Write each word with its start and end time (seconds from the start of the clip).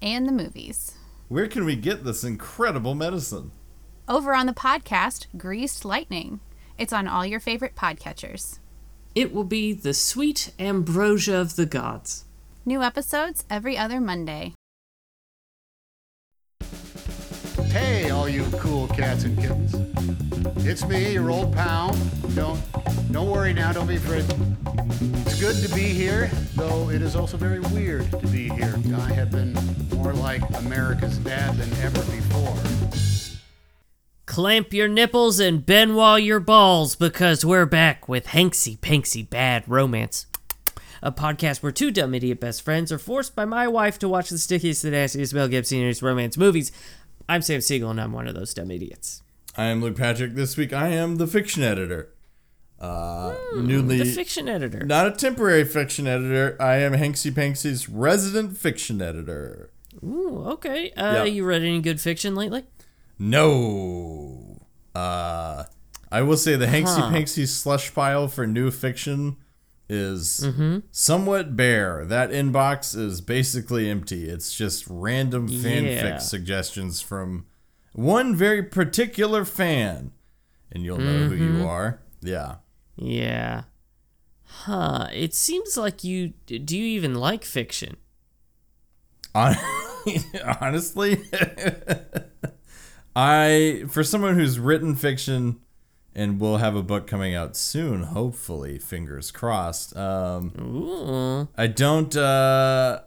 and 0.00 0.26
the 0.26 0.32
movies. 0.32 0.94
Where 1.28 1.48
can 1.48 1.64
we 1.64 1.76
get 1.76 2.04
this 2.04 2.24
incredible 2.24 2.94
medicine? 2.94 3.50
Over 4.08 4.34
on 4.34 4.46
the 4.46 4.52
podcast, 4.52 5.26
Greased 5.36 5.84
Lightning. 5.84 6.40
It's 6.78 6.92
on 6.92 7.08
all 7.08 7.26
your 7.26 7.40
favorite 7.40 7.74
podcatchers. 7.74 8.58
It 9.14 9.34
will 9.34 9.44
be 9.44 9.72
the 9.72 9.92
sweet 9.94 10.52
ambrosia 10.58 11.36
of 11.36 11.56
the 11.56 11.66
gods. 11.66 12.24
New 12.64 12.82
episodes 12.82 13.44
every 13.50 13.76
other 13.76 14.00
Monday. 14.00 14.54
Hey, 17.70 18.10
all 18.10 18.28
you 18.28 18.44
cool 18.58 18.77
cats 18.98 19.22
and 19.22 19.38
kittens. 19.38 19.76
It's 20.66 20.84
me, 20.84 21.12
your 21.12 21.30
old 21.30 21.54
pal. 21.54 21.96
Don't 22.34 22.60
don't 23.12 23.30
worry 23.30 23.52
now, 23.52 23.72
don't 23.72 23.86
be 23.86 23.94
afraid. 23.94 24.24
It's 25.24 25.40
good 25.40 25.54
to 25.64 25.72
be 25.72 25.84
here, 25.84 26.28
though 26.56 26.90
it 26.90 27.00
is 27.00 27.14
also 27.14 27.36
very 27.36 27.60
weird 27.60 28.10
to 28.10 28.26
be 28.26 28.48
here. 28.48 28.74
I 28.96 29.12
have 29.12 29.30
been 29.30 29.52
more 29.94 30.12
like 30.12 30.42
America's 30.56 31.16
dad 31.18 31.56
than 31.56 31.72
ever 31.80 32.00
before. 32.10 32.56
Clamp 34.26 34.72
your 34.72 34.88
nipples 34.88 35.38
and 35.38 35.64
bend 35.64 35.94
while 35.94 36.18
your 36.18 36.40
balls 36.40 36.96
because 36.96 37.44
we're 37.44 37.66
back 37.66 38.08
with 38.08 38.26
Hanksy 38.26 38.76
Panksy 38.80 39.28
Bad 39.28 39.62
Romance. 39.68 40.26
A 41.00 41.12
podcast 41.12 41.62
where 41.62 41.70
two 41.70 41.92
dumb 41.92 42.14
idiot 42.14 42.40
best 42.40 42.62
friends 42.62 42.90
are 42.90 42.98
forced 42.98 43.36
by 43.36 43.44
my 43.44 43.68
wife 43.68 44.00
to 44.00 44.08
watch 44.08 44.30
the 44.30 44.38
stickiest 44.38 44.82
and 44.82 44.92
nastiest 44.92 45.32
Mel 45.32 45.46
Gibson 45.46 45.94
romance 46.02 46.36
movies. 46.36 46.72
I'm 47.28 47.42
Sam 47.42 47.60
Siegel 47.60 47.90
and 47.90 48.00
I'm 48.00 48.12
one 48.12 48.26
of 48.26 48.34
those 48.34 48.54
dumb 48.54 48.70
idiots. 48.70 49.22
I 49.56 49.64
am 49.66 49.82
Luke 49.82 49.96
Patrick. 49.96 50.34
This 50.34 50.56
week 50.56 50.72
I 50.72 50.88
am 50.88 51.16
the 51.16 51.26
fiction 51.26 51.62
editor. 51.62 52.10
Uh, 52.80 53.34
newly, 53.56 53.98
Hmm, 53.98 54.04
The 54.04 54.12
fiction 54.12 54.48
editor. 54.48 54.84
not 54.84 55.08
a 55.08 55.10
temporary 55.10 55.64
fiction 55.64 56.06
editor. 56.06 56.56
I 56.60 56.76
am 56.76 56.92
Hanksy 56.92 57.32
Panksy's 57.32 57.88
resident 57.88 58.56
fiction 58.56 59.02
editor. 59.02 59.70
Ooh, 60.04 60.44
okay. 60.46 60.92
Uh, 60.92 61.14
Yeah. 61.14 61.24
You 61.24 61.44
read 61.44 61.62
any 61.62 61.80
good 61.80 62.00
fiction 62.00 62.34
lately? 62.36 62.64
No. 63.18 64.60
Uh, 64.94 65.64
I 66.10 66.22
will 66.22 66.36
say 66.36 66.54
the 66.56 66.66
Hanksy 66.66 67.00
Huh. 67.00 67.10
Panksy 67.10 67.46
slush 67.48 67.92
pile 67.92 68.28
for 68.28 68.46
new 68.46 68.70
fiction 68.70 69.36
is 69.88 70.40
Mm-hmm. 70.44 70.78
somewhat 70.90 71.56
bare. 71.56 72.04
That 72.04 72.30
inbox 72.30 72.96
is 72.96 73.20
basically 73.20 73.88
empty. 73.90 74.28
It's 74.28 74.54
just 74.54 74.84
random 74.88 75.48
fanfic 75.48 76.02
Yeah. 76.02 76.18
suggestions 76.18 77.00
from 77.00 77.46
one 77.92 78.36
very 78.36 78.62
particular 78.62 79.44
fan. 79.44 80.12
And 80.70 80.84
you'll 80.84 80.98
know 80.98 81.28
who 81.28 81.36
Mm-hmm. 81.36 81.58
you 81.60 81.66
are. 81.66 82.00
Yeah. 82.20 82.56
Yeah. 82.96 83.62
Huh. 84.44 85.08
It 85.12 85.34
seems 85.34 85.76
like 85.76 86.04
you. 86.04 86.28
Do 86.46 86.76
you 86.76 86.84
even 86.84 87.14
like 87.14 87.44
fiction? 87.44 87.96
Honestly, 89.34 91.22
I 93.16 93.84
for 93.88 94.02
someone 94.04 94.34
who's 94.34 94.58
written 94.58 94.94
fiction 94.96 95.60
and 96.18 96.40
we'll 96.40 96.56
have 96.58 96.74
a 96.76 96.82
book 96.82 97.06
coming 97.06 97.34
out 97.34 97.56
soon, 97.56 98.02
hopefully, 98.02 98.78
fingers 98.78 99.30
crossed. 99.30 99.96
Um. 99.96 101.48
I 101.56 101.66
don't 101.68 102.14
uh, 102.16 103.00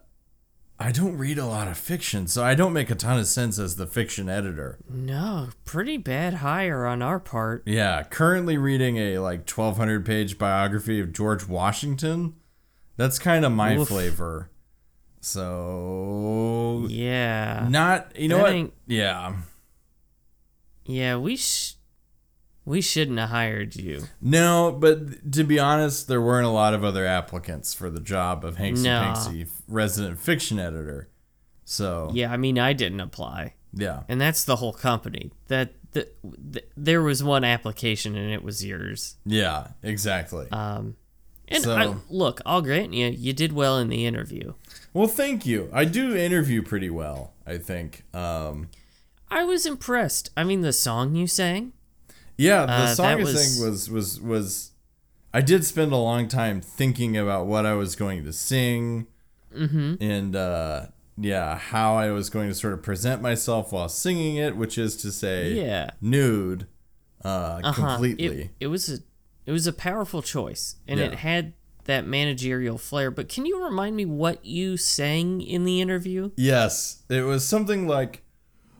I 0.79 0.91
don't 0.91 1.17
read 1.17 1.37
a 1.37 1.45
lot 1.45 1.67
of 1.67 1.77
fiction, 1.77 2.25
so 2.27 2.43
I 2.43 2.55
don't 2.55 2.73
make 2.73 2.89
a 2.89 2.95
ton 2.95 3.19
of 3.19 3.27
sense 3.27 3.59
as 3.59 3.75
the 3.75 3.85
fiction 3.85 4.29
editor. 4.29 4.79
No, 4.89 5.49
pretty 5.65 5.97
bad 5.97 6.35
hire 6.35 6.85
on 6.87 7.01
our 7.03 7.19
part. 7.19 7.61
Yeah, 7.67 8.01
currently 8.03 8.57
reading 8.57 8.97
a 8.97 9.19
like 9.19 9.47
1200 9.47 10.05
page 10.05 10.37
biography 10.39 10.99
of 10.99 11.13
George 11.13 11.47
Washington. 11.47 12.33
That's 12.97 13.19
kind 13.19 13.45
of 13.45 13.51
my 13.51 13.77
Oof. 13.77 13.87
flavor. 13.89 14.49
So 15.19 16.85
Yeah. 16.89 17.67
not, 17.69 18.15
you 18.19 18.27
know 18.27 18.37
That 18.43 18.55
what? 18.63 18.71
Yeah. 18.87 19.33
Yeah, 20.85 21.17
we 21.17 21.37
sh- 21.37 21.75
we 22.65 22.81
shouldn't 22.81 23.17
have 23.19 23.29
hired 23.29 23.75
you. 23.75 24.03
No, 24.21 24.71
but 24.79 25.31
to 25.33 25.43
be 25.43 25.57
honest, 25.59 26.07
there 26.07 26.21
weren't 26.21 26.45
a 26.45 26.51
lot 26.51 26.73
of 26.73 26.83
other 26.83 27.05
applicants 27.05 27.73
for 27.73 27.89
the 27.89 27.99
job 27.99 28.45
of 28.45 28.57
Hanksy 28.57 28.83
No. 28.83 29.01
Panksy 29.01 29.47
resident 29.67 30.19
fiction 30.19 30.59
editor. 30.59 31.09
So 31.65 32.11
Yeah, 32.13 32.31
I 32.31 32.37
mean, 32.37 32.59
I 32.59 32.73
didn't 32.73 32.99
apply, 32.99 33.53
yeah, 33.73 34.03
and 34.09 34.19
that's 34.19 34.43
the 34.43 34.57
whole 34.57 34.73
company. 34.73 35.31
That 35.47 35.73
th- 35.93 36.09
th- 36.53 36.65
there 36.75 37.01
was 37.01 37.23
one 37.23 37.43
application, 37.43 38.15
and 38.15 38.31
it 38.31 38.43
was 38.43 38.63
yours. 38.65 39.15
yeah, 39.25 39.67
exactly. 39.81 40.47
Um, 40.51 40.97
and 41.47 41.63
So- 41.63 41.75
I, 41.75 41.95
look, 42.09 42.41
I'll 42.45 42.61
grant 42.61 42.93
you, 42.93 43.07
you 43.07 43.31
did 43.33 43.53
well 43.53 43.77
in 43.77 43.87
the 43.89 44.05
interview. 44.05 44.53
well, 44.93 45.07
thank 45.07 45.45
you. 45.45 45.69
I 45.73 45.85
do 45.85 46.15
interview 46.15 46.61
pretty 46.61 46.89
well, 46.89 47.33
I 47.47 47.57
think. 47.57 48.03
Um, 48.13 48.69
I 49.29 49.43
was 49.45 49.65
impressed. 49.65 50.29
I 50.35 50.43
mean, 50.43 50.61
the 50.61 50.73
song 50.73 51.15
you 51.15 51.25
sang. 51.27 51.71
Yeah, 52.41 52.65
the 52.65 52.71
Uh, 53.03 53.05
I 53.07 53.15
was- 53.15 53.55
sang 53.55 53.65
was 53.69 53.89
was 53.89 54.19
was. 54.21 54.71
I 55.33 55.41
did 55.41 55.63
spend 55.65 55.93
a 55.93 55.97
long 55.97 56.27
time 56.27 56.59
thinking 56.59 57.15
about 57.15 57.47
what 57.47 57.65
I 57.65 57.73
was 57.73 57.95
going 57.95 58.23
to 58.25 58.33
sing, 58.33 59.07
Mm-hmm. 59.57 59.95
and 60.01 60.35
uh, 60.35 60.87
yeah, 61.17 61.57
how 61.57 61.95
I 61.95 62.11
was 62.11 62.29
going 62.29 62.49
to 62.49 62.55
sort 62.55 62.73
of 62.73 62.81
present 62.83 63.21
myself 63.21 63.71
while 63.71 63.87
singing 63.89 64.35
it, 64.37 64.55
which 64.57 64.77
is 64.77 64.95
to 64.97 65.11
say, 65.11 65.53
Yeah. 65.53 65.91
nude, 66.01 66.67
uh, 67.23 67.59
Uh-huh. 67.63 67.73
completely. 67.73 68.41
It, 68.41 68.49
it 68.61 68.67
was 68.67 68.89
a 68.89 68.97
it 69.45 69.51
was 69.51 69.67
a 69.67 69.73
powerful 69.73 70.21
choice, 70.21 70.75
and 70.87 70.99
Yeah. 70.99 71.07
it 71.07 71.13
had 71.15 71.53
that 71.85 72.05
managerial 72.05 72.77
flair. 72.77 73.09
But 73.09 73.27
can 73.27 73.45
you 73.45 73.63
remind 73.63 73.95
me 73.95 74.05
what 74.05 74.45
you 74.45 74.77
sang 74.77 75.41
in 75.41 75.63
the 75.65 75.81
interview? 75.81 76.31
Yes, 76.37 77.03
it 77.09 77.21
was 77.23 77.45
something 77.47 77.87
like 77.87 78.21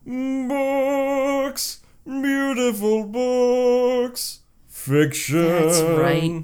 books, 0.06 1.81
beautiful 2.06 3.06
books, 3.06 4.40
fiction. 4.68 5.42
That's 5.44 5.82
right. 5.82 6.44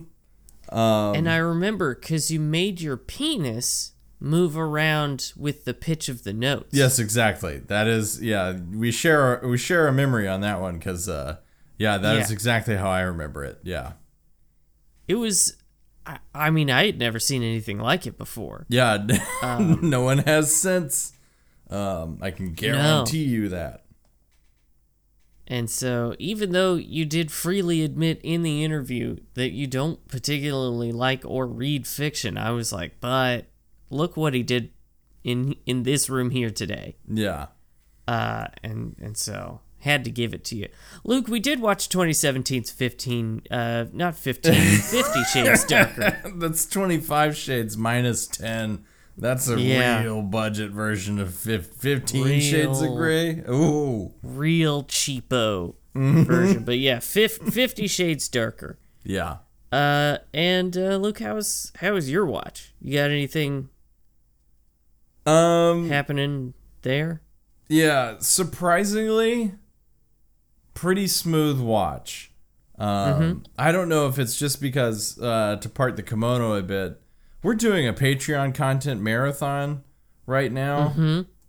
Um, 0.69 1.15
and 1.15 1.29
I 1.29 1.37
remember 1.37 1.95
because 1.95 2.29
you 2.29 2.39
made 2.39 2.81
your 2.81 2.97
penis 2.97 3.93
move 4.19 4.57
around 4.57 5.31
with 5.37 5.63
the 5.65 5.73
pitch 5.73 6.09
of 6.09 6.23
the 6.23 6.33
notes. 6.33 6.69
yes, 6.71 6.99
exactly. 6.99 7.59
That 7.59 7.87
is, 7.87 8.21
yeah. 8.21 8.53
We 8.53 8.91
share 8.91 9.39
we 9.43 9.57
share 9.57 9.87
a 9.87 9.93
memory 9.93 10.27
on 10.27 10.41
that 10.41 10.59
one 10.59 10.77
because, 10.77 11.07
uh, 11.07 11.37
yeah, 11.77 11.97
that 11.97 12.17
is 12.17 12.29
Yeah. 12.29 12.33
exactly 12.33 12.75
how 12.75 12.89
I 12.89 13.01
remember 13.01 13.43
it. 13.45 13.59
Yeah, 13.63 13.93
it 15.07 15.15
was. 15.15 15.55
I, 16.05 16.19
I 16.33 16.49
mean, 16.51 16.69
I 16.71 16.85
had 16.85 16.97
never 16.99 17.19
seen 17.19 17.43
anything 17.43 17.79
like 17.79 18.07
it 18.07 18.17
before. 18.17 18.65
yeah. 18.69 19.05
Um, 19.43 19.89
no 19.89 20.01
one 20.01 20.19
has 20.19 20.55
since. 20.55 21.13
Um, 21.69 22.17
I 22.21 22.31
can 22.31 22.53
guarantee 22.53 23.23
you 23.25 23.49
that. 23.49 23.83
And 25.49 25.69
so, 25.69 26.13
even 26.19 26.51
though 26.51 26.75
you 26.75 27.05
did 27.05 27.31
freely 27.31 27.81
admit 27.81 28.19
in 28.21 28.43
the 28.43 28.65
interview 28.65 29.15
that 29.35 29.51
you 29.51 29.65
don't 29.65 30.05
particularly 30.09 30.91
like 30.91 31.23
or 31.23 31.47
read 31.47 31.87
fiction, 31.87 32.37
I 32.37 32.51
was 32.51 32.73
like, 32.73 32.99
but 32.99 33.45
look 33.89 34.17
what 34.17 34.33
he 34.33 34.43
did 34.43 34.71
in 35.23 35.55
in 35.65 35.83
this 35.83 36.09
room 36.09 36.31
here 36.31 36.49
today. 36.49 36.97
Yeah. 37.07 37.47
Uh, 38.07 38.47
and 38.61 38.97
and 39.01 39.17
so 39.17 39.61
had 39.79 40.03
to 40.03 40.11
give 40.11 40.33
it 40.33 40.43
to 40.45 40.55
you, 40.57 40.67
Luke. 41.05 41.29
We 41.29 41.39
did 41.39 41.61
watch 41.61 41.87
2017's 41.87 42.71
15, 42.71 43.43
uh, 43.49 43.85
not 43.93 44.15
15, 44.17 44.53
50 44.53 45.23
Shades 45.31 45.63
Darker. 45.63 46.21
That's 46.35 46.65
25 46.65 47.37
shades 47.37 47.77
minus 47.77 48.27
10. 48.27 48.83
That's 49.17 49.47
a 49.49 49.59
Yeah. 49.59 50.03
real 50.03 50.21
budget 50.21 50.71
version 50.71 51.17
of 51.19 51.33
fif- 51.33 51.73
15 51.75 52.39
shades 52.39 52.81
of 52.81 52.93
gray. 52.93 53.39
Ooh. 53.49 54.13
Real 54.21 54.83
cheapo 54.83 55.75
Mm-hmm. 55.95 56.23
version, 56.25 56.63
but 56.63 56.77
yeah, 56.77 56.99
fif- 56.99 57.39
50 57.41 57.87
Shades 57.87 58.29
Darker. 58.29 58.77
Yeah. 59.03 59.37
Uh, 59.71 60.17
and 60.31 60.77
uh, 60.77 60.97
Luke, 60.97 61.19
how 61.19 61.33
was 61.33 61.71
how 61.77 61.93
was 61.93 62.07
your 62.11 62.23
watch? 62.27 62.75
You 62.79 62.93
got 62.99 63.09
anything 63.09 63.69
Um 65.25 65.89
happening 65.89 66.53
there? 66.83 67.21
yeah, 67.67 68.15
surprisingly 68.19 69.53
pretty 70.73 71.07
smooth 71.07 71.59
watch. 71.59 72.31
Um 72.77 73.43
I 73.57 73.71
don't 73.71 73.89
know 73.89 74.07
if 74.07 74.19
it's 74.19 74.37
just 74.37 74.61
because 74.61 75.19
uh 75.19 75.57
to 75.61 75.67
part 75.69 75.95
the 75.95 76.03
kimono 76.03 76.53
a 76.53 76.61
bit. 76.61 77.01
We're 77.47 77.55
doing 77.55 77.87
a 77.87 77.93
Patreon 77.93 78.53
content 78.55 78.99
marathon 79.01 79.85
right 80.25 80.51
now. 80.51 80.93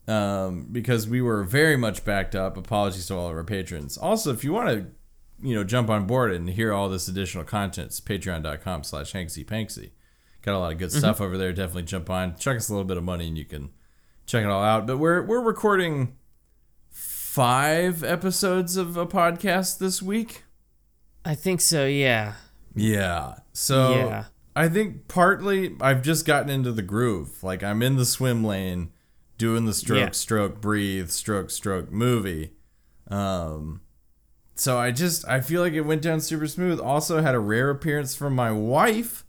um, 0.06 0.68
because 0.70 1.08
we 1.08 1.20
were 1.20 1.42
very 1.42 1.76
much 1.76 2.04
backed 2.04 2.36
up. 2.36 2.56
Apologies 2.56 3.08
to 3.08 3.16
all 3.16 3.28
of 3.30 3.34
our 3.34 3.42
patrons. 3.42 3.98
Also, 3.98 4.32
if 4.32 4.44
you 4.44 4.52
want 4.52 4.68
to, 4.68 4.86
you 5.42 5.56
know, 5.56 5.64
jump 5.64 5.90
on 5.90 6.06
board 6.06 6.32
and 6.32 6.50
hear 6.50 6.72
all 6.72 6.88
this 6.88 7.08
additional 7.08 7.42
content, 7.42 7.88
it's 7.88 8.00
patreon.com 8.00 8.84
slash 8.84 9.12
hanksy 9.12 9.90
Got 10.42 10.54
a 10.54 10.58
lot 10.60 10.70
of 10.72 10.78
good 10.78 10.92
stuff 10.92 11.20
over 11.20 11.36
there. 11.36 11.52
Definitely 11.52 11.82
jump 11.82 12.08
on. 12.10 12.36
Chuck 12.36 12.56
us 12.56 12.68
a 12.68 12.72
little 12.72 12.86
bit 12.86 12.96
of 12.96 13.02
money 13.02 13.26
and 13.26 13.36
you 13.36 13.44
can 13.44 13.70
check 14.24 14.44
it 14.44 14.48
all 14.48 14.62
out. 14.62 14.86
But 14.86 14.98
we're 14.98 15.22
we're 15.22 15.42
recording 15.42 16.16
five 16.90 18.04
episodes 18.04 18.76
of 18.76 18.96
a 18.96 19.04
podcast 19.04 19.78
this 19.78 20.00
week. 20.00 20.44
I 21.24 21.34
think 21.34 21.60
so. 21.60 21.86
Yeah. 21.86 22.34
Yeah. 22.76 23.40
So 23.52 23.94
Yeah. 23.96 24.24
I 24.58 24.68
think 24.68 25.08
partly 25.08 25.76
I've 25.80 26.02
just 26.02 26.26
gotten 26.26 26.50
into 26.50 26.72
the 26.72 26.82
groove. 26.82 27.42
Like 27.42 27.62
I'm 27.62 27.82
in 27.82 27.96
the 27.96 28.04
swim 28.04 28.42
lane 28.44 28.90
doing 29.36 29.66
the 29.66 29.74
stroke, 29.74 29.98
Yeah. 30.00 30.10
stroke, 30.10 30.60
breathe, 30.60 31.10
stroke, 31.10 31.50
stroke 31.50 31.90
movie. 31.92 32.52
Um 33.08 33.80
so 34.54 34.76
I 34.78 34.90
just 34.90 35.26
I 35.28 35.40
feel 35.40 35.62
like 35.62 35.72
it 35.74 35.82
went 35.82 36.02
down 36.02 36.20
super 36.20 36.46
smooth. 36.46 36.80
Also 36.80 37.22
had 37.22 37.34
a 37.34 37.38
rare 37.40 37.70
appearance 37.70 38.14
from 38.14 38.34
my 38.34 38.50
wife 38.50 39.24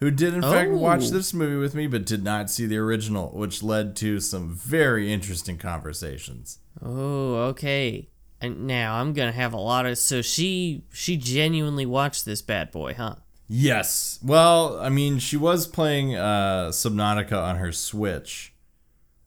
who 0.00 0.10
did 0.10 0.34
in 0.34 0.42
fact 0.42 0.72
watch 0.72 1.04
Oh. 1.04 1.10
this 1.10 1.32
movie 1.32 1.56
with 1.56 1.74
me 1.76 1.86
but 1.86 2.04
did 2.04 2.24
not 2.24 2.50
see 2.50 2.66
the 2.66 2.78
original, 2.78 3.28
which 3.28 3.62
led 3.62 3.94
to 3.96 4.18
some 4.18 4.52
very 4.54 5.12
interesting 5.12 5.58
conversations. 5.58 6.58
Oh, 6.84 7.34
okay. 7.50 8.08
And 8.40 8.66
now 8.66 8.96
I'm 8.96 9.12
gonna 9.12 9.30
have 9.30 9.52
a 9.52 9.56
lot 9.60 9.86
of. 9.86 9.96
So 9.98 10.20
she 10.22 10.84
she 10.92 11.16
genuinely 11.16 11.86
watched 11.86 12.24
this 12.24 12.42
bad 12.42 12.72
boy, 12.72 12.94
huh? 12.94 13.14
Yes. 13.54 14.18
Well, 14.22 14.80
I 14.80 14.88
mean, 14.88 15.18
she 15.18 15.36
was 15.36 15.66
playing 15.66 16.16
uh, 16.16 16.68
Subnautica 16.70 17.36
on 17.36 17.56
her 17.56 17.70
Switch. 17.70 18.54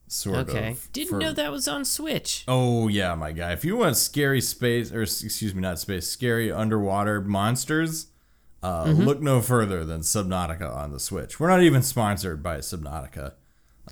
Sort 0.08 0.50
Okay. 0.50 0.72
of. 0.72 0.92
Didn't 0.94 1.10
for- 1.10 1.20
know 1.20 1.32
that 1.34 1.52
was 1.52 1.68
on 1.68 1.86
Switch. 1.86 2.44
Oh 2.48 2.88
yeah, 2.88 3.14
my 3.14 3.32
guy. 3.32 3.52
If 3.54 3.64
you 3.64 3.78
want 3.78 3.98
scary 3.98 4.42
space, 4.42 4.92
or 4.92 5.04
excuse 5.04 5.54
me, 5.54 5.62
not 5.62 5.78
space, 5.78 6.08
scary 6.08 6.52
underwater 6.52 7.22
monsters, 7.22 8.08
uh, 8.64 8.86
Mm-hmm. 8.86 9.04
look 9.04 9.22
no 9.22 9.42
further 9.42 9.86
than 9.86 10.02
Subnautica 10.02 10.76
on 10.76 10.92
the 10.92 11.00
Switch. 11.00 11.40
We're 11.40 11.50
not 11.50 11.62
even 11.62 11.84
sponsored 11.84 12.42
by 12.42 12.58
Subnautica. 12.58 13.34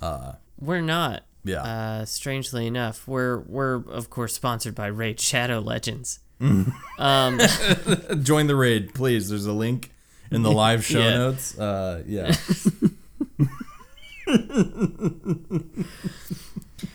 Uh, 0.02 0.32
We're 0.58 0.80
not. 0.80 1.22
Yeah. 1.44 1.62
Uh, 1.62 2.04
strangely 2.06 2.66
enough, 2.66 3.06
we're 3.06 3.38
we're 3.40 3.84
of 3.88 4.10
course 4.10 4.34
sponsored 4.34 4.74
by 4.74 4.86
Raid 4.86 5.20
Shadow 5.20 5.60
Legends. 5.60 6.18
um, 6.40 7.38
Join 8.22 8.48
the 8.48 8.56
raid, 8.56 8.94
please. 8.94 9.28
There's 9.28 9.46
a 9.46 9.52
link 9.52 9.90
in 10.34 10.42
the 10.42 10.50
live 10.52 10.84
show 10.90 10.98
Yeah. 11.00 11.16
notes. 11.16 11.58
Uh, 11.58 12.02
yeah. 12.06 12.34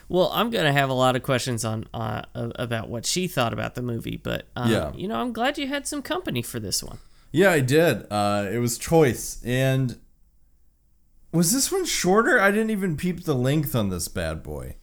well, 0.10 0.30
I'm 0.34 0.50
gonna 0.50 0.74
have 0.74 0.90
a 0.90 0.94
lot 0.94 1.16
of 1.16 1.24
questions 1.24 1.64
on 1.64 1.86
uh, 1.94 2.24
about 2.36 2.90
what 2.90 3.06
she 3.06 3.28
thought 3.28 3.54
about 3.54 3.76
the 3.76 3.82
movie, 3.82 4.18
but 4.22 4.48
uh, 4.56 4.68
Yeah. 4.70 4.92
you 4.96 5.08
know, 5.08 5.16
I'm 5.22 5.34
glad 5.34 5.58
you 5.58 5.68
had 5.68 5.88
some 5.88 6.02
company 6.02 6.42
for 6.42 6.60
this 6.60 6.84
one. 6.84 6.98
Yeah, 7.32 7.52
I 7.52 7.60
did. 7.60 8.06
Uh, 8.12 8.48
it 8.52 8.58
was 8.58 8.78
choice, 8.78 9.40
and 9.46 9.98
was 11.32 11.54
this 11.54 11.72
one 11.72 11.86
shorter? 11.86 12.40
I 12.40 12.50
didn't 12.52 12.72
even 12.72 12.98
peep 12.98 13.24
the 13.26 13.36
length 13.36 13.76
on 13.76 13.90
this 13.90 14.08
bad 14.08 14.42
boy. 14.42 14.76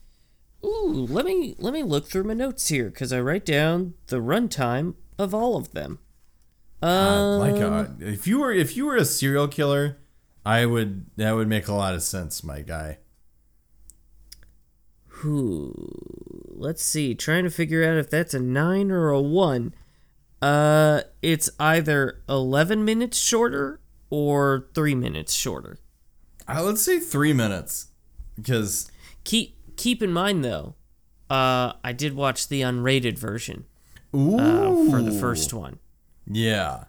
Ooh, 0.64 1.06
let 1.08 1.24
me 1.24 1.56
let 1.58 1.72
me 1.72 1.82
look 1.82 2.06
through 2.06 2.24
my 2.24 2.34
notes 2.34 2.68
here 2.68 2.86
because 2.86 3.12
I 3.12 3.20
write 3.20 3.44
down 3.44 3.94
the 4.06 4.18
runtime 4.18 4.94
of 5.18 5.34
all 5.34 5.56
of 5.56 5.72
them. 5.72 5.98
God, 6.82 6.88
Um, 6.88 7.40
my 7.40 7.58
God, 7.58 8.02
if 8.02 8.26
you 8.26 8.38
were 8.38 8.52
if 8.52 8.76
you 8.76 8.86
were 8.86 8.96
a 8.96 9.04
serial 9.04 9.48
killer, 9.48 9.98
I 10.44 10.66
would 10.66 11.06
that 11.16 11.32
would 11.32 11.48
make 11.48 11.68
a 11.68 11.74
lot 11.74 11.94
of 11.94 12.02
sense, 12.02 12.44
my 12.44 12.60
guy. 12.60 12.98
Who? 15.06 15.74
Let's 16.48 16.84
see. 16.84 17.14
Trying 17.14 17.44
to 17.44 17.50
figure 17.50 17.84
out 17.84 17.96
if 17.96 18.10
that's 18.10 18.34
a 18.34 18.40
nine 18.40 18.90
or 18.90 19.08
a 19.08 19.20
one. 19.20 19.74
Uh, 20.42 21.00
it's 21.22 21.48
either 21.58 22.22
eleven 22.28 22.84
minutes 22.84 23.18
shorter 23.18 23.80
or 24.10 24.68
three 24.74 24.94
minutes 24.94 25.32
shorter. 25.32 25.78
I 26.46 26.60
let's 26.60 26.82
say 26.82 27.00
three 27.00 27.32
minutes, 27.32 27.88
because 28.36 28.90
Keep 29.24 29.76
keep 29.76 30.02
in 30.02 30.12
mind 30.12 30.44
though, 30.44 30.76
uh, 31.28 31.72
I 31.82 31.92
did 31.92 32.14
watch 32.14 32.46
the 32.46 32.60
unrated 32.60 33.18
version 33.18 33.64
ooh, 34.14 34.38
uh, 34.38 34.90
for 34.90 35.02
the 35.02 35.10
first 35.10 35.52
one. 35.52 35.80
Yeah, 36.30 36.84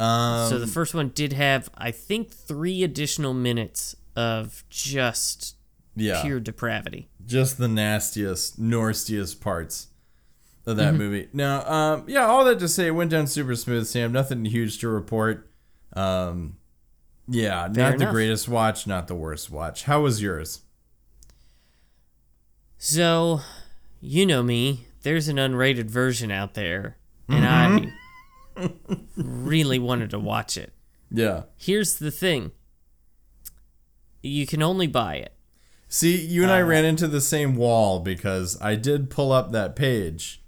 um, 0.00 0.48
So 0.48 0.58
the 0.58 0.66
first 0.66 0.94
one 0.94 1.08
did 1.10 1.32
have, 1.32 1.68
I 1.76 1.90
think, 1.90 2.30
three 2.30 2.82
additional 2.82 3.34
minutes 3.34 3.96
of 4.16 4.64
just 4.70 5.56
yeah, 5.96 6.22
pure 6.22 6.40
depravity. 6.40 7.08
just 7.24 7.58
the 7.58 7.68
nastiest, 7.68 8.58
nastiest 8.58 9.40
parts 9.40 9.88
of 10.66 10.76
that 10.76 10.94
movie. 10.94 11.28
Now, 11.32 11.68
um, 11.70 12.04
yeah, 12.06 12.26
all 12.26 12.44
that 12.44 12.58
to 12.60 12.68
say, 12.68 12.86
it 12.88 12.90
went 12.90 13.10
down 13.10 13.26
super 13.26 13.56
smooth, 13.56 13.86
Sam. 13.86 14.12
Nothing 14.12 14.44
huge 14.44 14.78
to 14.80 14.88
report. 14.88 15.50
Um, 15.94 16.56
yeah, 17.26 17.68
not 17.72 17.98
the 17.98 18.06
greatest 18.06 18.48
watch, 18.48 18.86
not 18.86 19.08
the 19.08 19.14
worst 19.14 19.50
watch. 19.50 19.84
How 19.84 20.02
was 20.02 20.22
yours? 20.22 20.62
So, 22.76 23.40
you 24.00 24.24
know 24.26 24.42
me, 24.42 24.86
there's 25.02 25.28
an 25.28 25.36
unrated 25.36 25.86
version 25.90 26.30
out 26.30 26.54
there, 26.54 26.96
and 27.28 27.44
I 27.46 27.92
really 29.16 29.78
wanted 29.78 30.10
to 30.10 30.18
watch 30.18 30.56
it. 30.56 30.72
Yeah. 31.10 31.42
Here's 31.56 31.98
the 31.98 32.10
thing 32.10 32.52
you 34.22 34.46
can 34.46 34.62
only 34.62 34.86
buy 34.86 35.16
it. 35.16 35.32
See, 35.88 36.16
you 36.20 36.42
and 36.42 36.52
I 36.52 36.60
ran 36.60 36.84
into 36.84 37.08
the 37.08 37.20
same 37.20 37.56
wall 37.56 38.00
because 38.00 38.60
I 38.60 38.74
did 38.74 39.08
pull 39.10 39.32
up 39.32 39.52
that 39.52 39.74
page 39.74 40.42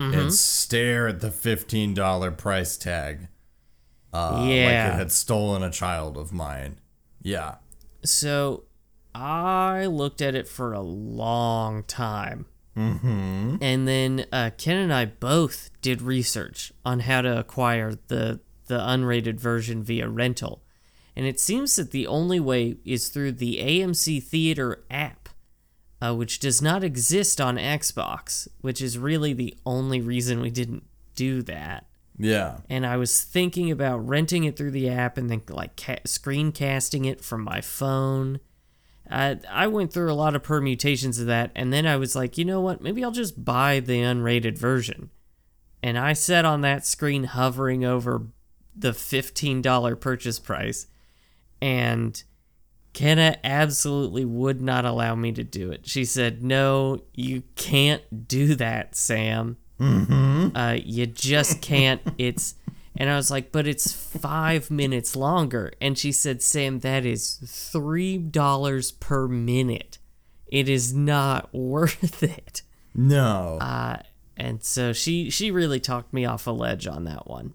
and 0.00 0.34
stare 0.34 1.08
at 1.08 1.20
the 1.20 1.30
fifteen 1.30 1.94
dollar 1.94 2.30
price 2.30 2.76
tag. 2.76 3.28
Uh, 4.12 4.38
like 4.40 4.50
it 4.50 4.94
had 4.94 5.12
stolen 5.12 5.62
a 5.62 5.70
child 5.70 6.16
of 6.16 6.32
mine. 6.32 6.78
Yeah. 7.22 7.56
So 8.04 8.64
I 9.14 9.86
looked 9.86 10.20
at 10.20 10.34
it 10.34 10.46
for 10.48 10.72
a 10.72 10.80
long 10.80 11.84
time. 11.84 12.46
Mm-hmm. 12.76 13.56
And 13.60 13.86
then 13.88 14.26
uh, 14.32 14.50
Ken 14.58 14.76
and 14.76 14.92
I 14.92 15.04
both 15.04 15.70
did 15.80 16.02
research 16.02 16.72
on 16.84 17.00
how 17.00 17.20
to 17.22 17.38
acquire 17.38 17.94
the 18.08 18.40
the 18.66 18.78
unrated 18.78 19.38
version 19.38 19.82
via 19.82 20.08
rental. 20.08 20.62
And 21.14 21.26
it 21.26 21.38
seems 21.38 21.76
that 21.76 21.90
the 21.90 22.06
only 22.06 22.40
way 22.40 22.76
is 22.84 23.08
through 23.08 23.32
the 23.32 23.58
AMC 23.58 24.22
Theater 24.22 24.82
app, 24.90 25.28
uh, 26.00 26.14
which 26.14 26.38
does 26.40 26.62
not 26.62 26.82
exist 26.82 27.40
on 27.40 27.56
Xbox, 27.56 28.48
which 28.62 28.80
is 28.80 28.98
really 28.98 29.32
the 29.34 29.54
only 29.66 30.00
reason 30.00 30.40
we 30.40 30.50
didn't 30.50 30.82
do 31.14 31.42
that 31.42 31.86
Yeah. 32.18 32.56
and 32.68 32.84
I 32.86 32.96
was 32.96 33.22
thinking 33.22 33.70
about 33.70 33.98
renting 34.08 34.42
it 34.44 34.56
through 34.56 34.72
the 34.72 34.88
app 34.88 35.16
and 35.18 35.30
then 35.30 35.42
like 35.48 35.76
ca- 35.76 36.00
screencasting 36.04 37.06
it 37.06 37.20
from 37.22 37.42
my 37.44 37.60
phone. 37.60 38.40
I 39.10 39.38
I 39.50 39.66
went 39.66 39.92
through 39.92 40.10
a 40.10 40.14
lot 40.14 40.34
of 40.34 40.42
permutations 40.42 41.18
of 41.18 41.26
that, 41.26 41.50
and 41.54 41.72
then 41.72 41.86
I 41.86 41.96
was 41.96 42.16
like, 42.16 42.38
you 42.38 42.44
know 42.44 42.60
what? 42.60 42.80
Maybe 42.80 43.04
I'll 43.04 43.10
just 43.10 43.44
buy 43.44 43.80
the 43.80 44.00
unrated 44.00 44.58
version. 44.58 45.10
And 45.82 45.98
I 45.98 46.14
sat 46.14 46.44
on 46.44 46.62
that 46.62 46.86
screen 46.86 47.24
hovering 47.24 47.84
over 47.84 48.22
the 48.74 48.94
fifteen 48.94 49.60
dollar 49.60 49.96
purchase 49.96 50.38
price, 50.38 50.86
and 51.60 52.22
Kenna 52.94 53.36
absolutely 53.44 54.24
would 54.24 54.62
not 54.62 54.84
allow 54.84 55.14
me 55.14 55.32
to 55.32 55.44
do 55.44 55.70
it. 55.70 55.86
She 55.86 56.04
said, 56.04 56.42
"No, 56.42 57.02
you 57.12 57.42
can't 57.56 58.26
do 58.28 58.54
that, 58.54 58.96
Sam." 58.96 59.58
uh, 60.54 60.78
you 60.82 61.04
just 61.06 61.60
can't 61.60 62.00
it's 62.16 62.54
and 62.96 63.10
i 63.10 63.16
was 63.16 63.30
like 63.30 63.50
but 63.52 63.66
it's 63.66 63.92
five 63.92 64.70
minutes 64.70 65.14
longer 65.16 65.72
and 65.80 65.98
she 65.98 66.12
said 66.12 66.40
sam 66.42 66.80
that 66.80 67.04
is 67.04 67.38
three 67.46 68.16
dollars 68.18 68.92
per 68.92 69.26
minute 69.28 69.98
it 70.46 70.68
is 70.68 70.94
not 70.94 71.52
worth 71.54 72.22
it 72.22 72.62
No. 72.94 73.58
uh, 73.60 73.98
and 74.36 74.62
so 74.62 74.92
she 74.92 75.30
she 75.30 75.50
really 75.50 75.80
talked 75.80 76.12
me 76.12 76.24
off 76.24 76.46
a 76.46 76.50
ledge 76.50 76.86
on 76.86 77.04
that 77.04 77.26
one 77.28 77.54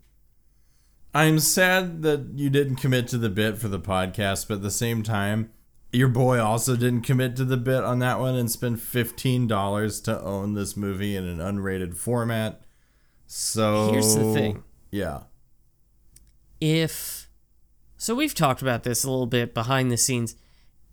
I'm 1.14 1.40
sad 1.40 2.04
that 2.04 2.34
you 2.36 2.52
didn't 2.52 2.76
commit 2.76 3.08
to 3.08 3.18
the 3.18 3.30
bit 3.32 3.58
for 3.58 3.68
the 3.68 3.80
podcast, 3.80 4.48
but 4.48 4.56
at 4.58 4.62
the 4.62 4.70
same 4.70 5.02
time, 5.02 5.50
your 5.92 6.08
boy 6.08 6.40
also 6.40 6.76
didn't 6.76 7.02
commit 7.02 7.36
to 7.38 7.46
the 7.46 7.58
bit 7.58 7.84
on 7.84 7.98
that 7.98 8.20
one 8.20 8.36
and 8.36 8.50
spend 8.52 8.80
fifteen 8.80 9.48
dollars 9.48 10.00
to 10.02 10.22
own 10.22 10.54
this 10.54 10.78
movie 10.78 11.16
in 11.16 11.26
an 11.26 11.40
unrated 11.40 11.96
format. 11.98 12.62
So 13.26 13.92
Here's 13.92 14.16
the 14.16 14.32
thing. 14.36 14.64
Yeah. 14.92 15.22
If 16.62 17.30
so 17.98 18.16
we've 18.16 18.36
talked 18.36 18.62
about 18.62 18.84
this 18.84 19.04
a 19.04 19.10
little 19.10 19.26
bit 19.26 19.54
behind 19.54 19.92
the 19.92 19.98
scenes 19.98 20.36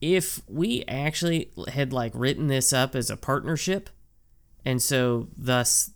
if 0.01 0.41
we 0.49 0.85
actually 0.87 1.51
had 1.73 1.93
like 1.93 2.13
written 2.15 2.47
this 2.49 2.73
up 2.73 2.95
as 2.95 3.11
a 3.11 3.17
partnership 3.17 3.91
and 4.65 4.83
so 4.83 5.29
thus 5.37 5.91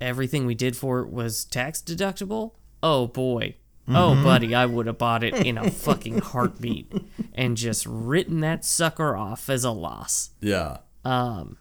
everything 0.00 0.44
we 0.46 0.54
did 0.54 0.76
for 0.76 1.00
it 1.00 1.08
was 1.10 1.44
tax 1.44 1.80
deductible 1.80 2.52
oh 2.82 3.06
boy 3.06 3.54
oh 3.88 4.14
buddy 4.22 4.54
i 4.54 4.64
would 4.66 4.86
have 4.86 4.96
bought 4.98 5.22
it 5.22 5.34
in 5.46 5.58
a 5.58 5.70
fucking 5.70 6.18
heartbeat 6.18 6.90
and 7.34 7.56
just 7.56 7.84
written 7.86 8.40
that 8.40 8.64
sucker 8.64 9.14
off 9.16 9.48
as 9.50 9.62
a 9.64 9.70
loss 9.70 10.30
Yeah. 10.40 10.78
um 11.04 11.58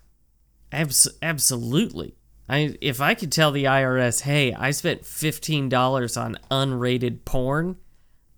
Abs- 0.72 1.08
absolutely. 1.22 2.16
I 2.50 2.76
if 2.82 3.00
I 3.02 3.14
could 3.14 3.32
tell 3.32 3.52
the 3.52 3.64
IRS, 3.66 4.22
hey, 4.22 4.54
I 4.54 4.72
spent 4.72 5.06
fifteen 5.06 5.70
dollars 5.70 6.18
on 6.18 6.38
unrated 6.52 7.24
porn. 7.26 7.78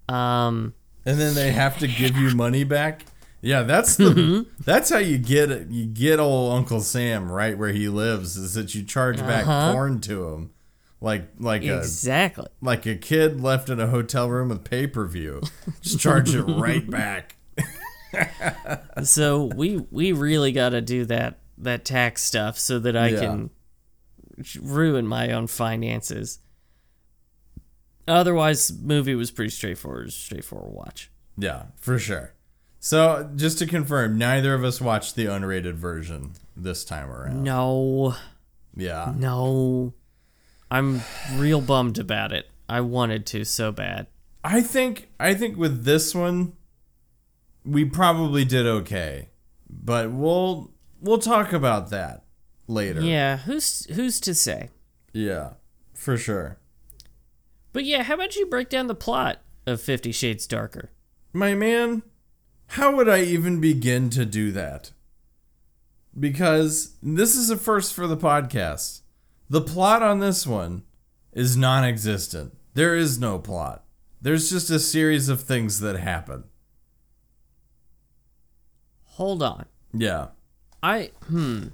Um, 0.08 0.74
and 1.06 1.20
then 1.20 1.34
they 1.34 1.52
have 1.52 1.80
to 1.80 1.88
give 1.88 2.16
you 2.16 2.36
money 2.36 2.64
back. 2.64 3.06
Yeah, 3.42 3.64
that's 3.64 3.96
the 3.96 4.46
that's 4.64 4.90
how 4.90 4.98
you 5.00 5.18
get 5.18 5.52
it. 5.52 5.70
You 5.70 5.86
get 5.86 6.20
old 6.20 6.54
Uncle 6.54 6.82
Sam 6.82 7.32
right 7.32 7.58
where 7.58 7.72
he 7.72 7.90
lives 7.90 8.38
is 8.38 8.54
that 8.56 8.74
you 8.76 8.84
charge 8.84 9.18
back 9.18 9.46
porn 9.46 10.02
to 10.02 10.30
him, 10.30 10.52
like 11.02 11.28
like 11.40 11.64
a 11.64 11.78
exactly. 11.80 12.48
like 12.62 12.86
a 12.86 12.96
kid 12.96 13.42
left 13.42 13.70
in 13.70 13.80
a 13.80 13.88
hotel 13.88 14.30
room 14.30 14.50
with 14.50 14.64
pay 14.64 14.88
per 14.88 15.06
view. 15.06 15.42
Just 15.82 16.00
charge 16.00 16.34
it 16.34 16.44
right 16.44 16.90
back. 16.90 17.36
So 19.04 19.50
we 19.56 19.86
we 19.92 20.12
really 20.14 20.52
got 20.52 20.70
to 20.70 20.82
do 20.82 21.06
that 21.06 21.40
that 21.58 21.84
tax 21.86 22.24
stuff 22.24 22.58
so 22.58 22.80
that 22.80 22.96
I 22.96 23.10
Yeah. 23.10 23.20
can 23.20 23.50
ruin 24.62 25.08
my 25.08 25.32
own 25.32 25.48
finances. 25.48 26.40
Otherwise, 28.08 28.72
movie 28.82 29.16
was 29.16 29.32
pretty 29.32 29.50
straightforward. 29.50 30.14
Straightforward 30.14 30.74
watch. 30.74 31.10
Yeah, 31.38 31.64
for 31.78 31.98
sure. 31.98 32.34
So 32.80 33.32
just 33.36 33.58
to 33.60 33.66
confirm, 33.66 34.18
neither 34.18 34.54
of 34.54 34.64
us 34.64 34.80
watched 34.80 35.16
the 35.16 35.26
unrated 35.26 35.74
version 35.74 36.34
this 36.56 36.86
time 36.86 37.10
around. 37.10 37.44
No, 37.44 38.16
Yeah. 38.76 39.14
no, 39.18 39.94
I'm 40.70 41.02
real 41.34 41.62
bummed 41.62 41.98
about 41.98 42.32
it. 42.32 42.48
I 42.70 42.82
wanted 42.82 43.26
to 43.28 43.44
so 43.44 43.72
bad. 43.72 44.08
I 44.44 44.62
think 44.62 45.10
I 45.20 45.34
think 45.34 45.58
with 45.58 45.84
this 45.86 46.14
one 46.14 46.54
we 47.64 47.86
probably 47.86 48.46
did 48.46 48.68
okay. 48.68 49.30
But 49.68 50.12
we'll 50.12 50.72
we'll 51.02 51.18
talk 51.18 51.52
about 51.54 51.90
that 51.90 52.24
later. 52.68 53.02
Yeah, 53.02 53.38
who's 53.38 53.86
who's 53.88 54.20
to 54.22 54.34
say? 54.34 54.70
Yeah. 55.14 55.52
For 55.94 56.18
sure. 56.18 56.58
But 57.74 57.86
yeah, 57.86 58.04
how 58.04 58.16
about 58.16 58.36
you 58.36 58.46
break 58.46 58.70
down 58.70 58.88
the 58.88 58.96
plot 58.96 59.42
of 59.66 59.82
Fifty 59.82 60.12
Shades 60.12 60.48
Darker? 60.48 60.92
My 61.34 61.54
man, 61.56 62.04
how 62.68 62.96
would 62.96 63.10
I 63.10 63.22
even 63.22 63.60
begin 63.60 64.10
to 64.12 64.26
do 64.26 64.52
that? 64.52 64.92
Because 66.18 66.96
this 67.02 67.36
is 67.36 67.50
a 67.50 67.58
first 67.58 67.94
for 67.94 68.08
the 68.08 68.18
podcast. 68.18 69.02
The 69.50 69.62
plot 69.62 70.02
on 70.02 70.20
this 70.20 70.48
one 70.48 70.84
is 71.34 71.58
non 71.58 71.84
existent. 71.84 72.56
There 72.74 72.96
is 72.96 73.20
no 73.20 73.40
plot. 73.40 73.84
There's 74.22 74.50
just 74.50 74.70
a 74.70 74.80
series 74.80 75.30
of 75.30 75.42
things 75.42 75.80
that 75.82 75.98
happen. 75.98 76.46
Hold 79.04 79.44
on. 79.44 79.66
Yeah. 79.94 80.30
I 80.82 81.12
hmm. 81.28 81.68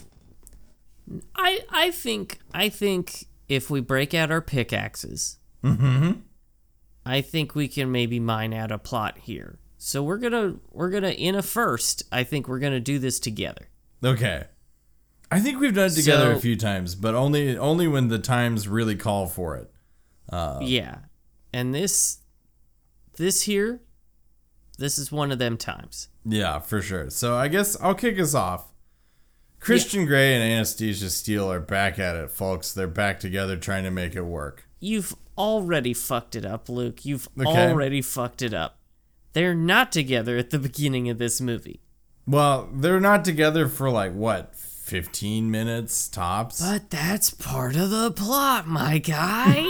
I 1.35 1.59
I 1.69 1.91
think 1.91 2.39
I 2.53 2.69
think 2.69 3.25
if 3.47 3.69
we 3.69 3.81
break 3.81 4.13
out 4.13 4.31
our 4.31 4.41
pickaxes, 4.41 5.37
mm-hmm. 5.63 6.11
I 7.05 7.21
think 7.21 7.55
we 7.55 7.67
can 7.67 7.91
maybe 7.91 8.19
mine 8.19 8.53
out 8.53 8.71
a 8.71 8.77
plot 8.77 9.17
here. 9.19 9.59
So 9.77 10.03
we're 10.03 10.17
gonna 10.17 10.55
we're 10.71 10.89
gonna 10.89 11.09
in 11.09 11.35
a 11.35 11.41
first. 11.41 12.03
I 12.11 12.23
think 12.23 12.47
we're 12.47 12.59
gonna 12.59 12.79
do 12.79 12.99
this 12.99 13.19
together. 13.19 13.69
Okay. 14.03 14.45
I 15.31 15.39
think 15.39 15.59
we've 15.59 15.73
done 15.73 15.87
it 15.87 15.95
together 15.95 16.33
a 16.33 16.39
few 16.39 16.57
times, 16.57 16.93
but 16.93 17.15
only 17.15 17.57
only 17.57 17.87
when 17.87 18.09
the 18.09 18.19
times 18.19 18.67
really 18.67 18.95
call 18.95 19.27
for 19.27 19.55
it. 19.55 19.71
Uh, 20.29 20.59
yeah, 20.61 20.97
and 21.53 21.73
this 21.73 22.19
this 23.15 23.43
here, 23.43 23.81
this 24.77 24.97
is 24.97 25.11
one 25.11 25.31
of 25.31 25.39
them 25.39 25.57
times. 25.57 26.09
Yeah, 26.25 26.59
for 26.59 26.81
sure. 26.81 27.09
So 27.09 27.35
I 27.35 27.47
guess 27.47 27.79
I'll 27.81 27.95
kick 27.95 28.19
us 28.19 28.35
off. 28.35 28.70
Christian 29.61 30.05
Grey 30.07 30.33
and 30.33 30.43
Anastasia 30.43 31.09
Steele 31.09 31.49
are 31.51 31.59
back 31.59 31.99
at 31.99 32.15
it, 32.15 32.31
folks. 32.31 32.73
They're 32.73 32.87
back 32.87 33.19
together 33.19 33.55
trying 33.55 33.83
to 33.83 33.91
make 33.91 34.15
it 34.15 34.23
work. 34.23 34.65
You've 34.79 35.15
already 35.37 35.93
fucked 35.93 36.35
it 36.35 36.45
up, 36.45 36.67
Luke. 36.67 37.05
You've 37.05 37.29
Okay. 37.39 37.69
already 37.69 38.01
fucked 38.01 38.41
it 38.41 38.53
up. 38.55 38.79
They're 39.33 39.55
not 39.55 39.91
together 39.91 40.35
at 40.37 40.49
the 40.49 40.59
beginning 40.59 41.09
of 41.09 41.19
this 41.19 41.39
movie. 41.39 41.79
Well, 42.27 42.69
they're 42.73 42.99
not 42.99 43.23
together 43.23 43.67
for 43.67 43.89
like 43.91 44.13
what, 44.13 44.55
15 44.55 45.49
minutes 45.51 46.07
tops? 46.07 46.59
But 46.59 46.89
that's 46.89 47.29
part 47.29 47.75
of 47.75 47.91
the 47.91 48.11
plot, 48.11 48.67
my 48.67 48.97
guy. 48.97 49.63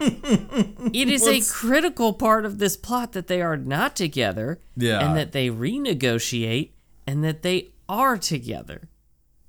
it 0.00 1.08
is 1.08 1.26
a 1.28 1.40
critical 1.48 2.12
part 2.12 2.44
of 2.44 2.58
this 2.58 2.76
plot 2.76 3.12
that 3.12 3.28
they 3.28 3.40
are 3.40 3.56
not 3.56 3.94
together. 3.94 4.60
Yeah. 4.76 5.06
And 5.06 5.16
that 5.16 5.30
they 5.32 5.48
renegotiate 5.48 6.70
and 7.06 7.22
that 7.22 7.42
they 7.42 7.70
are 7.88 8.18
together. 8.18 8.88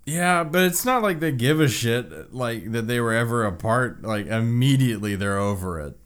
Yeah, 0.06 0.44
but 0.44 0.64
it's 0.64 0.84
not 0.84 1.02
like 1.02 1.20
they 1.20 1.32
give 1.32 1.60
a 1.62 1.68
shit 1.68 2.34
like 2.34 2.72
that 2.72 2.88
they 2.88 3.00
were 3.00 3.14
ever 3.14 3.46
apart. 3.46 4.04
Like 4.04 4.28
immediately 4.28 5.16
they're 5.16 5.38
over 5.38 5.80
it. 5.80 5.98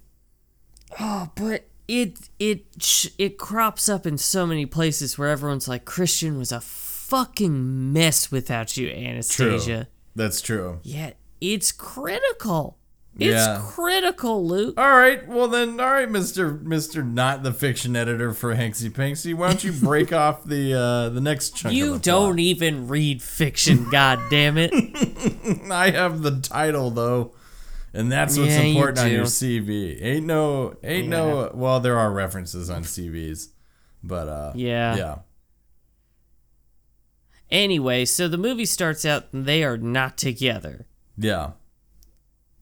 Oh, 1.00 1.32
but 1.36 1.66
it 1.88 2.30
it 2.40 2.66
it 3.18 3.38
crops 3.38 3.90
up 3.90 4.06
in 4.06 4.18
so 4.18 4.46
many 4.46 4.66
places 4.66 5.18
where 5.18 5.30
everyone's 5.30 5.68
like 5.68 5.86
Christian 5.86 6.38
was 6.38 6.52
a 6.52 6.62
fucking 6.62 7.94
mess 7.94 8.32
without 8.32 8.78
you, 8.78 8.90
Anastasia. 8.90 9.86
True. 9.86 9.86
That's 10.16 10.42
true. 10.42 10.80
Yeah, 10.84 11.12
it's 11.42 11.72
critical. 11.72 12.78
It's 13.20 13.74
critical, 13.74 14.46
Luke. 14.46 14.80
All 14.80 14.98
right, 14.98 15.28
well 15.28 15.48
then, 15.48 15.80
all 15.80 15.90
right, 15.92 16.10
Mister 16.10 16.52
Mister, 16.54 17.04
not 17.04 17.42
the 17.44 17.52
fiction 17.54 17.96
editor 17.96 18.34
for 18.34 18.56
Hanksy 18.56 18.90
Panksy. 18.92 19.34
Why 19.34 19.48
don't 19.48 19.64
you 19.64 19.72
break 19.82 20.14
off 20.14 20.44
the 20.44 20.74
uh 20.74 21.10
the 21.10 21.22
next 21.22 21.56
chunk? 21.56 21.74
You 21.76 21.94
of 21.96 22.02
the 22.04 22.12
don't 22.12 22.40
even 22.40 22.88
read 22.88 23.22
fiction, 23.22 23.90
god 23.90 24.20
damn 24.30 24.58
it. 24.58 24.72
I 25.72 25.90
have 25.92 26.22
the 26.22 26.40
title 26.40 26.92
though, 26.92 27.34
and 27.94 28.12
that's 28.12 28.38
what's 28.38 28.50
Yeah, 28.52 28.62
you 28.62 28.70
important 28.70 29.00
on 29.00 29.12
your 29.12 29.26
CV. 29.26 30.02
Ain't 30.02 30.26
no, 30.26 30.76
ain't 30.84 31.08
no. 31.08 31.52
Well, 31.54 31.80
there 31.80 31.98
are 31.98 32.12
references 32.12 32.70
on 32.70 32.84
CVs, 32.84 33.48
but 34.04 34.28
uh, 34.28 34.52
Yeah. 34.56 34.96
yeah, 34.96 35.16
Anyway, 37.50 38.04
so 38.06 38.28
the 38.28 38.38
movie 38.38 38.66
starts 38.66 39.06
out 39.06 39.26
and 39.32 39.46
they 39.46 39.64
are 39.64 39.78
not 39.78 40.18
together. 40.18 40.86
yeah, 41.18 41.52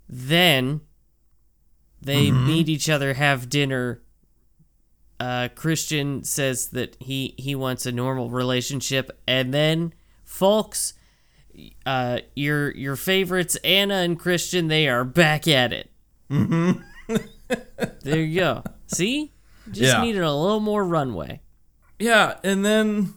Then 0.08 0.82
they 2.02 2.30
meet 2.32 2.70
each 2.70 2.90
other, 2.90 3.14
have 3.16 3.50
dinner. 3.50 4.02
Uh, 5.20 5.48
Christian 5.56 6.24
says 6.24 6.70
that 6.70 6.98
he 7.00 7.34
he 7.38 7.56
wants 7.56 7.86
a 7.86 7.92
normal 7.92 8.30
relationship, 8.30 9.18
and 9.28 9.54
then, 9.54 9.94
folks, 10.24 10.94
uh, 11.86 12.20
your 12.36 12.72
your 12.76 12.96
favorites 12.96 13.56
Anna 13.64 13.96
and 13.96 14.20
Christian 14.20 14.68
they 14.68 14.88
are 14.88 15.04
back 15.06 15.48
at 15.48 15.72
it. 15.74 15.90
Mm-hmm. 16.30 16.82
there 18.04 18.20
you 18.22 18.40
go. 18.40 18.64
See, 18.88 19.32
just 19.72 19.94
Yeah. 19.94 20.02
needed 20.02 20.22
a 20.22 20.34
little 20.34 20.60
more 20.60 20.84
runway. 20.86 21.42
yeah, 21.98 22.36
and 22.44 22.66
then 22.66 23.14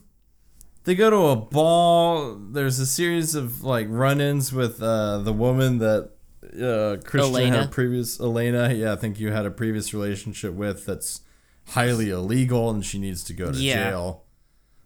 they 0.85 0.95
go 0.95 1.11
to 1.11 1.17
a 1.17 1.37
ball. 1.37 2.37
There's 2.37 2.79
a 2.79 2.87
series 2.87 3.35
of 3.35 3.63
like 3.65 3.87
run-ins 3.91 4.53
with 4.53 4.81
uh, 4.83 5.19
the 5.19 5.33
woman 5.33 5.79
that 5.79 6.13
uh, 6.55 6.97
Christian 7.05 7.35
Elena. 7.35 7.57
had 7.59 7.67
a 7.67 7.71
previous 7.71 8.21
Elena. 8.21 8.73
Yeah, 8.73 8.93
I 8.93 8.97
think 8.97 9.19
you 9.21 9.33
had 9.33 9.47
a 9.47 9.51
previous 9.51 9.93
relationship 9.95 10.55
with 10.55 10.87
that's 10.87 11.21
highly 11.69 12.11
illegal, 12.11 12.71
and 12.71 12.85
she 12.85 12.99
needs 12.99 13.23
to 13.25 13.33
go 13.35 13.53
to 13.53 13.59
Yeah. 13.59 13.77
Mm-hmm. 13.77 13.91
jail. 13.91 14.25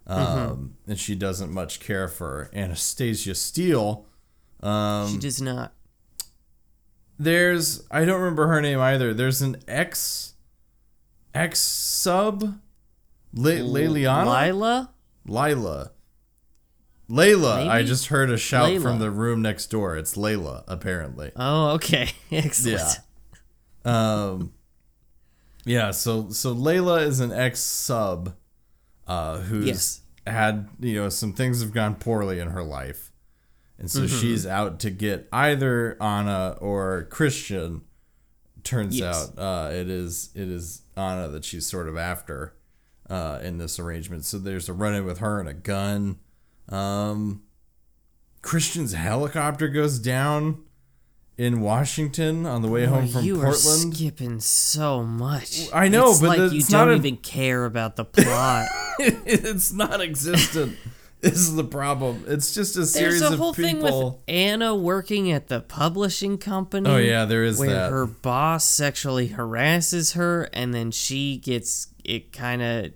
Um, 0.07 0.75
and 0.89 0.99
she 0.99 1.15
doesn't 1.15 1.53
much 1.53 1.79
care 1.79 2.09
for 2.09 2.51
Anastasia 2.53 3.35
Steele. 3.37 4.07
Um, 4.61 5.09
she 5.13 5.19
does 5.19 5.41
not. 5.41 5.73
there's 7.19 7.85
I 7.91 8.05
don't 8.05 8.21
remember 8.21 8.49
her 8.49 8.61
name 8.61 8.81
either. 8.81 9.15
There's 9.15 9.43
an 9.43 9.57
ex 9.69 10.35
ex 11.35 11.61
sub 11.61 12.59
Liliana 13.35 14.47
Lila. 14.47 14.91
Lila. 15.27 15.93
Layla. 17.13 17.69
I 17.69 17.83
just 17.83 18.07
heard 18.07 18.31
a 18.31 18.39
shout 18.39 18.71
Layla. 18.71 18.83
from 18.83 18.99
the 18.99 19.11
room 19.11 19.43
next 19.43 19.67
door. 19.67 19.97
It's 19.97 20.17
Layla, 20.17 20.65
apparently. 20.67 21.31
Oh, 21.37 21.73
okay. 21.73 22.11
Excellent. 22.33 22.81
Yeah. 23.85 24.31
Um 24.31 24.53
Yeah, 25.65 25.91
so 25.91 26.31
so 26.31 26.55
Layla 26.55 27.07
is 27.07 27.21
an 27.21 27.31
ex 27.33 27.61
sub 27.61 28.35
uh 29.07 29.39
who's 29.39 29.67
Yes. 29.67 30.01
had, 30.27 30.69
you 30.81 30.95
know, 30.95 31.09
some 31.09 31.33
things 31.33 31.61
have 31.61 31.73
gone 31.73 31.97
poorly 31.97 32.39
in 32.41 32.49
her 32.49 32.63
life. 32.63 33.11
And 33.79 33.91
so 33.91 34.07
she's 34.07 34.47
out 34.47 34.79
to 34.81 34.91
get 34.91 35.29
either 35.33 36.01
Anna 36.01 36.57
or 36.61 37.09
Christian. 37.11 37.83
Turns 38.65 38.99
Yes. 38.99 39.33
out 39.37 39.39
uh 39.39 39.71
it 39.73 39.91
is 39.91 40.31
it 40.35 40.49
is 40.49 40.83
Anna 40.97 41.29
that 41.29 41.45
she's 41.45 41.67
sort 41.67 41.89
of 41.89 41.97
after 41.99 42.55
uh 43.11 43.41
in 43.43 43.59
this 43.59 43.79
arrangement. 43.79 44.25
So 44.25 44.39
there's 44.39 44.69
a 44.69 44.73
run 44.73 44.95
in 44.95 45.05
with 45.05 45.19
her 45.19 45.41
and 45.41 45.49
a 45.49 45.55
gun. 45.55 46.19
Um 46.73 47.43
Christian's 48.41 48.93
helicopter 48.95 49.69
goes 49.69 49.99
down 50.01 50.63
in 51.39 51.61
Washington 51.61 52.45
on 52.45 52.63
the 52.63 52.69
way 52.69 52.87
home 52.87 53.07
from 53.09 53.25
you 53.25 53.41
are 53.41 53.45
Portland. 53.53 53.95
skipping 53.97 54.41
so 54.41 55.03
much. 55.05 55.69
I 55.73 55.89
know, 55.89 56.11
it's 56.11 56.21
but 56.21 56.29
like 56.39 56.53
it's 56.53 56.71
you 56.71 56.77
not 56.77 56.85
don't 56.87 56.95
a- 56.95 56.97
even 56.97 57.17
care 57.19 57.65
about 57.65 57.97
the 57.97 58.05
plot. 58.05 58.67
it's 58.99 59.73
non-existent. 59.73 60.77
this 61.21 61.35
is 61.35 61.55
the 61.55 61.65
problem. 61.65 62.25
It's 62.27 62.53
just 62.53 62.77
a 62.77 62.85
series 62.85 63.21
There's 63.21 63.33
a 63.33 63.37
whole 63.37 63.55
people. 63.55 63.71
thing 63.81 63.83
with 63.83 64.15
Anna 64.29 64.75
working 64.75 65.31
at 65.31 65.47
the 65.49 65.61
publishing 65.61 66.37
company. 66.37 66.89
Oh, 66.91 66.97
yeah, 66.99 67.25
there 67.25 67.45
is 67.45 67.59
where 67.59 67.71
that. 67.71 67.91
her 67.93 68.07
boss 68.07 68.65
sexually 68.65 69.29
harasses 69.29 70.13
her, 70.13 70.49
and 70.53 70.75
then 70.75 70.91
she 70.91 71.39
gets 71.39 71.89
it. 72.05 72.33
Kind 72.33 72.61
of 72.63 72.93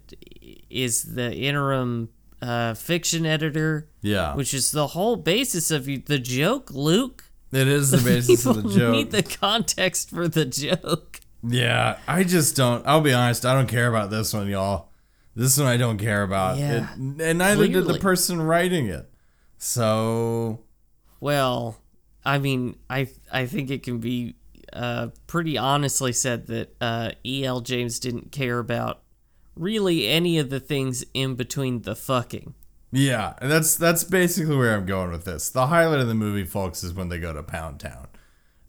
is 0.69 1.15
the 1.15 1.33
interim 1.35 2.11
uh, 2.43 2.75
fiction 2.75 3.25
editor, 3.27 3.89
yeah, 4.03 4.35
which 4.35 4.53
is 4.55 4.71
the 4.73 4.89
whole 4.89 5.17
basis 5.17 5.71
of 5.71 5.89
you- 5.89 6.03
the 6.05 6.19
joke. 6.19 6.71
Luke, 6.73 7.25
it 7.53 7.67
is 7.69 7.91
the 7.91 7.99
basis 8.11 8.45
people 8.45 8.59
of 8.59 8.65
the 8.73 8.79
joke. 8.79 8.93
need 8.93 9.11
the 9.11 9.23
context 9.23 10.11
for 10.11 10.29
the 10.29 10.45
joke. 10.45 11.21
Yeah, 11.47 11.99
I 12.09 12.25
just 12.25 12.57
don't. 12.57 12.87
I'll 12.87 13.01
be 13.01 13.13
honest. 13.13 13.45
I 13.47 13.55
don't 13.55 13.69
care 13.69 13.89
about 13.89 14.11
this 14.11 14.33
one, 14.35 14.49
y'all. 14.49 14.89
This 15.35 15.59
one 15.59 15.67
I 15.67 15.77
don't 15.77 15.99
care 15.99 16.23
about. 16.23 16.57
Yeah, 16.59 16.93
It- 16.95 17.21
and 17.23 17.39
neither 17.39 17.67
did 17.69 17.87
the 17.87 17.99
person 17.99 18.41
writing 18.41 18.87
it. 18.89 19.09
So 19.59 20.61
Well, 21.21 21.77
I 22.25 22.39
mean, 22.39 22.77
I 22.91 23.09
I 23.33 23.47
think 23.47 23.71
it 23.71 23.83
can 23.83 23.99
be 23.99 24.37
uh, 24.73 25.09
pretty 25.27 25.57
honestly 25.59 26.13
said 26.13 26.47
that 26.49 26.75
uh, 26.81 27.11
E.L. 27.25 27.61
James 27.61 27.99
didn't 27.99 28.33
care 28.33 28.59
about 28.59 29.03
really 29.57 30.07
any 30.09 30.39
of 30.39 30.51
the 30.51 30.61
things 30.61 31.05
in 31.15 31.35
between 31.35 31.83
the 31.83 31.97
fucking. 31.97 32.55
yeah, 32.93 33.35
and 33.41 33.51
that's 33.51 33.77
that's 33.77 34.05
basically 34.05 34.57
where 34.57 34.75
I'm 34.77 34.87
going 34.87 35.11
with 35.11 35.25
this. 35.25 35.51
The 35.51 35.67
highlight 35.69 36.01
of 36.01 36.09
the 36.09 36.15
movie, 36.15 36.45
folks, 36.45 36.85
is 36.85 36.95
when 36.95 37.09
they 37.09 37.19
go 37.19 37.33
to 37.33 37.43
Pound 37.43 37.81
Town. 37.81 38.09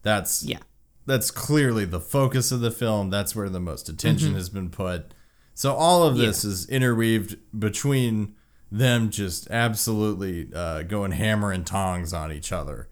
That's 0.03 0.43
Yeah. 0.43 0.59
that's 1.05 1.31
clearly 1.31 1.85
the 1.85 1.99
focus 1.99 2.51
of 2.51 2.61
the 2.61 2.71
film. 2.71 3.09
That's 3.09 3.35
where 3.35 3.49
the 3.49 3.59
most 3.59 3.89
attention 3.89 4.33
has 4.33 4.49
been 4.49 4.69
put. 4.69 5.13
So 5.53 5.73
all 5.73 6.03
of 6.03 6.17
this 6.17 6.43
is 6.45 6.67
interweaved 6.69 7.37
between 7.57 8.35
them 8.71 9.09
just 9.09 9.49
absolutely 9.49 10.49
uh, 10.53 10.83
going 10.83 11.11
hammer 11.13 11.51
and 11.51 11.65
tongs 11.65 12.13
on 12.13 12.31
each 12.31 12.51
other. 12.51 12.89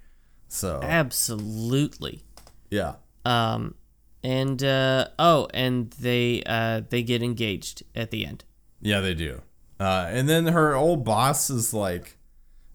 So 0.48 0.80
Absolutely. 0.82 2.24
yeah, 2.70 2.96
Um, 3.26 3.76
and 4.26 4.64
uh, 4.64 5.08
oh, 5.20 5.48
and 5.54 5.92
they 5.92 6.42
uh, 6.46 6.82
they 6.90 7.04
get 7.04 7.22
engaged 7.22 7.84
at 7.96 8.12
the 8.12 8.26
end. 8.26 8.44
yeah, 8.82 9.00
they 9.00 9.14
do. 9.14 9.42
Uh, 9.80 10.08
and 10.10 10.28
then 10.30 10.48
her 10.48 10.74
old 10.76 11.04
boss 11.04 11.50
is 11.50 11.74
like 11.74 12.18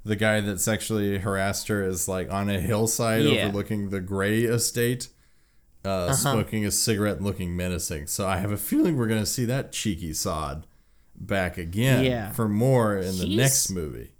the 0.05 0.17
guy 0.17 0.41
that 0.41 0.61
sexually 0.61 1.19
harassed 1.19 1.69
her 1.69 1.83
is 1.83 2.07
like 2.09 2.31
on 2.33 2.49
a 2.51 2.61
hillside 2.61 3.25
Yeah. 3.25 3.47
overlooking 3.47 3.91
the 3.91 4.01
Gray 4.01 4.43
estate, 4.43 5.09
uh, 5.85 6.13
smoking 6.13 6.65
a 6.67 6.71
cigarette 6.71 7.17
and 7.17 7.25
looking 7.27 7.57
menacing. 7.57 8.07
So 8.07 8.27
I 8.27 8.37
have 8.39 8.53
a 8.53 8.57
feeling 8.57 8.97
we're 8.97 9.07
gonna 9.09 9.27
see 9.27 9.45
that 9.47 9.73
cheeky 9.73 10.13
sod 10.15 10.67
back 11.17 11.59
again 11.59 12.05
Yeah. 12.05 12.33
for 12.33 12.49
more 12.49 12.97
in 12.97 13.17
the 13.19 13.27
He's- 13.27 13.37
next 13.39 13.71
movie. 13.71 14.13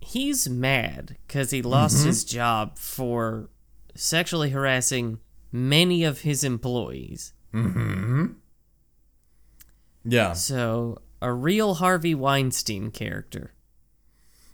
He's 0.00 0.48
mad 0.48 1.16
because 1.26 1.50
he 1.50 1.62
lost 1.62 1.98
Mm-hmm. 1.98 2.06
his 2.08 2.24
job 2.24 2.76
for 2.78 3.50
sexually 3.94 4.50
harassing 4.50 5.18
many 5.52 6.04
of 6.04 6.20
his 6.20 6.44
employees. 6.44 7.32
Yeah, 10.04 10.32
So 10.32 10.98
a 11.20 11.32
real 11.32 11.74
Harvey 11.74 12.14
Weinstein 12.14 12.90
character. 12.90 13.52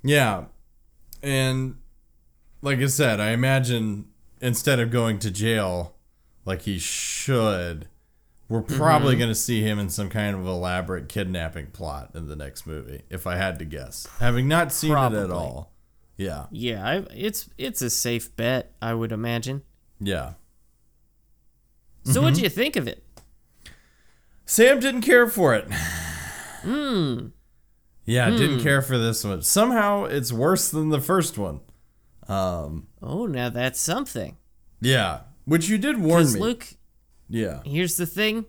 yeah, 0.02 0.46
and 1.22 1.76
like 2.62 2.78
I 2.80 2.86
said, 2.86 3.20
I 3.20 3.30
imagine 3.30 4.06
instead 4.40 4.80
of 4.80 4.90
going 4.90 5.18
to 5.20 5.30
jail 5.30 5.94
like 6.44 6.62
he 6.62 6.78
should, 6.78 7.88
we're 8.48 8.62
probably 8.62 9.14
Mm-hmm. 9.14 9.18
going 9.20 9.28
to 9.30 9.34
see 9.34 9.62
him 9.62 9.78
in 9.78 9.88
some 9.88 10.08
kind 10.08 10.36
of 10.36 10.46
elaborate 10.46 11.08
kidnapping 11.08 11.66
plot 11.68 12.10
in 12.14 12.26
the 12.28 12.36
next 12.36 12.66
movie, 12.66 13.02
if 13.10 13.26
I 13.26 13.36
had 13.36 13.58
to 13.60 13.64
guess. 13.64 14.06
Having 14.18 14.48
not 14.48 14.72
seen 14.72 14.90
it 14.90 14.94
at 14.94 14.96
Probably. 15.12 15.32
all. 15.32 15.72
Yeah, 16.16 16.46
Yeah, 16.50 16.84
I, 16.86 16.96
it's 17.14 17.48
it's 17.58 17.82
a 17.82 17.90
safe 17.90 18.34
bet, 18.36 18.72
I 18.80 18.94
would 18.94 19.12
imagine. 19.12 19.62
yeah. 20.00 20.32
So 22.06 22.12
Mm-hmm. 22.12 22.22
what'd 22.24 22.38
you 22.42 22.48
think 22.48 22.76
of 22.76 22.86
it? 22.88 23.02
Sam 24.44 24.78
didn't 24.80 25.02
care 25.02 25.28
for 25.28 25.54
it. 25.54 25.68
Hmm. 26.62 27.28
Yeah, 28.06 28.28
didn't 28.30 28.60
care 28.60 28.82
for 28.82 28.98
this 28.98 29.22
one. 29.22 29.42
Somehow 29.42 30.04
it's 30.06 30.32
worse 30.32 30.68
than 30.68 30.88
the 30.88 31.00
first 31.00 31.38
one. 31.38 31.60
Um, 32.26 32.88
Oh, 33.00 33.26
now 33.26 33.50
that's 33.50 33.78
something. 33.78 34.36
yeah, 34.80 35.20
which 35.44 35.68
you 35.68 35.78
did 35.78 35.98
warn 36.00 36.32
me. 36.32 36.40
Luke, 36.40 36.66
yeah, 37.28 37.60
here's 37.64 37.96
the 37.96 38.06
thing. 38.06 38.46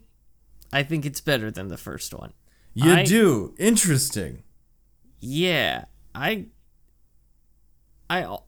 I 0.74 0.82
think 0.82 1.06
it's 1.06 1.22
better 1.22 1.52
than 1.52 1.68
the 1.68 1.78
first 1.78 2.12
one. 2.14 2.34
you 2.74 2.92
I- 2.92 3.04
do. 3.04 3.54
Interesting. 3.60 4.42
Yeah, 5.20 5.86
I 6.16 6.46
I 8.10 8.24
al- 8.24 8.48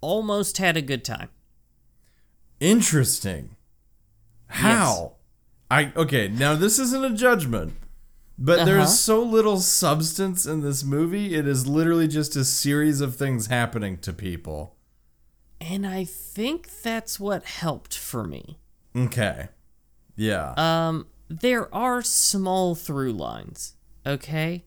almost 0.00 0.58
had 0.58 0.76
a 0.76 0.82
good 0.82 1.04
time. 1.04 1.28
Interesting. 2.58 3.54
How? 4.54 5.12
I 5.70 5.92
okay, 5.96 6.28
now 6.28 6.54
this 6.54 6.78
isn't 6.78 7.04
a 7.04 7.10
judgment, 7.14 7.74
but 8.38 8.60
Uh-huh. 8.60 8.64
there's 8.66 8.98
so 8.98 9.22
little 9.22 9.58
substance 9.60 10.46
in 10.46 10.60
this 10.60 10.84
movie. 10.84 11.34
It 11.34 11.46
is 11.48 11.66
literally 11.66 12.06
just 12.08 12.36
a 12.36 12.44
series 12.44 13.00
of 13.00 13.16
things 13.16 13.46
happening 13.46 13.98
to 13.98 14.12
people. 14.12 14.76
And 15.60 15.86
I 15.86 16.04
think 16.04 16.68
that's 16.82 17.18
what 17.18 17.44
helped 17.44 17.96
for 17.96 18.24
me. 18.24 18.58
Okay. 18.96 19.48
Yeah. 20.16 20.52
Um 20.56 21.06
there 21.28 21.74
are 21.74 22.02
small 22.02 22.74
through 22.74 23.12
lines, 23.14 23.74
okay? 24.06 24.64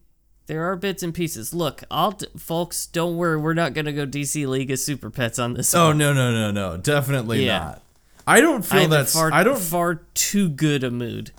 There 0.47 0.63
are 0.69 0.75
bits 0.75 1.03
and 1.03 1.13
pieces. 1.13 1.53
Look, 1.53 1.83
I'll 1.91 2.11
d- 2.11 2.25
folks, 2.37 2.87
don't 2.87 3.15
worry, 3.15 3.37
we're 3.37 3.53
not 3.53 3.73
going 3.73 3.85
to 3.85 3.91
go 3.93 4.05
DC 4.07 4.47
League 4.47 4.71
of 4.71 4.79
Super 4.79 5.09
Pets 5.09 5.39
on 5.39 5.53
this 5.53 5.73
oh 5.75 5.89
one. 5.89 5.97
no 5.99 6.13
no 6.13 6.31
no 6.31 6.51
no, 6.51 6.77
definitely 6.77 7.45
Yeah. 7.45 7.59
not. 7.59 7.81
I 8.27 8.41
don't 8.41 8.63
feel 8.63 8.83
I'm 8.83 8.89
that's 8.89 9.13
far 9.13 9.33
I 9.33 9.43
don't 9.43 9.59
far 9.59 9.95
too 10.13 10.49
good 10.49 10.83
a 10.83 10.91
mood. 10.91 11.31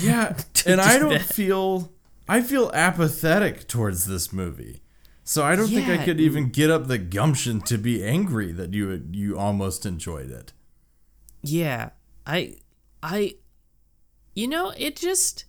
Yeah, 0.00 0.36
and 0.66 0.80
I 0.80 0.94
do 0.94 1.00
don't 1.00 1.12
that. 1.14 1.22
feel 1.22 1.92
I 2.28 2.42
feel 2.42 2.70
apathetic 2.72 3.66
towards 3.66 4.06
this 4.06 4.32
movie. 4.32 4.80
So 5.24 5.42
I 5.42 5.56
don't 5.56 5.68
think 5.68 5.88
I 5.88 6.04
could 6.04 6.20
even 6.20 6.50
get 6.50 6.70
up 6.70 6.86
the 6.86 6.98
gumption 6.98 7.62
to 7.62 7.78
be 7.78 8.04
angry 8.04 8.52
that 8.52 8.74
you 8.74 9.06
you 9.10 9.38
almost 9.38 9.86
enjoyed 9.86 10.30
it. 10.30 10.52
Yeah, 11.42 11.90
I, 12.26 12.56
I, 13.02 13.36
you 14.34 14.46
know, 14.46 14.72
it 14.76 14.96
just 14.96 15.46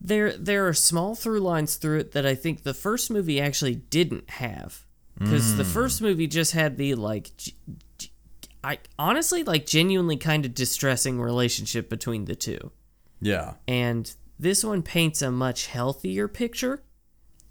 there 0.00 0.36
there 0.36 0.68
are 0.68 0.72
small 0.72 1.16
through 1.16 1.40
lines 1.40 1.76
through 1.76 1.98
it 1.98 2.12
that 2.12 2.24
I 2.24 2.36
think 2.36 2.62
the 2.62 2.74
first 2.74 3.10
movie 3.10 3.40
actually 3.40 3.74
didn't 3.74 4.30
have 4.30 4.84
because 5.18 5.56
the 5.56 5.62
mm. 5.62 5.72
first 5.72 6.02
movie 6.02 6.26
just 6.26 6.52
had 6.52 6.76
the 6.76 6.94
like, 6.94 7.30
I 8.66 8.78
honestly 8.98 9.44
like 9.44 9.64
genuinely 9.66 10.16
kind 10.16 10.44
of 10.44 10.52
distressing 10.54 11.20
relationship 11.20 11.88
between 11.88 12.24
the 12.24 12.34
two, 12.34 12.72
Yeah. 13.20 13.54
and 13.68 14.12
this 14.38 14.64
one 14.64 14.82
paints 14.82 15.22
a 15.22 15.30
much 15.30 15.66
healthier 15.68 16.26
picture, 16.26 16.82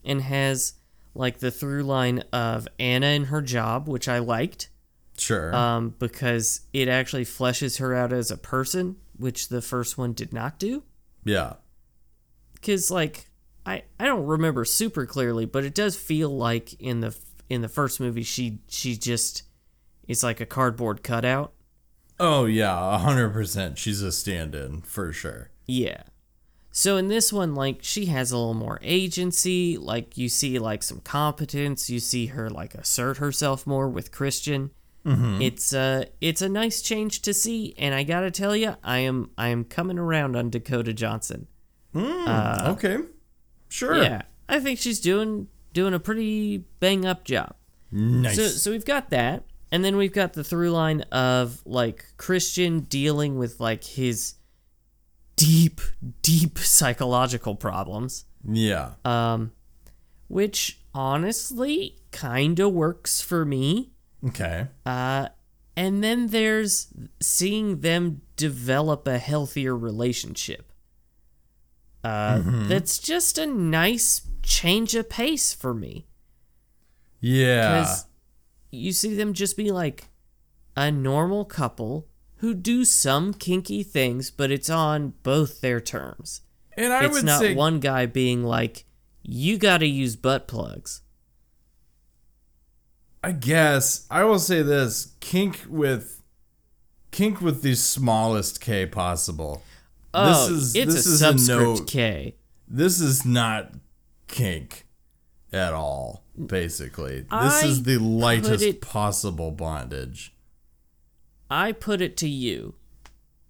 and 0.03 0.21
has 0.21 0.73
like 1.13 1.39
the 1.39 1.51
through 1.51 1.83
line 1.83 2.19
of 2.33 2.67
Anna 2.77 3.05
and 3.07 3.27
her 3.27 3.41
job, 3.41 3.87
which 3.87 4.09
I 4.09 4.19
liked 4.19 4.69
Sure. 5.17 5.55
um, 5.55 5.95
because 5.97 6.61
it 6.73 6.89
actually 6.89 7.23
fleshes 7.23 7.79
her 7.79 7.95
out 7.95 8.11
as 8.11 8.29
a 8.31 8.37
person, 8.37 8.97
which 9.17 9.47
the 9.47 9.61
first 9.61 9.97
one 9.97 10.11
did 10.11 10.33
not 10.33 10.59
do. 10.59 10.83
yeah. 11.23 11.53
Because 12.53 12.91
like 12.91 13.29
I 13.65 13.83
I 13.99 14.05
don't 14.05 14.25
remember 14.25 14.65
super 14.65 15.05
clearly, 15.05 15.45
but 15.45 15.63
it 15.63 15.73
does 15.75 15.95
feel 15.95 16.29
like 16.35 16.73
in 16.81 16.99
the 16.99 17.15
in 17.49 17.61
the 17.61 17.69
first 17.69 17.99
movie 17.99 18.23
she 18.23 18.59
she 18.67 18.97
just 18.97 19.43
is 20.07 20.23
like 20.23 20.39
a 20.39 20.45
cardboard 20.45 21.03
cutout. 21.03 21.53
Oh 22.19 22.45
yeah, 22.45 22.95
a 22.95 22.97
hundred 22.97 23.31
percent. 23.33 23.77
She's 23.77 24.01
a 24.01 24.11
stand-in 24.11 24.81
for 24.81 25.11
sure. 25.11 25.49
Yeah. 25.67 26.03
So 26.71 26.97
in 26.97 27.07
this 27.07 27.31
one, 27.31 27.55
like 27.55 27.79
she 27.81 28.05
has 28.07 28.31
a 28.31 28.37
little 28.37 28.53
more 28.53 28.79
agency. 28.81 29.77
Like 29.77 30.17
you 30.17 30.27
see 30.29 30.59
like 30.59 30.83
some 30.83 30.99
competence. 31.01 31.89
You 31.89 31.99
see 31.99 32.27
her 32.27 32.49
like 32.49 32.75
assert 32.75 33.17
herself 33.17 33.65
more 33.65 33.87
with 33.89 34.11
Christian. 34.11 34.71
It's 35.07 35.71
uh 35.71 36.05
it's 36.19 36.41
a 36.41 36.49
nice 36.49 36.81
change 36.81 37.21
to 37.21 37.33
see, 37.33 37.75
and 37.77 37.93
I 37.93 38.01
gotta 38.03 38.31
tell 38.31 38.55
you, 38.55 38.75
I 38.83 38.99
am 38.99 39.29
I 39.37 39.49
am 39.49 39.63
coming 39.63 39.99
around 39.99 40.35
on 40.35 40.49
Dakota 40.49 40.93
Johnson. 40.93 41.47
okay. 41.95 42.97
Sure. 43.69 43.95
Uh, 43.95 44.03
Yeah, 44.03 44.21
I 44.49 44.59
think 44.59 44.79
she's 44.79 44.99
doing 44.99 45.47
doing 45.73 45.93
a 45.93 45.99
pretty 45.99 46.63
bang 46.79 47.05
up 47.05 47.23
job. 47.23 47.55
Nice. 47.91 48.35
So 48.35 48.47
so 48.47 48.71
we've 48.71 48.85
got 48.85 49.09
that, 49.11 49.43
and 49.71 49.83
then 49.83 49.97
we've 49.97 50.13
got 50.13 50.33
the 50.33 50.43
through 50.43 50.71
line 50.71 51.01
of 51.11 51.61
like 51.65 52.05
Christian 52.17 52.81
dealing 52.81 53.37
with 53.37 53.59
like 53.59 53.83
his 53.83 54.35
deep 55.35 55.81
deep 56.21 56.57
psychological 56.59 57.55
problems. 57.55 58.25
yeah. 58.47 58.91
um, 59.03 59.51
which 60.27 60.79
honestly 60.93 61.99
kind 62.11 62.59
of 62.59 62.71
works 62.73 63.21
for 63.21 63.45
me. 63.45 63.91
okay. 64.27 64.67
Uh, 64.85 65.27
and 65.77 66.03
then 66.03 66.27
there's 66.27 66.87
seeing 67.19 67.81
them 67.81 68.21
develop 68.37 69.07
a 69.07 69.17
healthier 69.17 69.75
relationship. 69.75 70.71
Uh, 72.03 72.41
That's 72.45 72.99
just 72.99 73.37
a 73.37 73.45
nice 73.45 74.21
change 74.43 74.95
of 74.95 75.09
pace 75.09 75.53
for 75.53 75.73
me. 75.73 76.07
Yeah. 77.19 77.79
Because 77.79 78.05
you 78.75 78.91
see 78.91 79.15
them 79.15 79.33
just 79.33 79.57
be 79.57 79.71
like 79.71 80.05
a 80.75 80.91
normal 80.91 81.45
couple 81.45 82.07
who 82.37 82.53
do 82.53 82.85
some 82.85 83.33
kinky 83.33 83.83
things, 83.83 84.29
but 84.29 84.51
it's 84.51 84.69
on 84.69 85.13
both 85.23 85.61
their 85.61 85.79
terms. 85.79 86.41
And 86.77 86.91
I 86.91 87.05
it's 87.05 87.13
would 87.13 87.25
not 87.25 87.39
say 87.39 87.55
one 87.55 87.79
guy 87.79 88.05
being 88.05 88.43
like, 88.43 88.85
you 89.23 89.57
gotta 89.57 89.87
use 89.87 90.15
butt 90.15 90.47
plugs. 90.47 91.01
I 93.23 93.31
guess 93.31 94.05
I 94.11 94.23
will 94.25 94.37
say 94.37 94.61
this: 94.61 95.15
kink 95.19 95.65
with 95.67 96.21
kink 97.11 97.41
with 97.41 97.63
the 97.63 97.73
smallest 97.73 98.61
K 98.61 98.85
possible. 98.85 99.63
Oh, 100.13 100.47
this 100.47 100.49
is 100.49 100.75
it's 100.75 100.93
this 100.93 101.05
a 101.07 101.09
is 101.09 101.19
subscript 101.19 101.79
no, 101.79 101.85
K. 101.85 102.35
This 102.67 102.99
is 102.99 103.25
not 103.25 103.71
kink 104.27 104.85
at 105.51 105.73
all. 105.73 106.24
Basically, 106.43 107.25
this 107.31 107.63
is 107.63 107.83
the 107.83 107.97
lightest 107.97 108.63
it- 108.63 108.81
possible 108.81 109.51
bondage. 109.51 110.33
I 111.49 111.71
put 111.71 112.01
it 112.01 112.17
to 112.17 112.27
you. 112.27 112.75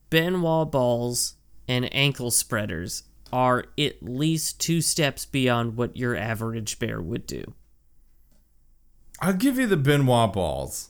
Ben 0.09 0.41
Wa 0.41 0.65
balls 0.65 1.35
and 1.67 1.93
ankle 1.93 2.29
spreaders 2.31 3.03
are 3.33 3.65
at 3.77 4.03
least 4.03 4.59
two 4.61 4.81
steps 4.81 5.25
beyond 5.25 5.77
what 5.77 5.97
your 5.97 6.15
average 6.15 6.77
bear 6.77 7.01
would 7.01 7.25
do. 7.25 7.53
I'll 9.19 9.33
give 9.33 9.57
you 9.57 9.65
the 9.65 9.77
Ben 9.77 10.05
Wa 10.05 10.27
balls, 10.27 10.89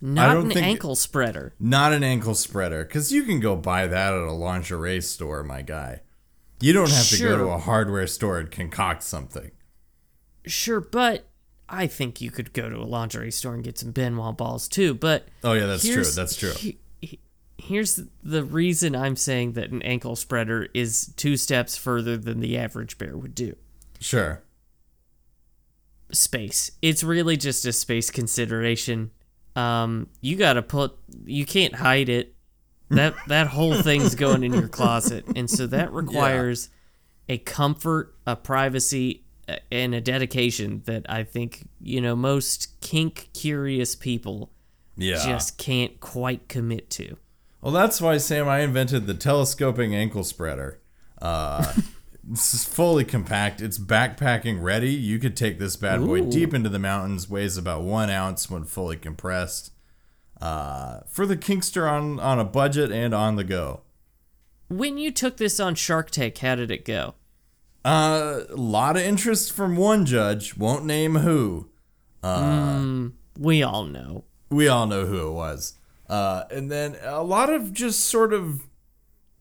Not 0.00 0.36
an 0.36 0.48
think- 0.50 0.64
ankle 0.64 0.96
spreader. 0.96 1.52
not 1.60 1.92
an 1.92 2.02
ankle 2.02 2.34
spreader, 2.34 2.84
because 2.84 3.12
you 3.12 3.24
can 3.24 3.40
go 3.40 3.56
buy 3.56 3.86
that 3.86 4.12
at 4.14 4.20
a 4.20 4.32
lingerie 4.32 5.00
store, 5.02 5.42
my 5.44 5.62
guy. 5.62 6.00
You 6.60 6.72
don't 6.72 6.90
have 6.90 7.08
to 7.08 7.18
go 7.18 7.36
to 7.38 7.44
a 7.48 7.58
hardware 7.58 8.06
store 8.06 8.38
and 8.38 8.50
concoct 8.50 9.02
something. 9.02 9.50
Sure, 10.46 10.80
but 10.80 11.26
I 11.68 11.86
think 11.86 12.20
you 12.20 12.30
could 12.30 12.52
go 12.52 12.68
to 12.68 12.76
a 12.76 12.84
lingerie 12.84 13.30
store 13.30 13.54
and 13.54 13.62
get 13.64 13.78
some 13.78 13.90
Ben 13.92 14.16
Wa 14.16 14.32
balls 14.32 14.68
too. 14.68 14.94
But 14.94 15.28
Oh 15.44 15.52
yeah, 15.52 15.66
that's 15.66 15.86
true. 15.86 16.04
That's 16.04 16.34
true. 16.36 16.52
he- 16.52 16.78
he- 17.00 17.20
here's 17.58 18.00
the 18.22 18.42
reason 18.44 18.96
I'm 18.96 19.16
saying 19.16 19.52
that 19.52 19.70
an 19.70 19.82
ankle 19.82 20.16
spreader 20.16 20.68
is 20.74 21.12
two 21.16 21.36
steps 21.36 21.76
further 21.76 22.16
than 22.16 22.40
the 22.40 22.56
average 22.58 22.98
bear 22.98 23.16
would 23.16 23.34
do. 23.34 23.54
Sure. 24.00 24.42
Space. 26.12 26.72
It's 26.82 27.04
really 27.04 27.36
just 27.36 27.64
a 27.66 27.72
space 27.72 28.10
consideration. 28.10 29.12
Um, 29.54 30.08
you 30.20 30.36
gotta 30.36 30.62
put. 30.62 30.96
You 31.24 31.46
can't 31.46 31.74
hide 31.76 32.08
it. 32.08 32.34
That 32.88 33.14
that 33.28 33.46
whole 33.46 33.80
thing's 33.80 34.16
going 34.16 34.42
in 34.42 34.52
your 34.52 34.66
closet, 34.68 35.24
and 35.36 35.48
so 35.48 35.68
that 35.68 35.92
requires 35.92 36.68
a 37.28 37.38
comfort, 37.38 38.16
a 38.26 38.34
privacy, 38.34 39.22
and 39.70 39.94
a 39.94 40.00
dedication 40.00 40.82
that 40.86 41.06
I 41.08 41.24
think 41.24 41.68
you 41.80 42.00
know 42.00 42.14
most 42.16 42.80
kink 42.80 43.28
curious 43.34 43.94
people 43.94 44.50
Yeah. 44.96 45.22
just 45.24 45.58
can't 45.58 46.00
quite 46.00 46.48
commit 46.48 46.90
to. 46.90 47.16
Well, 47.60 47.72
that's 47.72 48.00
why, 48.00 48.16
Sam, 48.16 48.48
I 48.48 48.60
invented 48.60 49.06
the 49.06 49.14
telescoping 49.14 49.94
ankle 49.94 50.24
spreader. 50.24 50.80
Uh, 51.20 51.74
this 52.24 52.54
is 52.54 52.64
fully 52.64 53.04
compact. 53.04 53.60
It's 53.60 53.78
backpacking 53.78 54.62
ready. 54.62 54.92
You 54.92 55.18
could 55.18 55.36
take 55.36 55.58
this 55.58 55.76
bad 55.76 56.00
boy 56.00 56.22
Ooh. 56.22 56.30
deep 56.30 56.54
into 56.54 56.70
the 56.70 56.78
mountains. 56.78 57.28
Weighs 57.28 57.58
about 57.58 57.82
one 57.82 58.08
ounce 58.08 58.48
when 58.48 58.64
fully 58.64 58.96
compressed. 58.96 59.72
Uh, 60.40 61.00
for 61.06 61.26
the 61.26 61.36
kinkster 61.36 61.90
on 61.90 62.18
on 62.18 62.38
a 62.38 62.44
budget 62.44 62.90
and 62.90 63.12
on 63.14 63.36
the 63.36 63.44
go. 63.44 63.82
When 64.68 64.96
you 64.96 65.10
took 65.12 65.36
this 65.36 65.60
on 65.60 65.74
Shark 65.74 66.10
Tank, 66.10 66.38
how 66.38 66.54
did 66.54 66.70
it 66.70 66.84
go? 66.86 67.14
Uh, 67.84 68.40
a 68.50 68.56
lot 68.56 68.96
of 68.96 69.02
interest 69.02 69.52
from 69.52 69.76
one 69.76 70.04
judge. 70.04 70.56
Won't 70.56 70.84
name 70.84 71.16
who. 71.16 71.68
We 73.38 73.62
all 73.62 73.84
know. 73.84 74.24
we 74.50 74.68
all 74.68 74.86
know 74.86 75.06
who 75.06 75.28
it 75.28 75.32
was. 75.32 75.74
Uh, 76.08 76.44
and 76.50 76.70
then 76.70 76.96
a 77.02 77.22
lot 77.22 77.50
of 77.50 77.72
just 77.72 78.00
sort 78.00 78.32
of, 78.34 78.66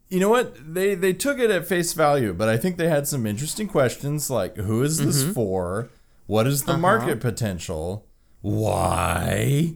you 0.07 0.19
know 0.19 0.29
what? 0.29 0.55
They 0.73 0.95
they 0.95 1.13
took 1.13 1.39
it 1.39 1.49
at 1.49 1.67
face 1.67 1.93
value, 1.93 2.31
but 2.33 2.47
I 2.47 2.57
think 2.57 2.77
they 2.77 2.87
had 2.87 3.07
some 3.07 3.25
interesting 3.25 3.67
questions 3.67 4.29
like, 4.29 4.55
who 4.55 4.83
is 4.83 4.99
this 5.03 5.23
for? 5.33 5.89
What 6.27 6.45
is 6.47 6.63
the 6.63 6.77
market 6.77 7.19
potential? 7.19 8.05
Why? 8.41 9.73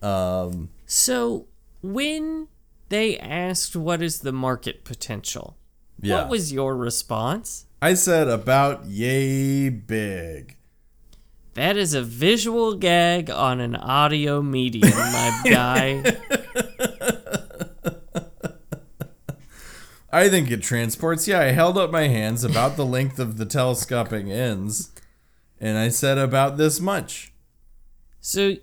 Um, 0.00 0.70
So 0.86 1.46
when 1.82 2.48
they 2.88 3.18
asked 3.18 3.74
what 3.76 4.00
is 4.00 4.20
the 4.20 4.32
market 4.32 4.84
potential, 4.84 5.56
yeah. 6.00 6.14
what 6.16 6.28
was 6.28 6.52
your 6.52 6.76
response? 6.76 7.66
I 7.82 7.94
said 7.94 8.28
about 8.28 8.84
yay 8.86 9.68
big. 9.68 10.56
That 11.54 11.76
is 11.76 11.94
a 11.94 12.02
visual 12.02 12.76
gag 12.76 13.28
on 13.28 13.58
an 13.58 13.74
audio 13.74 14.40
medium, 14.40 14.88
my 14.88 15.40
guy. 15.44 16.16
I 20.12 20.28
think 20.28 20.48
it 20.52 20.62
transports. 20.62 21.26
Yeah, 21.26 21.40
I 21.40 21.46
held 21.46 21.76
up 21.76 21.90
my 21.90 22.06
hands 22.06 22.44
about 22.44 22.76
the 22.76 22.86
length 22.86 23.18
of 23.18 23.36
the 23.36 23.46
telescoping 23.46 24.30
ends, 24.30 24.92
and 25.60 25.76
I 25.76 25.88
said 25.88 26.18
about 26.18 26.58
this 26.58 26.78
much. 26.78 27.32
So 28.20 28.54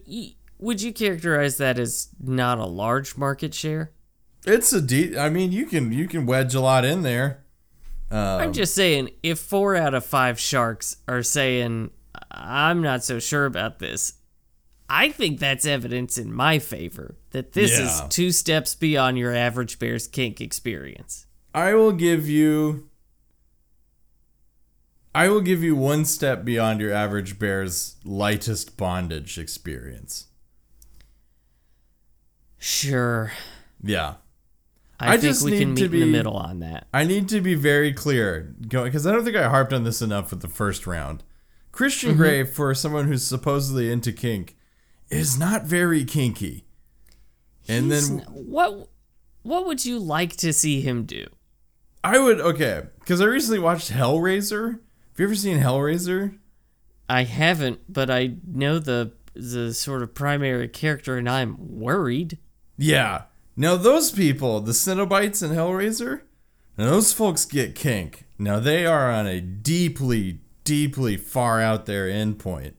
would 0.60 0.82
you 0.82 0.94
characterize 0.94 1.58
that 1.58 1.78
as 1.78 2.08
not 2.24 2.58
a 2.58 2.66
large 2.66 3.18
market 3.18 3.54
share? 3.54 3.92
It's 4.46 4.72
a 4.72 4.82
deep. 4.82 5.18
I 5.18 5.28
mean, 5.28 5.52
you 5.52 5.66
can 5.66 5.92
you 5.92 6.08
can 6.08 6.26
wedge 6.26 6.56
a 6.56 6.62
lot 6.62 6.86
in 6.86 7.02
there. 7.02 7.44
I'm 8.12 8.48
um, 8.48 8.54
just 8.54 8.74
saying, 8.74 9.12
if 9.22 9.40
four 9.40 9.76
out 9.76 9.94
of 9.94 10.06
five 10.06 10.40
sharks 10.40 10.98
are 11.08 11.22
saying, 11.22 11.92
I'm 12.32 12.82
not 12.82 13.04
so 13.04 13.20
sure 13.20 13.46
about 13.46 13.80
this, 13.80 14.14
I 14.90 15.10
think 15.10 15.40
that's 15.40 15.66
evidence 15.66 16.18
in 16.18 16.34
my 16.34 16.58
favor 16.58 17.16
that 17.32 17.54
this 17.54 17.78
is 17.78 18.02
two 18.10 18.32
steps 18.32 18.74
beyond 18.74 19.20
your 19.20 19.36
average 19.36 19.78
bear's 19.78 20.08
kink 20.08 20.42
experience. 20.42 21.28
I 21.54 21.76
will 21.76 21.92
give 21.92 22.28
you. 22.28 22.90
I 25.14 25.28
will 25.30 25.42
give 25.42 25.64
you 25.64 25.76
one 25.76 26.06
step 26.06 26.44
beyond 26.44 26.82
your 26.82 26.94
average 26.94 27.38
bear's 27.38 27.98
lightest 28.04 28.78
bondage 28.78 29.38
experience. 29.38 30.28
Sure. 32.58 33.32
Yeah. 33.82 34.16
I, 35.00 35.14
I 35.14 35.18
think 35.18 35.22
just 35.22 35.46
we 35.46 35.52
need 35.52 35.60
can 35.60 35.76
to 35.76 35.90
meet 35.90 36.02
in 36.02 36.12
the 36.12 36.18
middle 36.18 36.36
on 36.36 36.60
that. 36.60 36.88
I 36.94 37.06
need 37.06 37.30
to 37.30 37.40
be 37.40 37.56
very 37.56 37.94
clear 37.94 38.54
going 38.68 38.86
because 38.86 39.08
I 39.08 39.12
don't 39.12 39.24
think 39.24 39.38
I 39.38 39.48
harped 39.48 39.72
on 39.72 39.84
this 39.84 40.02
enough 40.02 40.32
with 40.32 40.42
the 40.42 40.48
first 40.50 40.86
round. 40.86 41.24
Christian 41.72 42.12
mm-hmm. 42.12 42.20
Grey, 42.20 42.44
for 42.44 42.74
someone 42.74 43.08
who's 43.08 43.26
supposedly 43.26 43.92
into 43.92 44.12
kink, 44.12 44.58
is 45.10 45.40
not 45.40 45.64
very 45.64 46.04
kinky. 46.04 46.66
And 47.68 47.92
He's 47.92 48.10
then 48.10 48.22
n- 48.22 48.26
what 48.28 48.90
what 49.44 49.66
would 49.66 49.86
you 49.86 50.00
like 50.00 50.36
to 50.38 50.52
see 50.52 50.82
him 50.82 51.06
do? 51.06 51.28
I 52.04 52.20
would 52.20 52.42
okay 52.42 52.84
because 53.00 53.22
I 53.22 53.26
recently 53.26 53.60
watched 53.60 53.92
Hellraiser. 53.92 54.72
Have 54.72 55.20
you 55.20 55.26
ever 55.26 55.36
seen 55.36 55.60
Hellraiser? 55.60 56.38
I 57.08 57.24
haven't, 57.24 57.80
but 57.88 58.10
I 58.10 58.36
know 58.46 58.80
the 58.80 59.14
the 59.34 59.74
sort 59.74 60.04
of 60.04 60.14
primary 60.14 60.68
character, 60.68 61.18
and 61.18 61.30
I'm 61.30 61.80
worried. 61.80 62.38
Yeah. 62.78 63.24
Now 63.60 63.76
those 63.76 64.10
people, 64.12 64.62
the 64.62 64.72
Cenobites 64.72 65.44
and 65.44 65.52
Hellraiser, 65.54 66.22
now 66.78 66.86
those 66.92 67.12
folks 67.12 67.44
get 67.44 67.76
kink. 67.76 68.24
Now 68.38 68.60
they 68.62 68.86
are 68.86 69.12
on 69.12 69.28
a 69.28 69.42
deeply, 69.42 70.40
deeply 70.64 71.18
far 71.18 71.60
out 71.60 71.86
there 71.86 72.08
endpoint 72.08 72.76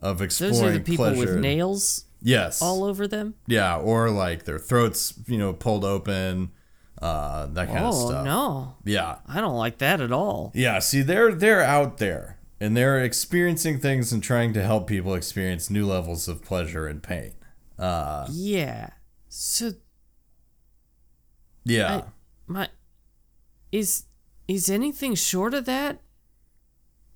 of 0.00 0.20
exploring 0.20 0.54
Those 0.54 0.62
are 0.64 0.72
the 0.72 0.80
people 0.80 1.04
pleasure. 1.04 1.20
with 1.34 1.36
nails 1.40 2.06
Yes. 2.20 2.60
all 2.60 2.82
over 2.82 3.06
them. 3.06 3.34
Yeah, 3.46 3.76
or 3.76 4.10
like 4.10 4.44
their 4.46 4.58
throats, 4.58 5.14
you 5.28 5.38
know, 5.38 5.52
pulled 5.52 5.84
open, 5.84 6.50
uh, 7.00 7.46
that 7.46 7.68
kind 7.68 7.84
of 7.84 7.94
stuff. 7.94 8.22
oh 8.22 8.24
no, 8.24 8.74
Yeah, 8.84 9.18
I 9.28 9.40
don't 9.40 9.54
like 9.56 9.78
that 9.78 10.00
at 10.00 10.10
all. 10.10 10.50
yeah. 10.56 10.80
See, 10.80 11.02
they're 11.02 11.32
they're 11.32 11.62
out 11.62 11.98
there 11.98 12.38
and 12.60 12.76
they're 12.76 12.98
experiencing 13.00 13.78
things 13.78 14.12
and 14.12 14.22
trying 14.24 14.54
to 14.54 14.62
help 14.64 14.88
people 14.88 15.14
experience 15.14 15.70
new 15.70 15.86
levels 15.86 16.26
of 16.26 16.42
pleasure 16.42 16.88
and 16.88 17.00
pain. 17.00 17.34
Uh, 17.78 18.26
Yeah. 18.32 18.88
So 19.28 19.72
yeah. 21.66 21.96
I, 21.96 22.02
my 22.46 22.68
is 23.72 24.04
is 24.48 24.70
anything 24.70 25.14
short 25.14 25.52
of 25.52 25.64
that 25.66 26.00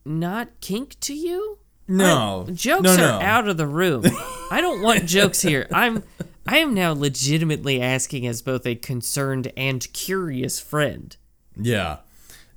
not 0.04 0.60
kink 0.60 0.98
to 1.00 1.14
you? 1.14 1.58
no, 1.88 2.46
Jokes 2.52 2.96
no, 2.96 3.16
are 3.16 3.22
out 3.22 3.48
of 3.48 3.56
the 3.56 3.66
room. 3.66 4.04
I 4.50 4.60
don't 4.60 4.82
want 4.82 5.06
jokes 5.06 5.42
here. 5.42 5.66
I'm 5.72 6.04
I 6.46 6.58
am 6.58 6.74
now 6.74 6.92
legitimately 6.92 7.80
asking 7.80 8.26
as 8.26 8.42
both 8.42 8.66
a 8.66 8.74
concerned 8.74 9.52
and 9.56 9.92
curious 9.92 10.60
friend. 10.60 11.16
Yeah. 11.56 11.98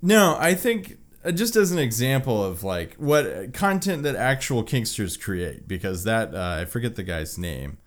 No, 0.02 0.36
I 0.40 0.54
think 0.54 0.98
uh, 1.24 1.32
just 1.32 1.56
as 1.56 1.72
an 1.72 1.80
example 1.80 2.44
of 2.44 2.64
like 2.64 2.96
what 2.96 3.54
content 3.54 4.04
that 4.04 4.16
actual 4.16 4.64
kinksters 4.64 5.20
create, 5.20 5.68
because 5.68 6.04
that 6.04 6.36
uh, 6.36 6.58
I 6.62 6.66
forget 6.66 6.96
the 6.96 7.04
guy's 7.04 7.38
name 7.38 7.78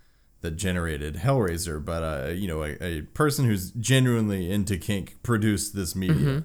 that 0.47 0.57
generated 0.57 1.17
Hellraiser, 1.17 1.85
but 1.85 2.03
uh, 2.03 2.29
you 2.31 2.47
know, 2.47 2.63
a, 2.63 2.77
a 2.81 3.01
person 3.03 3.45
who's 3.47 3.73
genuinely 3.73 4.49
into 4.51 4.79
kink 4.79 5.21
produced 5.25 5.75
this 5.75 5.97
media, 5.97 6.45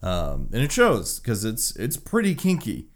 um, 0.00 0.48
and 0.52 0.62
it 0.62 0.70
shows 0.70 1.18
because 1.18 1.44
it's 1.44 1.74
it's 1.76 1.96
pretty 1.96 2.34
kinky. 2.36 2.88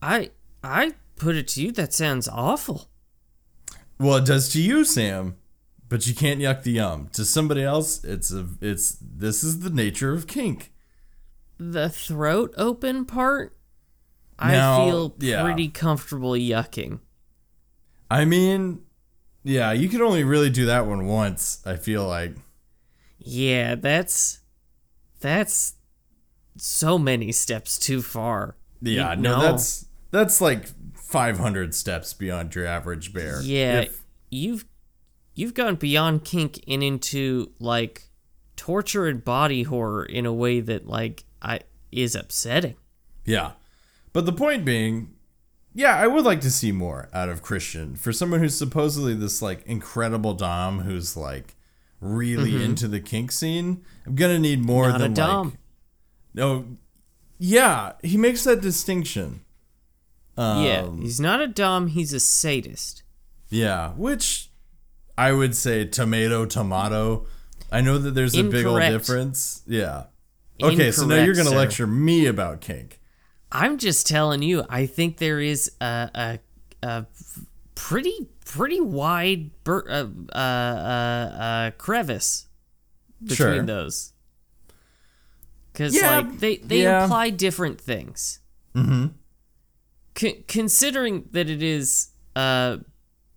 I 0.00 0.30
I 0.62 0.94
put 1.16 1.34
it 1.36 1.48
to 1.48 1.62
you 1.62 1.72
that 1.72 1.92
sounds 1.92 2.28
awful. 2.28 2.88
Well, 3.98 4.16
it 4.18 4.26
does 4.26 4.48
to 4.50 4.60
you, 4.60 4.84
Sam, 4.84 5.36
but 5.88 6.06
you 6.06 6.14
can't 6.14 6.40
yuck 6.40 6.62
the 6.62 6.72
yum. 6.72 7.08
To 7.14 7.24
somebody 7.24 7.62
else, 7.62 8.04
it's 8.04 8.32
a 8.32 8.46
it's 8.60 8.96
this 9.00 9.42
is 9.42 9.60
the 9.60 9.70
nature 9.70 10.12
of 10.12 10.26
kink. 10.26 10.72
The 11.58 11.88
throat 11.88 12.54
open 12.56 13.04
part, 13.06 13.56
Now, 14.38 14.82
I 14.82 14.86
feel 14.86 15.16
yeah. 15.18 15.42
pretty 15.42 15.68
comfortable 15.68 16.32
yucking. 16.32 17.00
I 18.10 18.24
mean, 18.24 18.82
yeah, 19.44 19.72
you 19.72 19.88
can 19.88 20.00
only 20.02 20.24
really 20.24 20.50
do 20.50 20.66
that 20.66 20.86
one 20.86 21.06
once. 21.06 21.60
I 21.66 21.76
feel 21.76 22.06
like. 22.06 22.34
Yeah, 23.18 23.74
that's 23.74 24.40
that's 25.20 25.74
so 26.56 26.98
many 26.98 27.32
steps 27.32 27.78
too 27.78 28.02
far. 28.02 28.56
Yeah, 28.80 29.14
You- 29.14 29.22
no, 29.22 29.40
that's 29.40 29.86
that's 30.10 30.40
like 30.40 30.66
500 30.94 31.74
steps 31.74 32.12
beyond 32.14 32.54
your 32.54 32.66
average 32.66 33.12
bear. 33.12 33.40
yeah. 33.42 33.80
If- 33.82 34.02
you've 34.30 34.64
you've 35.34 35.54
gone 35.54 35.76
beyond 35.76 36.24
kink 36.24 36.62
and 36.66 36.82
into 36.82 37.52
like 37.60 38.08
torture 38.56 39.06
and 39.06 39.24
body 39.24 39.62
horror 39.64 40.04
in 40.04 40.26
a 40.26 40.32
way 40.32 40.60
that 40.60 40.86
like 40.86 41.24
I 41.42 41.60
is 41.92 42.14
upsetting. 42.14 42.76
yeah. 43.24 43.52
But 44.12 44.24
the 44.24 44.32
point 44.32 44.64
being, 44.64 45.14
yeah, 45.76 45.94
I 45.96 46.06
would 46.06 46.24
like 46.24 46.40
to 46.40 46.50
see 46.50 46.72
more 46.72 47.08
out 47.12 47.28
of 47.28 47.42
Christian 47.42 47.96
for 47.96 48.10
someone 48.12 48.40
who's 48.40 48.56
supposedly 48.56 49.12
this 49.14 49.42
like 49.42 49.64
incredible 49.66 50.32
dom 50.32 50.80
who's 50.80 51.16
like 51.16 51.54
really 52.00 52.64
into 52.64 52.88
the 52.88 52.98
kink 53.00 53.30
scene. 53.30 53.84
I'm 54.06 54.14
gonna 54.14 54.38
need 54.38 54.64
more 54.64 54.84
Mm-hmm. 54.86 54.92
Not 54.92 55.00
a 55.00 55.04
than 55.04 55.14
dom. 55.14 55.46
like. 55.50 55.58
No, 56.34 56.64
yeah, 57.38 57.92
he 58.02 58.16
makes 58.16 58.44
that 58.44 58.60
distinction. 58.62 59.40
yeah, 60.38 60.82
Um, 60.86 61.02
he's 61.02 61.20
not 61.20 61.40
a 61.40 61.46
dom. 61.46 61.88
He's 61.88 62.12
a 62.12 62.20
sadist. 62.20 63.02
Yeah, 63.50 63.90
which 63.92 64.50
I 65.18 65.32
would 65.32 65.54
say 65.54 65.84
tomato, 65.84 66.46
tomato. 66.46 67.26
I 67.70 67.80
know 67.80 67.98
that 67.98 68.12
there's 68.12 68.34
a 68.36 68.42
big 68.44 68.64
old 68.66 68.80
difference. 68.80 69.62
Yeah. 69.66 70.04
Okay, 70.62 70.90
so 70.90 71.04
now 71.06 71.16
you're 71.16 71.34
to 71.46 71.52
sir. 71.52 71.56
lecture 71.56 71.86
me 71.86 72.26
about 72.26 72.60
kink. 72.62 73.00
I'm 73.52 73.78
just 73.78 74.06
telling 74.06 74.42
you. 74.42 74.64
I 74.68 74.86
think 74.86 75.18
there 75.18 75.40
is 75.40 75.70
a 75.80 76.10
a, 76.14 76.38
a 76.86 77.06
pretty 77.74 78.28
pretty 78.44 78.80
wide 78.80 79.50
bur- 79.64 79.86
uh, 79.88 80.06
uh, 80.34 80.38
uh, 80.38 81.36
uh, 81.42 81.70
crevice 81.72 82.46
between 83.22 83.36
Sure. 83.36 83.62
those. 83.62 84.12
Because 85.72 85.94
Yeah, 85.94 86.16
like 86.18 86.38
they 86.40 86.56
they 86.58 86.82
yeah. 86.82 87.02
imply 87.04 87.30
different 87.30 87.80
things. 87.80 88.40
Mm-hmm. 88.74 89.06
considering 90.48 91.28
that 91.32 91.48
it 91.48 91.62
is 91.62 92.08
uh, 92.34 92.78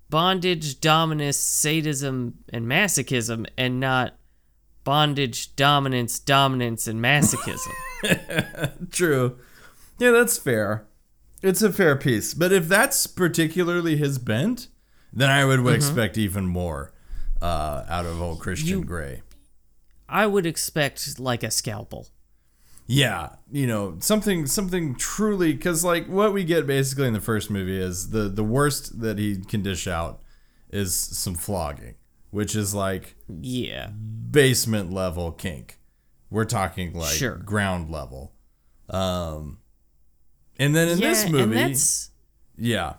bondage, 0.09 0.81
dominance, 0.81 1.37
sadism, 1.37 2.33
and 2.51 2.65
masochism, 2.65 3.45
and 3.57 3.79
not 3.79 4.15
bondage, 4.83 5.55
dominance, 5.55 6.19
dominance, 6.19 6.87
and 6.87 6.99
masochism. 7.01 7.71
True. 8.91 9.37
Yeah, 9.99 10.11
that's 10.11 10.37
fair. 10.37 10.85
It's 11.41 11.61
a 11.61 11.71
fair 11.71 11.95
piece. 11.95 12.33
But 12.33 12.51
if 12.51 12.67
that's 12.67 13.07
particularly 13.07 13.97
his 13.97 14.17
bent, 14.17 14.67
then 15.13 15.29
I 15.29 15.41
Mm-hmm. 15.43 15.63
would 15.63 15.73
expect 15.75 16.17
even 16.17 16.45
more 16.45 16.91
uh, 17.41 17.85
out 17.87 18.05
of 18.05 18.21
old 18.21 18.39
Christian 18.39 18.67
You- 18.79 18.83
Grey. 18.85 19.21
I 20.07 20.25
would 20.25 20.45
expect 20.45 21.19
like 21.19 21.43
a 21.43 21.51
scalpel. 21.51 22.07
Yeah, 22.87 23.35
you 23.51 23.67
know, 23.67 23.97
something 23.99 24.47
something 24.47 24.95
truly 24.95 25.53
cuz 25.55 25.83
like 25.83 26.07
what 26.07 26.33
we 26.33 26.43
get 26.43 26.65
basically 26.65 27.05
in 27.05 27.13
the 27.13 27.21
first 27.21 27.51
movie 27.51 27.77
is 27.79 28.09
the 28.09 28.27
the 28.29 28.43
worst 28.43 29.01
that 29.01 29.19
he 29.19 29.37
can 29.37 29.61
dish 29.61 29.85
out 29.87 30.23
is 30.71 30.95
some 30.95 31.35
flogging, 31.35 31.93
which 32.31 32.55
is 32.55 32.73
like 32.73 33.15
Yeah. 33.27 33.89
basement 33.89 34.91
level 34.91 35.31
kink. 35.31 35.79
We're 36.31 36.45
talking 36.45 36.93
like 36.93 37.13
Sure. 37.15 37.35
ground 37.35 37.91
level. 37.91 38.33
Um 38.89 39.59
and 40.59 40.75
then 40.75 40.89
in 40.89 40.99
yeah, 40.99 41.09
this 41.09 41.29
movie, 41.29 41.43
and 41.43 41.53
that's 41.53 42.11
yeah. 42.57 42.93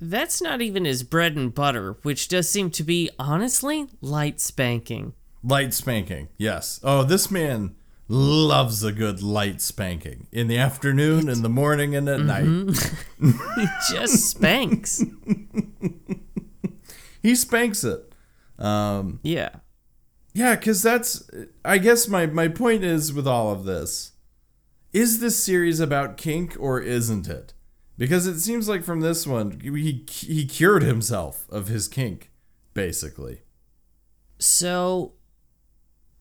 that's 0.00 0.40
not 0.40 0.62
even 0.62 0.84
his 0.84 1.02
bread 1.02 1.36
and 1.36 1.54
butter, 1.54 1.96
which 2.02 2.28
does 2.28 2.48
seem 2.48 2.70
to 2.70 2.82
be 2.82 3.10
honestly 3.18 3.86
light 4.00 4.40
spanking. 4.40 5.12
Light 5.42 5.74
spanking. 5.74 6.28
Yes. 6.38 6.80
Oh, 6.82 7.02
this 7.02 7.30
man 7.30 7.74
loves 8.08 8.82
a 8.84 8.92
good 8.92 9.22
light 9.22 9.60
spanking 9.60 10.26
in 10.30 10.46
the 10.46 10.58
afternoon, 10.58 11.28
in 11.28 11.42
the 11.42 11.48
morning, 11.48 11.94
and 11.94 12.08
at 12.08 12.20
Mm-hmm. 12.20 12.66
night. 12.68 13.34
He 13.56 13.66
just 13.94 14.30
spanks. 14.30 15.02
He 17.22 17.34
spanks 17.34 17.84
it. 17.84 18.12
Um, 18.58 19.20
yeah. 19.22 19.50
yeah, 20.34 20.54
because 20.56 20.82
that's. 20.82 21.28
I 21.64 21.78
guess 21.78 22.06
my 22.08 22.26
my 22.26 22.48
point 22.48 22.84
is 22.84 23.12
with 23.12 23.26
all 23.26 23.50
of 23.50 23.64
this, 23.64 24.12
is 24.94 25.18
this 25.18 25.42
series 25.42 25.80
about 25.80 26.16
kink 26.16 26.56
or 26.58 26.80
isn't 26.80 27.28
it? 27.28 27.52
Because 27.98 28.26
it 28.26 28.40
seems 28.40 28.68
like 28.68 28.84
from 28.84 29.00
this 29.00 29.26
one, 29.26 29.60
he 29.60 30.04
he 30.08 30.46
cured 30.46 30.82
himself 30.82 31.46
of 31.50 31.68
his 31.68 31.88
kink, 31.88 32.30
basically. 32.72 33.42
So 34.38 35.12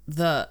the 0.08 0.50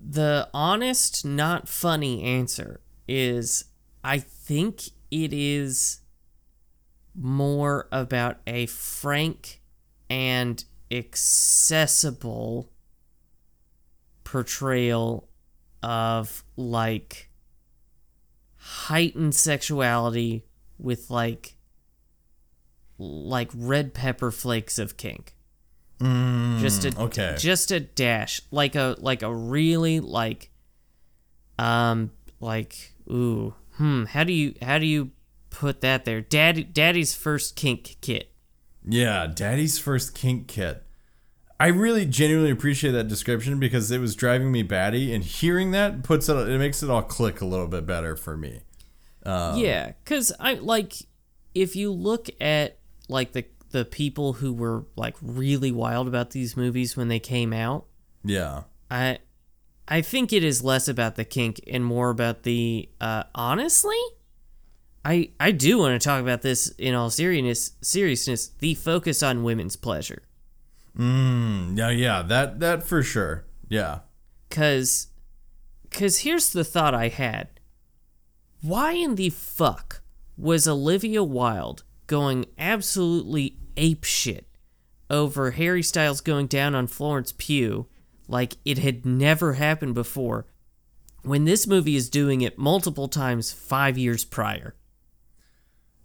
the 0.00 0.48
honest, 0.54 1.24
not 1.24 1.68
funny 1.68 2.22
answer 2.22 2.80
is 3.08 3.64
I 4.02 4.18
think 4.18 4.82
it 5.10 5.32
is 5.32 6.00
more 7.14 7.88
about 7.90 8.38
a 8.46 8.66
frank 8.66 9.60
and 10.08 10.64
accessible 10.90 12.70
portrayal 14.24 15.28
of 15.82 16.44
like 16.56 17.25
heightened 18.66 19.34
sexuality 19.34 20.44
with 20.78 21.10
like 21.10 21.54
like 22.98 23.50
red 23.54 23.94
pepper 23.94 24.30
flakes 24.30 24.78
of 24.78 24.96
kink 24.96 25.34
just 26.60 26.84
a 26.84 26.92
okay. 27.00 27.34
just 27.38 27.70
a 27.70 27.80
dash 27.80 28.40
like 28.50 28.74
a 28.74 28.96
like 28.98 29.22
a 29.22 29.34
really 29.34 30.00
like 30.00 30.50
um 31.58 32.10
like 32.40 32.92
ooh 33.10 33.54
hmm 33.76 34.04
how 34.04 34.24
do 34.24 34.32
you 34.32 34.54
how 34.60 34.78
do 34.78 34.86
you 34.86 35.10
put 35.50 35.80
that 35.80 36.04
there 36.04 36.20
daddy 36.20 36.64
daddy's 36.64 37.14
first 37.14 37.56
kink 37.56 37.96
kit 38.00 38.30
Yeah, 38.88 39.26
Daddy's 39.26 39.78
first 39.78 40.14
kink 40.14 40.46
kit. 40.46 40.85
I 41.58 41.68
really 41.68 42.04
genuinely 42.04 42.50
appreciate 42.50 42.92
that 42.92 43.08
description 43.08 43.58
because 43.58 43.90
it 43.90 43.98
was 43.98 44.14
driving 44.14 44.52
me 44.52 44.62
batty, 44.62 45.14
and 45.14 45.24
hearing 45.24 45.70
that 45.70 46.02
puts 46.02 46.28
it 46.28 46.34
it 46.36 46.58
makes 46.58 46.82
it 46.82 46.90
all 46.90 47.02
click 47.02 47.40
a 47.40 47.46
little 47.46 47.66
bit 47.68 47.86
better 47.86 48.16
for 48.16 48.36
me. 48.36 48.60
yeah 49.24 49.92
cuz 50.04 50.32
i 50.38 50.54
like 50.54 50.92
if 51.54 51.74
you 51.74 51.90
look 51.90 52.28
at 52.40 52.78
like 53.08 53.32
the 53.32 53.44
the 53.70 53.84
people 53.84 54.34
who 54.34 54.52
were 54.52 54.84
like 54.94 55.16
really 55.20 55.72
wild 55.72 56.06
about 56.06 56.30
these 56.30 56.56
movies 56.56 56.96
when 56.96 57.08
they 57.08 57.18
came 57.18 57.52
out 57.52 57.86
Yeah, 58.22 58.62
I 58.90 59.18
I 59.88 60.02
think 60.02 60.32
it 60.32 60.44
is 60.44 60.62
less 60.62 60.88
about 60.88 61.16
the 61.16 61.24
kink 61.24 61.60
and 61.66 61.84
more 61.84 62.10
about 62.10 62.42
the 62.44 62.88
uh 63.00 63.24
honestly 63.34 63.96
I 65.04 65.30
I 65.40 65.50
do 65.50 65.78
want 65.78 66.00
to 66.00 66.04
talk 66.04 66.20
about 66.20 66.42
this 66.42 66.68
in 66.78 66.94
all 66.94 67.10
seriousness 67.10 67.72
seriousness 67.82 68.48
the 68.58 68.74
focus 68.74 69.22
on 69.22 69.42
women's 69.42 69.76
pleasure 69.76 70.22
mm, 70.96 71.76
yeah, 71.76 71.90
yeah. 71.90 72.22
That 72.22 72.60
that 72.60 72.82
for 72.82 73.02
sure. 73.02 73.44
Yeah, 73.68 74.00
cuz 74.50 75.08
cuz 75.90 76.18
here's 76.18 76.50
the 76.50 76.64
thought 76.64 76.94
I 76.94 77.08
had 77.08 77.48
why 78.62 78.92
in 78.92 79.14
the 79.14 79.30
fuck 79.30 80.02
was 80.36 80.66
Olivia 80.66 81.22
Wilde 81.22 81.84
going 82.06 82.46
absolutely 82.58 83.58
ape 83.76 84.04
shit 84.04 84.46
over 85.08 85.52
Harry 85.52 85.82
Styles 85.82 86.20
going 86.20 86.46
down 86.46 86.74
on 86.74 86.86
Florence 86.86 87.32
Pugh 87.36 87.86
like 88.28 88.56
it 88.64 88.78
had 88.78 89.06
never 89.06 89.54
happened 89.54 89.94
before 89.94 90.46
when 91.22 91.44
this 91.44 91.66
movie 91.66 91.96
is 91.96 92.10
doing 92.10 92.40
it 92.40 92.58
multiple 92.58 93.08
times 93.08 93.52
5 93.52 93.98
years 93.98 94.24
prior. 94.24 94.74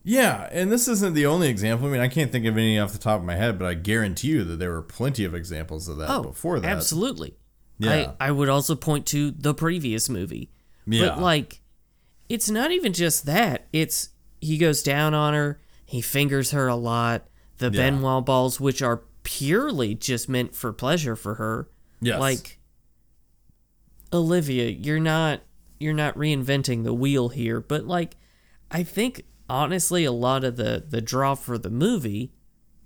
Yeah. 0.03 0.47
And 0.51 0.71
this 0.71 0.87
isn't 0.87 1.13
the 1.13 1.25
only 1.25 1.47
example. 1.49 1.87
I 1.87 1.91
mean, 1.91 2.01
I 2.01 2.07
can't 2.07 2.31
think 2.31 2.45
of 2.45 2.57
any 2.57 2.79
off 2.79 2.91
the 2.93 2.97
top 2.99 3.19
of 3.19 3.25
my 3.25 3.35
head, 3.35 3.59
but 3.59 3.65
I 3.67 3.73
guarantee 3.75 4.29
you 4.29 4.43
that 4.43 4.57
there 4.57 4.71
were 4.71 4.81
plenty 4.81 5.23
of 5.25 5.35
examples 5.35 5.87
of 5.87 5.97
that 5.97 6.09
Oh, 6.09 6.23
before 6.23 6.59
that. 6.59 6.71
Absolutely. 6.71 7.35
Yeah. 7.77 8.13
I, 8.19 8.27
I 8.27 8.31
would 8.31 8.49
also 8.49 8.75
point 8.75 9.05
to 9.07 9.31
the 9.31 9.53
previous 9.53 10.09
movie. 10.09 10.51
Yeah. 10.85 11.09
But 11.09 11.19
like 11.19 11.61
it's 12.29 12.49
not 12.49 12.71
even 12.71 12.93
just 12.93 13.25
that. 13.25 13.67
It's 13.73 14.09
he 14.39 14.57
goes 14.57 14.81
down 14.83 15.13
on 15.13 15.33
her, 15.33 15.61
he 15.85 16.01
fingers 16.01 16.51
her 16.51 16.67
a 16.67 16.75
lot, 16.75 17.27
the 17.57 17.65
Yeah. 17.65 17.81
Ben 17.81 18.01
Wa 18.01 18.21
balls 18.21 18.59
which 18.59 18.81
are 18.81 19.03
purely 19.23 19.93
just 19.93 20.27
meant 20.29 20.55
for 20.55 20.73
pleasure 20.73 21.15
for 21.15 21.35
her. 21.35 21.69
Yes. 22.01 22.19
Like 22.19 22.57
Olivia, 24.13 24.69
you're 24.69 24.99
not 24.99 25.41
you're 25.79 25.93
not 25.93 26.15
reinventing 26.15 26.83
the 26.83 26.93
wheel 26.93 27.29
here, 27.29 27.59
but 27.59 27.85
like 27.85 28.15
I 28.69 28.83
think 28.83 29.23
honestly 29.51 30.05
a 30.05 30.11
lot 30.11 30.43
of 30.45 30.55
the 30.55 30.83
the 30.87 31.01
draw 31.01 31.35
for 31.35 31.57
the 31.57 31.69
movie 31.69 32.31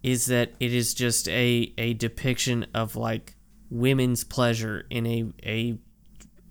is 0.02 0.26
that 0.26 0.52
it 0.60 0.74
is 0.74 0.94
just 0.94 1.30
a 1.30 1.72
a 1.78 1.94
depiction 1.94 2.66
of 2.74 2.96
like 2.96 3.36
women's 3.70 4.24
pleasure 4.24 4.86
in 4.90 5.06
a 5.06 5.26
a 5.46 5.78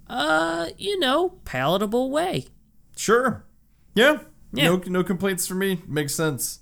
uh 0.08 0.68
you 0.78 0.98
know 1.00 1.30
palatable 1.44 2.10
way. 2.10 2.46
Sure. 2.96 3.44
Yeah. 3.94 4.18
Yeah. 4.52 4.66
No 4.68 4.76
no 4.86 5.02
complaints 5.04 5.46
for 5.48 5.54
me. 5.56 5.82
Makes 5.86 6.14
sense. 6.14 6.60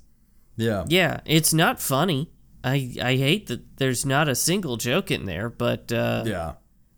Yeah. 0.56 0.84
Yeah, 0.88 1.20
it's 1.26 1.52
not 1.52 1.80
funny. 1.80 2.30
I 2.64 2.94
I 3.02 3.16
hate 3.16 3.48
that 3.48 3.76
there's 3.76 4.06
not 4.06 4.28
a 4.28 4.34
single 4.34 4.76
joke 4.78 5.10
in 5.10 5.26
there, 5.26 5.50
but 5.50 5.92
uh 5.92 6.24
Yeah. 6.26 6.52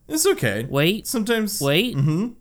It's 0.06 0.26
okay. 0.26 0.66
wait, 0.68 1.06
Sometimes 1.08 1.60
wait. 1.60 1.96
Mhm. 1.96 2.34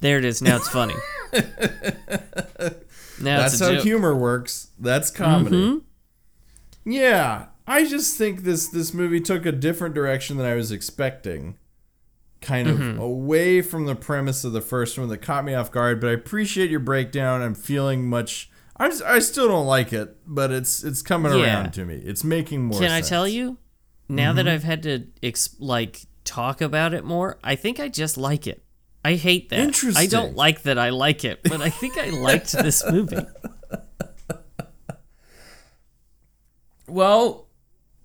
There 0.00 0.18
it 0.18 0.24
is. 0.24 0.42
Now 0.42 0.56
it's 0.56 0.68
funny. 0.68 0.94
now 3.22 3.38
That's 3.38 3.58
how 3.60 3.68
joke. 3.68 3.78
Mm-hmm. 3.78 3.86
humor 3.86 4.14
works. 4.16 4.68
That's 4.78 5.10
comedy. 5.10 5.80
Yeah, 6.84 7.46
I 7.66 7.86
just 7.86 8.16
think 8.18 8.42
this 8.42 8.68
this 8.68 8.92
movie 8.92 9.20
took 9.20 9.46
a 9.46 9.52
different 9.52 9.94
direction 9.94 10.36
than 10.36 10.46
I 10.46 10.54
was 10.54 10.72
expecting. 10.72 11.56
Kind 12.40 12.68
of 12.68 12.78
Mm-hmm. 12.78 12.98
away 13.00 13.62
from 13.62 13.86
the 13.86 13.94
premise 13.94 14.42
of 14.42 14.52
the 14.52 14.60
first 14.60 14.98
one 14.98 15.08
that 15.08 15.18
caught 15.18 15.44
me 15.44 15.54
off 15.54 15.70
guard. 15.70 16.00
But 16.00 16.08
I 16.10 16.12
appreciate 16.12 16.70
your 16.70 16.80
breakdown. 16.80 17.40
I'm 17.40 17.54
feeling 17.54 18.08
much. 18.08 18.50
I 18.76 18.88
just, 18.88 19.02
I 19.02 19.20
still 19.20 19.46
don't 19.46 19.66
like 19.66 19.92
it, 19.92 20.16
but 20.26 20.50
it's 20.50 20.82
it's 20.82 21.02
coming 21.02 21.32
Yeah. 21.38 21.44
around 21.44 21.72
to 21.74 21.84
me. 21.84 21.96
It's 22.04 22.24
making 22.24 22.64
more. 22.64 22.80
Can 22.80 22.90
I 22.90 22.96
sense. 22.98 23.08
tell 23.10 23.28
you? 23.28 23.58
Now 24.08 24.30
Mm-hmm. 24.30 24.36
that 24.38 24.48
I've 24.48 24.64
had 24.64 24.82
to 24.82 25.04
ex- 25.22 25.54
like 25.60 26.00
talk 26.24 26.60
about 26.60 26.94
it 26.94 27.04
more, 27.04 27.38
I 27.44 27.54
think 27.54 27.78
I 27.78 27.88
just 27.88 28.18
like 28.18 28.48
it. 28.48 28.61
I 29.04 29.14
hate 29.14 29.48
that. 29.50 29.96
I 29.96 30.06
don't 30.06 30.36
like 30.36 30.62
that 30.62 30.78
I 30.78 30.90
like 30.90 31.24
it, 31.24 31.42
but 31.42 31.60
I 31.60 31.70
think 31.70 31.98
I 31.98 32.10
liked 32.10 32.52
this 32.52 32.88
movie. 32.88 33.16
Well, 36.92 37.46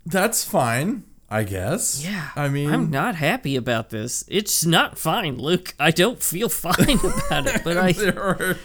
that's 0.06 0.44
fine. 0.44 1.04
I 1.30 1.44
guess. 1.44 2.02
Yeah. 2.02 2.30
I 2.34 2.48
mean, 2.48 2.70
I'm 2.70 2.90
not 2.90 3.16
happy 3.16 3.54
about 3.54 3.90
this. 3.90 4.24
It's 4.28 4.64
not 4.64 4.96
fine, 4.96 5.36
Luke. 5.36 5.74
I 5.78 5.90
don't 5.90 6.22
feel 6.22 6.48
fine 6.48 6.98
about 6.98 7.46
it, 7.46 7.60
but 7.62 7.76
I 7.76 7.92
are. 8.16 8.56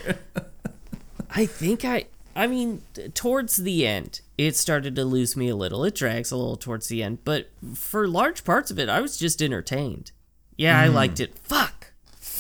I 1.30 1.46
think 1.46 1.84
I 1.84 2.06
I 2.38 2.48
mean 2.48 2.84
towards 3.14 3.58
the 3.58 3.86
end 3.86 4.22
it 4.38 4.56
started 4.56 4.96
to 4.96 5.04
lose 5.04 5.36
me 5.36 5.50
a 5.50 5.58
little. 5.58 5.84
It 5.84 5.96
drags 5.96 6.32
a 6.32 6.38
little 6.38 6.56
towards 6.56 6.88
the 6.88 7.04
end, 7.04 7.26
but 7.26 7.50
for 7.76 8.08
large 8.08 8.46
parts 8.46 8.72
of 8.72 8.80
it 8.80 8.88
I 8.88 9.02
was 9.02 9.18
just 9.18 9.42
entertained. 9.42 10.14
Yeah, 10.56 10.80
I 10.80 10.88
hmm. 10.88 10.96
liked 10.96 11.20
it. 11.20 11.38
Fuck. 11.40 11.73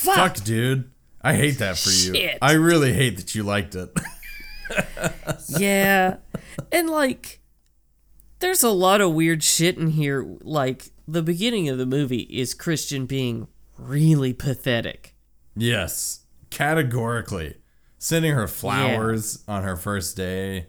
Fuck. 0.03 0.15
Fuck, 0.37 0.43
dude. 0.43 0.91
I 1.21 1.35
hate 1.35 1.59
that 1.59 1.77
for 1.77 1.89
you. 1.89 2.13
Shit. 2.15 2.37
I 2.41 2.53
really 2.53 2.93
hate 2.93 3.17
that 3.17 3.33
you 3.35 3.43
liked 3.43 3.75
it. 3.75 3.89
Yeah. 5.59 6.17
And 6.71 6.89
like 6.89 7.39
there's 8.39 8.63
a 8.63 8.69
lot 8.69 9.01
of 9.01 9.13
weird 9.13 9.43
shit 9.43 9.77
in 9.77 9.87
here 9.87 10.25
like 10.41 10.85
the 11.07 11.21
beginning 11.21 11.69
of 11.69 11.77
the 11.77 11.85
movie 11.85 12.21
is 12.21 12.53
Christian 12.53 13.05
being 13.05 13.47
really 13.77 14.33
pathetic. 14.33 15.15
yes, 15.55 16.25
categorically. 16.49 17.57
Sending 17.99 18.33
her 18.33 18.47
flowers 18.47 19.43
on 19.47 19.63
her 19.63 19.77
first 19.77 20.17
day. 20.17 20.67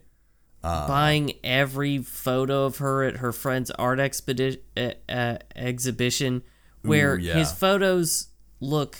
buying 0.62 1.33
every 1.42 1.99
photo 1.99 2.64
of 2.66 2.79
her 2.79 3.03
at 3.05 3.16
her 3.16 3.33
friend's 3.33 3.70
art 3.73 3.99
expedi- 3.99 4.59
uh, 4.77 4.92
uh, 5.09 5.38
exhibition 5.57 6.42
where 6.83 7.14
Ooh, 7.14 7.18
yeah. 7.18 7.35
his 7.35 7.51
photos 7.51 8.29
look 8.61 8.99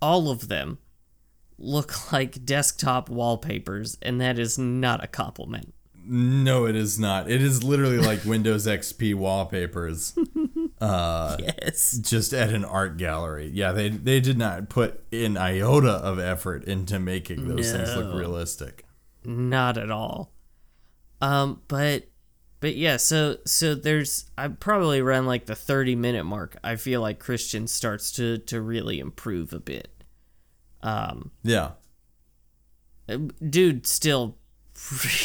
all 0.00 0.30
of 0.30 0.48
them 0.48 0.78
look 1.58 2.12
like 2.12 2.44
desktop 2.44 3.08
wallpapers 3.08 3.96
and 4.02 4.20
that 4.20 4.38
is 4.38 4.58
not 4.58 5.02
a 5.02 5.06
compliment 5.06 5.74
No, 6.10 6.64
it 6.66 6.74
is 6.76 6.98
not. 6.98 7.30
It 7.30 7.42
is 7.42 7.62
literally 7.62 7.98
like 7.98 8.24
Windows 8.34 8.66
XP 8.66 9.14
wallpapers, 9.14 10.16
Uh, 10.80 11.36
yes 11.40 11.98
just 12.00 12.32
at 12.32 12.50
an 12.54 12.64
art 12.64 12.96
gallery. 12.98 13.50
Yeah, 13.52 13.72
they 13.72 13.88
they 13.88 14.20
did 14.20 14.38
not 14.38 14.68
put 14.68 15.02
an 15.12 15.36
iota 15.36 15.90
of 15.92 16.18
effort 16.20 16.64
into 16.64 16.98
making 17.00 17.48
those 17.48 17.72
things 17.72 17.94
look 17.96 18.14
realistic. 18.14 18.84
not 19.24 19.76
at 19.76 19.90
all 19.90 20.32
um 21.20 21.60
but 21.66 22.04
but 22.60 22.74
yeah 22.76 22.96
so 22.96 23.36
so 23.44 23.74
there's 23.74 24.30
i 24.36 24.48
probably 24.48 24.98
around 25.00 25.26
like 25.26 25.46
the 25.46 25.54
30 25.54 25.94
minute 25.96 26.24
mark 26.24 26.56
i 26.64 26.76
feel 26.76 27.00
like 27.00 27.18
christian 27.18 27.66
starts 27.66 28.10
to 28.12 28.38
to 28.38 28.60
really 28.60 28.98
improve 28.98 29.52
a 29.52 29.60
bit 29.60 29.88
um 30.82 31.30
Yeah. 31.42 31.70
dude 33.48 33.86
still 33.86 34.36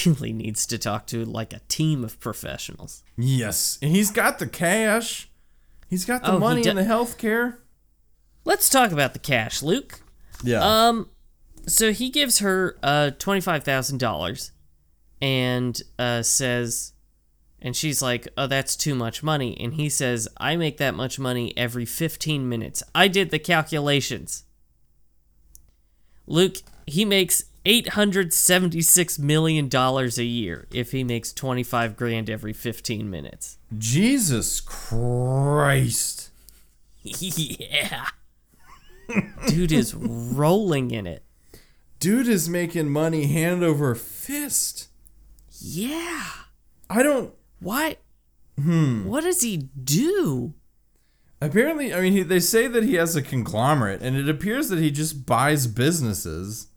really 0.10 0.34
needs 0.34 0.66
to 0.68 0.78
talk 0.78 1.06
to 1.08 1.24
like 1.26 1.54
a 1.54 1.60
team 1.68 2.04
of 2.04 2.20
professionals. 2.20 3.04
Yes, 3.18 3.78
and 3.84 3.92
he's 3.92 4.10
got 4.10 4.40
the 4.40 4.48
cash. 4.48 5.30
He's 5.88 6.06
got 6.06 6.24
the 6.24 6.32
Oh, 6.32 6.40
money 6.40 6.66
and 6.66 6.76
the 6.78 6.84
health 6.84 7.20
care. 7.20 7.60
Let's 8.46 8.68
talk 8.68 8.92
about 8.92 9.14
the 9.14 9.20
cash, 9.20 9.62
Luke. 9.62 10.02
Yeah. 10.44 10.64
Um, 10.88 11.10
so 11.68 11.94
he 11.94 12.10
gives 12.10 12.40
her 12.40 12.78
uh 12.82 13.12
twenty 13.20 13.42
five 13.42 13.64
thousand 13.64 14.00
dollars, 14.00 14.52
and 15.22 15.80
uh 16.00 16.24
says, 16.24 16.93
and 17.64 17.76
she's 17.76 18.02
like, 18.02 18.28
"Oh, 18.38 18.46
that's 18.46 18.76
too 18.76 18.94
much 18.94 19.24
money." 19.24 19.58
And 19.60 19.76
he 19.76 19.90
says, 19.90 20.28
"I 20.38 20.56
make 20.58 20.78
that 20.78 20.94
much 20.94 21.18
money 21.18 21.54
every 21.58 21.86
fifteen 21.86 22.48
minutes. 22.50 22.84
I 22.94 23.08
did 23.08 23.32
the 23.32 23.40
calculations." 23.40 24.44
Luke, 26.28 26.58
he 26.86 27.06
makes 27.06 27.46
eight 27.66 27.90
hundred 27.90 28.34
seventy 28.34 28.82
six 28.82 29.18
million 29.18 29.70
dollars 29.70 30.20
a 30.20 30.26
year 30.26 30.68
if 30.72 30.92
he 30.92 31.04
makes 31.04 31.32
twenty 31.32 31.64
five 31.64 31.96
grand 31.96 32.30
every 32.30 32.54
fifteen 32.54 33.10
minutes. 33.10 33.58
Jesus 33.78 34.60
Christ. 34.60 36.32
yeah. 37.04 38.08
Dude 39.48 39.72
is 39.72 39.94
rolling 39.94 40.92
in 40.92 41.08
it. 41.08 41.24
Dude 42.00 42.28
is 42.28 42.50
making 42.50 42.90
money 42.90 43.28
hand 43.28 43.64
over 43.64 43.96
fist. 43.96 44.90
Yeah. 45.50 46.26
I 46.90 47.04
don't. 47.04 47.34
What? 47.64 48.00
Hmm. 48.62 49.06
What 49.06 49.24
does 49.24 49.42
he 49.42 49.58
do? 49.58 50.54
Apparently, 51.42 51.94
I 51.94 52.02
mean, 52.02 52.14
he, 52.14 52.24
they 52.24 52.40
say 52.40 52.68
that 52.68 52.84
he 52.84 52.94
has 52.96 53.16
a 53.16 53.22
conglomerate, 53.22 54.02
and 54.02 54.16
it 54.16 54.30
appears 54.30 54.70
that 54.70 54.80
he 54.80 54.92
just 54.92 55.26
buys 55.26 55.68
businesses 55.68 56.68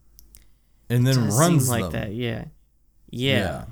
and 0.89 1.07
then 1.07 1.29
runs 1.29 1.69
like 1.69 1.83
them. 1.83 1.91
that. 1.91 2.13
Yeah. 2.13 2.45
yeah. 3.09 3.65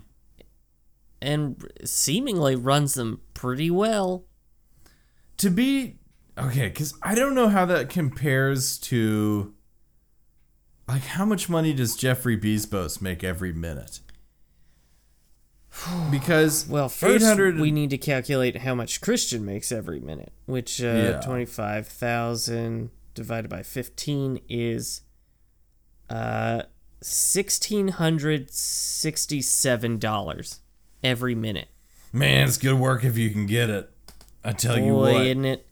And 1.21 1.69
seemingly 1.83 2.55
runs 2.55 2.93
them 2.93 3.21
pretty 3.33 3.69
well. 3.69 4.25
To 5.37 5.49
be 5.49 5.97
okay, 6.37 6.69
because 6.69 6.93
I 7.01 7.13
don't 7.15 7.35
know 7.35 7.49
how 7.49 7.65
that 7.65 7.89
compares 7.89 8.77
to. 8.79 9.53
Like, 10.87 11.01
how 11.01 11.25
much 11.25 11.49
money 11.49 11.73
does 11.73 11.95
Jeffrey 11.95 12.37
Bezos 12.37 13.01
make 13.01 13.23
every 13.23 13.51
minute? 13.51 13.99
Because 16.09 16.67
Well, 16.67 16.89
first 16.89 17.23
800 17.25 17.59
we 17.59 17.71
need 17.71 17.89
to 17.91 17.97
calculate 17.97 18.57
how 18.57 18.75
much 18.75 19.01
Christian 19.01 19.45
makes 19.45 19.71
every 19.71 19.99
minute, 19.99 20.31
which 20.45 20.81
uh, 20.81 20.85
Yeah. 20.87 21.19
twenty-five 21.21 21.87
thousand 21.87 22.89
divided 23.13 23.49
by 23.49 23.61
fifteen 23.63 24.39
is 24.49 25.01
uh 26.09 26.63
sixteen 27.01 27.89
hundred 27.89 28.51
sixty-seven 28.51 29.97
dollars 29.99 30.59
every 31.03 31.35
minute. 31.35 31.67
man, 32.13 32.47
it's 32.47 32.57
good 32.57 32.75
work 32.79 33.03
if 33.03 33.17
you 33.17 33.29
can 33.29 33.45
get 33.45 33.69
it. 33.69 33.89
I 34.43 34.51
tell 34.53 34.77
you 34.79 34.93
Boy, 34.93 35.13
what. 35.13 35.13
Mm-hmm. 35.13 35.25
isn't 35.27 35.45
it? 35.45 35.67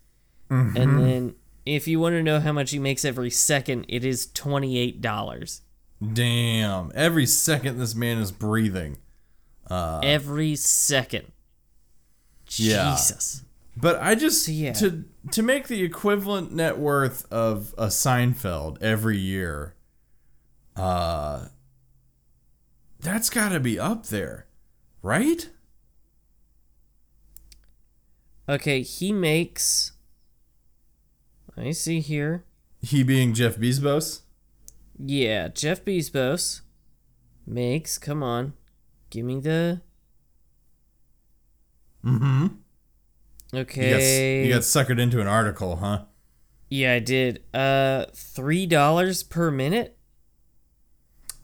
And 0.50 0.76
then 1.04 1.34
if 1.64 1.88
you 1.88 1.98
want 1.98 2.12
to 2.14 2.22
know 2.22 2.40
how 2.40 2.52
much 2.52 2.70
he 2.70 2.78
makes 2.78 3.04
every 3.04 3.30
second, 3.30 3.86
it 3.88 4.04
is 4.04 4.26
twenty-eight 4.26 5.00
dollars 5.00 5.62
Damn, 6.12 6.92
every 6.94 7.24
second 7.24 7.78
this 7.78 7.94
man 7.94 8.18
is 8.18 8.30
breathing. 8.30 8.98
Every 9.70 10.56
second. 10.56 11.32
Yeah. 12.56 12.92
Jesus. 12.92 13.44
But 13.76 14.00
I 14.00 14.14
just 14.14 14.46
yeah. 14.48 14.72
to 14.74 15.04
to 15.32 15.42
make 15.42 15.66
the 15.66 15.82
equivalent 15.82 16.52
net 16.52 16.78
worth 16.78 17.30
of 17.32 17.74
a 17.76 17.86
Seinfeld 17.86 18.80
every 18.80 19.18
year, 19.18 19.74
uh, 20.76 21.46
that's 23.00 23.30
got 23.30 23.48
to 23.50 23.60
be 23.60 23.78
up 23.78 24.06
there, 24.06 24.46
right? 25.02 25.48
Okay, 28.48 28.82
he 28.82 29.12
makes. 29.12 29.92
I 31.56 31.72
see 31.72 32.00
here. 32.00 32.44
He 32.80 33.02
being 33.02 33.34
Jeff 33.34 33.56
Bezos. 33.56 34.20
Yeah, 34.98 35.48
Jeff 35.48 35.84
Bezos 35.84 36.60
makes. 37.46 37.98
Come 37.98 38.22
on, 38.22 38.52
give 39.14 39.24
me 39.24 39.40
the. 39.40 39.80
Mm-hmm. 42.04 42.46
You 43.52 43.52
got, 43.52 43.58
Okay. 43.60 44.44
you 44.46 44.52
got 44.52 44.62
suckered 44.62 45.00
into 45.00 45.20
an 45.20 45.28
article, 45.28 45.76
huh? 45.76 46.04
yeah, 46.68 46.94
I 46.94 46.98
did. 46.98 47.44
Uh, 47.54 48.06
three 48.12 48.66
dollars 48.66 49.22
per 49.22 49.52
minute. 49.52 49.96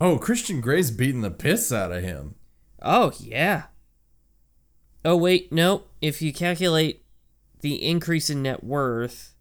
Oh, 0.00 0.18
Christian 0.18 0.60
Grey's 0.60 0.90
beating 0.90 1.20
the 1.20 1.30
piss 1.30 1.70
out 1.72 1.92
of 1.92 2.02
him. 2.02 2.34
Oh, 2.82 3.12
yeah. 3.20 3.64
Oh, 5.04 5.16
wait, 5.16 5.52
no. 5.52 5.84
If 6.00 6.20
you 6.22 6.32
calculate 6.32 7.04
the 7.60 7.86
increase 7.86 8.28
in 8.30 8.42
net 8.42 8.64
worth, 8.64 9.34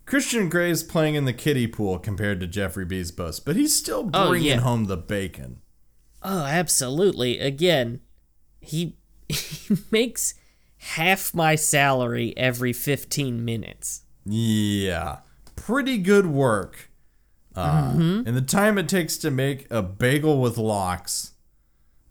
Christian 0.06 0.50
Grey 0.50 0.72
is 0.72 0.84
playing 0.84 1.16
in 1.16 1.26
the 1.26 1.34
kiddie 1.34 1.68
pool 1.68 2.00
compared 2.00 2.39
to 2.41 2.47
Jeffrey 2.47 2.86
Bezos, 2.86 3.39
but 3.45 3.56
he's 3.56 3.78
still 3.78 4.10
Oh, 4.14 4.30
bringing 4.30 4.47
yeah. 4.50 4.60
home 4.60 4.86
the 4.86 4.97
bacon. 4.97 5.62
Oh, 6.22 6.43
absolutely. 6.45 7.39
Again, 7.39 8.01
he 8.59 8.95
he 9.30 9.78
makes 9.91 10.34
half 10.78 11.34
my 11.34 11.55
salary 11.55 12.34
every 12.38 12.74
15 12.74 13.43
minutes. 13.43 14.01
Yeah, 14.26 15.20
pretty 15.55 15.97
good 15.97 16.26
work. 16.28 16.89
Uh, 17.55 17.91
Mm-hmm. 17.93 18.28
And 18.28 18.38
the 18.38 18.41
time 18.41 18.78
it 18.78 18.88
takes 18.88 19.17
to 19.17 19.32
make 19.32 19.65
a 19.72 19.82
bagel 19.82 20.39
with 20.41 20.57
lox 20.57 21.34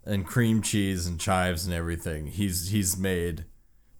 and 0.05 0.25
cream 0.25 0.61
cheese 0.61 1.07
and 1.07 1.19
chives 1.19 1.65
and 1.65 1.73
everything, 1.73 2.27
he's 2.27 2.69
he's 2.69 2.97
made 2.97 3.45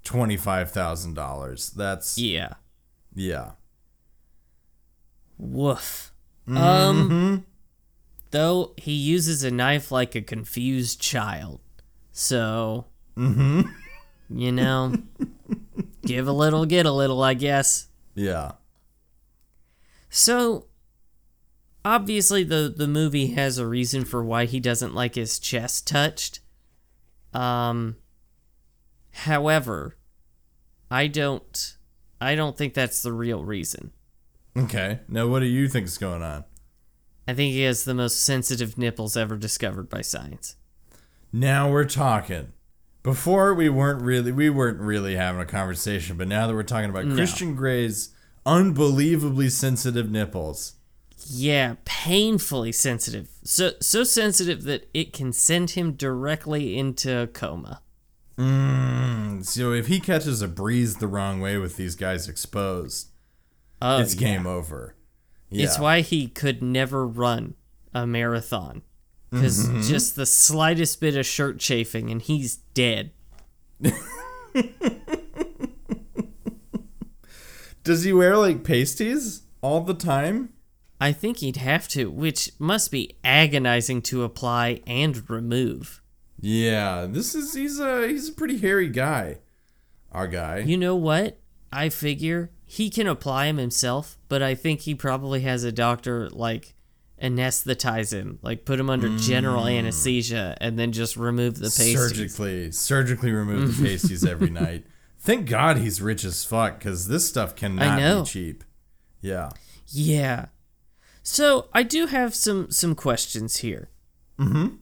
twenty 0.03 0.37
five 0.37 0.71
thousand 0.71 1.13
dollars. 1.13 1.69
That's 1.71 2.17
Yeah. 2.17 2.53
yeah. 3.15 3.51
Woof. 5.37 6.11
Mm-hmm. 6.47 6.57
Um 6.57 7.45
though 8.31 8.73
he 8.77 8.93
uses 8.93 9.43
a 9.43 9.51
knife 9.51 9.91
like 9.91 10.15
a 10.15 10.21
confused 10.21 11.01
child. 11.01 11.59
So 12.11 12.85
Mm-hmm. 13.17 13.61
you 14.29 14.51
know 14.51 14.93
give 16.05 16.27
a 16.27 16.31
little, 16.31 16.65
get 16.65 16.85
a 16.85 16.91
little, 16.91 17.21
I 17.21 17.33
guess. 17.33 17.87
Yeah. 18.15 18.53
So 20.09 20.65
obviously 21.85 22.43
the 22.43 22.73
the 22.75 22.87
movie 22.87 23.27
has 23.27 23.57
a 23.57 23.67
reason 23.67 24.05
for 24.05 24.23
why 24.23 24.45
he 24.45 24.59
doesn't 24.59 24.95
like 24.95 25.15
his 25.15 25.39
chest 25.39 25.87
touched. 25.87 26.39
Um 27.33 27.97
however, 29.11 29.97
I 30.89 31.07
don't 31.07 31.77
I 32.21 32.35
don't 32.35 32.57
think 32.57 32.73
that's 32.73 33.01
the 33.01 33.13
real 33.13 33.43
reason. 33.43 33.91
Okay. 34.57 34.99
Now, 35.07 35.27
what 35.27 35.39
do 35.39 35.45
you 35.45 35.69
think 35.69 35.85
is 35.85 35.97
going 35.97 36.21
on? 36.23 36.43
I 37.29 37.33
think 37.35 37.53
he 37.53 37.61
has 37.61 37.83
the 37.83 37.93
most 37.93 38.21
sensitive 38.23 38.75
nipples 38.75 39.15
ever 39.15 39.37
discovered 39.37 39.87
by 39.87 40.01
science. 40.01 40.55
Now 41.31 41.69
we're 41.71 41.85
talking. 41.85 42.53
Before 43.03 43.53
we 43.53 43.69
weren't 43.69 44.01
really 44.01 44.31
we 44.31 44.49
weren't 44.49 44.79
really 44.79 45.15
having 45.15 45.39
a 45.39 45.45
conversation, 45.45 46.17
but 46.17 46.27
now 46.27 46.47
that 46.47 46.55
we're 46.55 46.63
talking 46.63 46.89
about 46.89 47.05
Christian 47.13 47.55
Grey's 47.55 48.09
unbelievably 48.47 49.49
sensitive 49.49 50.09
nipples. 50.09 50.73
Yeah, 51.27 51.75
painfully 51.85 52.71
sensitive. 52.71 53.29
So 53.43 53.73
so 53.79 54.03
sensitive 54.03 54.63
that 54.63 54.89
it 54.93 55.13
can 55.13 55.31
send 55.31 55.71
him 55.71 55.91
directly 55.93 56.79
into 56.79 57.15
a 57.15 57.27
coma. 57.27 57.81
Mm, 58.37 59.45
so 59.45 59.71
if 59.71 59.85
he 59.85 59.99
catches 59.99 60.41
a 60.41 60.47
breeze 60.47 60.95
the 60.95 61.07
wrong 61.07 61.39
way 61.41 61.57
with 61.57 61.75
these 61.77 61.95
guys 61.95 62.27
exposed, 62.27 63.09
Oh, 63.81 63.99
it's 63.99 64.15
yeah. 64.15 64.35
game 64.35 64.47
over. 64.47 64.95
Yeah. 65.49 65.65
It's 65.65 65.79
why 65.79 66.01
he 66.01 66.27
could 66.27 66.61
never 66.61 67.07
run 67.07 67.55
a 67.93 68.05
marathon. 68.07 68.83
Because 69.31 69.67
Mm-hmm. 69.67 69.81
just 69.81 70.15
the 70.15 70.25
slightest 70.25 70.99
bit 71.01 71.15
of 71.15 71.25
shirt 71.25 71.59
chafing 71.59 72.09
and 72.09 72.21
he's 72.21 72.57
dead. 72.73 73.11
Does 77.83 78.03
he 78.03 78.13
wear 78.13 78.37
like 78.37 78.63
pasties 78.63 79.43
all 79.61 79.81
the 79.81 79.93
time? 79.93 80.49
I 81.01 81.11
think 81.13 81.37
he'd 81.37 81.57
have 81.57 81.87
to, 81.89 82.11
which 82.11 82.51
must 82.59 82.91
be 82.91 83.15
agonizing 83.23 84.01
to 84.03 84.23
apply 84.23 84.81
and 84.85 85.27
remove. 85.29 86.01
Yeah, 86.41 87.07
this 87.09 87.35
is 87.35 87.53
he's 87.53 87.79
a 87.79 88.07
he's 88.07 88.29
a 88.29 88.33
pretty 88.33 88.57
hairy 88.57 88.89
guy. 88.89 89.37
Our 90.11 90.27
guy. 90.27 90.59
You 90.59 90.77
know 90.77 90.95
what? 90.95 91.37
I 91.71 91.89
figure 91.89 92.51
he 92.71 92.91
can 92.91 93.07
apply 93.07 93.47
him 93.47 93.57
himself, 93.57 94.15
but 94.27 94.43
I 94.43 94.53
think 94.53 94.81
he 94.81 94.93
probably 94.93 95.41
has 95.41 95.63
a 95.63 95.71
doctor 95.71 96.29
like 96.29 96.75
anesthetize 97.19 98.13
him, 98.13 98.37
like 98.43 98.63
put 98.63 98.79
him 98.79 98.91
under 98.91 99.17
general 99.17 99.65
anesthesia, 99.65 100.55
and 100.61 100.77
then 100.77 100.91
just 100.91 101.17
remove 101.17 101.55
the 101.55 101.63
pasties. 101.63 101.97
surgically 101.97 102.71
surgically 102.71 103.31
remove 103.31 103.75
the 103.75 103.83
pasties 103.89 104.23
every 104.23 104.51
night. 104.51 104.85
Thank 105.17 105.49
God 105.49 105.77
he's 105.77 105.99
rich 105.99 106.23
as 106.23 106.45
fuck 106.45 106.77
because 106.77 107.07
this 107.07 107.27
stuff 107.27 107.55
cannot 107.55 108.23
be 108.25 108.29
cheap. 108.29 108.63
Yeah. 109.19 109.49
Yeah. 109.87 110.45
So 111.23 111.69
I 111.73 111.81
do 111.81 112.05
have 112.05 112.35
some 112.35 112.69
some 112.69 112.93
questions 112.93 113.57
here. 113.57 113.89
Mm-hmm. 114.37 114.75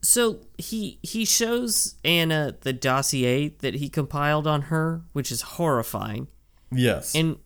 So 0.00 0.40
he 0.56 0.98
he 1.02 1.24
shows 1.24 1.96
Anna 2.04 2.56
the 2.60 2.72
dossier 2.72 3.48
that 3.58 3.74
he 3.74 3.88
compiled 3.88 4.46
on 4.46 4.62
her, 4.62 5.02
which 5.12 5.32
is 5.32 5.42
horrifying. 5.42 6.28
Yes. 6.70 7.14
And 7.14 7.38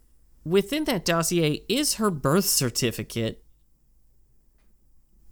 within 0.44 0.84
that 0.84 1.04
dossier 1.04 1.64
is 1.68 1.94
her 1.94 2.10
birth 2.10 2.44
certificate. 2.44 3.42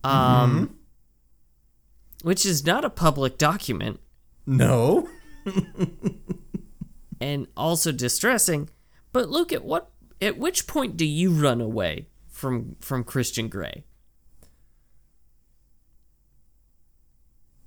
Um 0.03 0.77
which 2.23 2.45
is 2.47 2.64
not 2.66 2.85
a 2.85 2.91
public 2.91 3.39
document 3.39 4.01
no. 4.47 5.09
and 7.21 7.47
also 7.57 7.93
distressing. 7.93 8.68
But 9.12 9.29
look 9.29 9.53
at 9.53 9.64
what 9.64 9.91
at 10.21 10.39
which 10.39 10.66
point 10.66 10.97
do 10.97 11.05
you 11.05 11.31
run 11.31 11.61
away 11.61 12.09
from 12.29 12.77
from 12.81 13.05
Christian 13.05 13.49
Grey? 13.49 13.85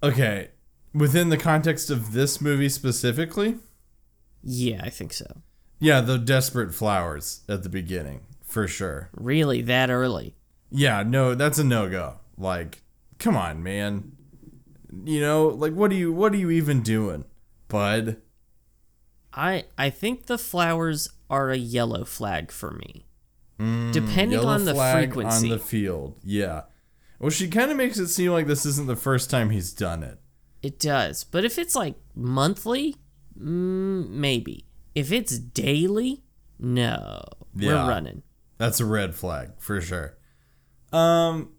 Okay. 0.03 0.49
Within 0.93 1.29
the 1.29 1.37
context 1.37 1.89
of 1.89 2.13
this 2.13 2.39
movie 2.41 2.69
specifically, 2.69 3.57
Yeah, 4.43 4.81
I 4.83 4.89
think 4.89 5.13
so. 5.13 5.41
Yeah, 5.79 6.01
the 6.01 6.17
desperate 6.19 6.73
flowers 6.73 7.41
at 7.49 7.63
the 7.63 7.69
beginning, 7.69 8.21
for 8.43 8.67
sure. 8.67 9.09
Really, 9.15 9.61
that 9.63 9.89
early? 9.89 10.35
Yeah, 10.69 11.03
no, 11.03 11.33
that's 11.35 11.57
a 11.59 11.63
no 11.63 11.89
go. 11.89 12.15
Like, 12.37 12.83
come 13.19 13.35
on, 13.35 13.63
man. 13.63 14.11
You 15.03 15.21
know, 15.21 15.47
like 15.47 15.73
what 15.73 15.91
are 15.91 15.95
you 15.95 16.13
what 16.13 16.33
are 16.33 16.37
you 16.37 16.51
even 16.51 16.83
doing, 16.83 17.25
bud? 17.67 18.17
I 19.33 19.65
I 19.77 19.89
think 19.89 20.27
the 20.27 20.37
flowers 20.37 21.09
are 21.29 21.49
a 21.49 21.57
yellow 21.57 22.05
flag 22.05 22.51
for 22.51 22.71
me. 22.71 23.05
Mm, 23.59 23.91
Depending 23.91 24.39
on 24.39 24.65
the 24.65 24.75
frequency. 24.75 25.49
on 25.51 25.57
the 25.57 25.63
field. 25.63 26.19
Yeah. 26.23 26.63
Well, 27.19 27.29
she 27.29 27.47
kind 27.47 27.71
of 27.71 27.77
makes 27.77 27.97
it 27.99 28.07
seem 28.07 28.31
like 28.31 28.47
this 28.47 28.65
isn't 28.65 28.87
the 28.87 28.95
first 28.95 29.29
time 29.29 29.49
he's 29.49 29.71
done 29.71 30.03
it. 30.03 30.19
It 30.61 30.79
does. 30.79 31.23
But 31.23 31.45
if 31.45 31.57
it's 31.57 31.75
like 31.75 31.95
monthly, 32.15 32.95
mm, 33.39 34.09
maybe. 34.09 34.65
If 34.95 35.11
it's 35.11 35.37
daily, 35.39 36.23
no. 36.59 37.23
Yeah. 37.55 37.83
We're 37.83 37.89
running. 37.89 38.23
That's 38.57 38.79
a 38.79 38.85
red 38.85 39.15
flag 39.15 39.51
for 39.57 39.79
sure. 39.81 40.17
Um, 40.91 41.49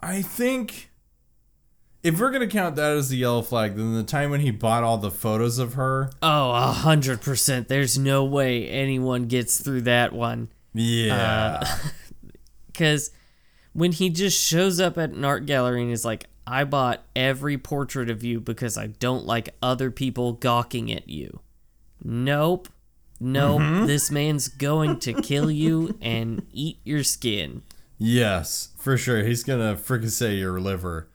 I 0.00 0.22
think 0.22 0.90
if 2.02 2.20
we're 2.20 2.30
gonna 2.30 2.46
count 2.46 2.76
that 2.76 2.92
as 2.96 3.08
the 3.08 3.16
yellow 3.16 3.42
flag, 3.42 3.76
then 3.76 3.94
the 3.94 4.04
time 4.04 4.30
when 4.30 4.40
he 4.40 4.50
bought 4.50 4.84
all 4.84 4.98
the 4.98 5.10
photos 5.10 5.58
of 5.58 5.74
her, 5.74 6.10
Oh, 6.22 6.50
a 6.52 6.72
hundred 6.72 7.20
percent. 7.20 7.68
There's 7.68 7.98
no 7.98 8.24
way 8.24 8.68
anyone 8.68 9.24
gets 9.26 9.60
through 9.60 9.82
that 9.82 10.12
one. 10.12 10.48
yeah, 10.72 11.78
Because 12.68 13.10
when 13.76 13.92
he 13.92 14.08
just 14.10 14.42
shows 14.42 14.80
up 14.80 14.96
at 14.98 15.10
an 15.10 15.24
art 15.24 15.46
gallery 15.46 15.82
and 15.82 15.92
is 15.92 16.04
like, 16.04 16.26
I 16.46 16.64
bought 16.64 17.02
every 17.14 17.58
portrait 17.58 18.08
of 18.08 18.22
you 18.24 18.40
because 18.40 18.78
I 18.78 18.86
don't 18.86 19.26
like 19.26 19.50
other 19.60 19.90
people 19.90 20.32
gawking 20.32 20.90
at 20.92 21.08
you. 21.08 21.40
Nope. 22.02 22.68
Nope. 23.18 23.86
This 23.86 24.10
man's 24.10 24.48
going 24.48 24.98
to 25.00 25.12
kill 25.14 25.50
you 25.50 25.98
and 26.00 26.46
eat 26.52 26.78
your 26.84 27.02
skin. 27.02 27.62
yes, 27.98 28.70
for 28.78 28.96
sure. 28.96 29.24
He's 29.24 29.42
gonna 29.42 29.74
fricassee 29.76 30.38
your 30.38 30.60
liver, 30.60 31.08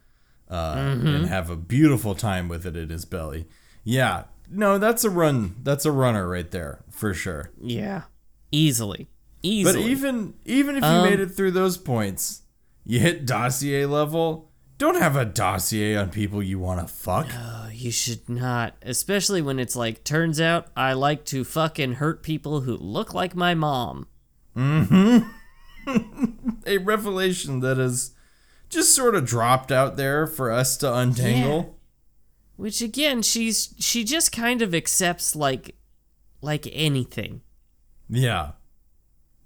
uh, 0.49 0.73
and 0.77 1.27
have 1.27 1.49
a 1.51 1.55
beautiful 1.55 2.15
time 2.15 2.47
with 2.49 2.65
it 2.65 2.75
in 2.75 2.89
his 2.89 3.05
belly. 3.05 3.47
Yeah, 3.83 4.23
no, 4.49 4.77
that's 4.79 5.03
a 5.03 5.09
run. 5.11 5.55
That's 5.63 5.85
a 5.85 5.91
runner 5.91 6.27
right 6.27 6.49
there 6.49 6.79
for 6.89 7.13
sure. 7.13 7.51
Yeah. 7.61 8.03
Easily. 8.51 9.07
Easily. 9.43 9.81
But 9.83 9.89
even 9.89 10.33
even 10.45 10.75
if 10.77 10.83
you 10.83 10.89
Um, 10.89 11.09
made 11.09 11.19
it 11.19 11.27
through 11.29 11.51
those 11.51 11.77
points, 11.77 12.40
you 12.85 12.99
hit 12.99 13.25
dossier 13.25 13.85
level. 13.85 14.49
Don't 14.77 14.99
have 14.99 15.15
a 15.15 15.25
dossier 15.25 15.95
on 15.95 16.09
people 16.09 16.41
you 16.41 16.57
want 16.57 16.79
to 16.79 16.91
fuck. 16.91 17.27
Oh, 17.31 17.69
you 17.71 17.91
should 17.91 18.27
not. 18.27 18.75
Especially 18.81 19.41
when 19.41 19.59
it's 19.59 19.75
like, 19.75 20.03
turns 20.03 20.41
out 20.41 20.67
I 20.75 20.93
like 20.93 21.23
to 21.25 21.43
fucking 21.43 21.93
hurt 21.93 22.23
people 22.23 22.61
who 22.61 22.75
look 22.77 23.13
like 23.13 23.35
my 23.35 23.53
mom. 23.53 24.07
Mm 24.55 24.87
hmm. 24.87 25.29
a 26.65 26.77
revelation 26.79 27.59
that 27.61 27.77
is 27.77 28.11
just 28.69 28.95
sort 28.95 29.15
of 29.15 29.25
dropped 29.25 29.71
out 29.71 29.97
there 29.97 30.25
for 30.27 30.51
us 30.51 30.77
to 30.77 30.93
untangle. 30.93 31.57
Yeah. 31.57 31.73
Which 32.55 32.81
again, 32.81 33.21
she's 33.21 33.73
she 33.79 34.03
just 34.03 34.31
kind 34.31 34.61
of 34.61 34.73
accepts 34.73 35.35
like 35.35 35.75
like 36.41 36.67
anything. 36.71 37.41
Yeah. 38.09 38.51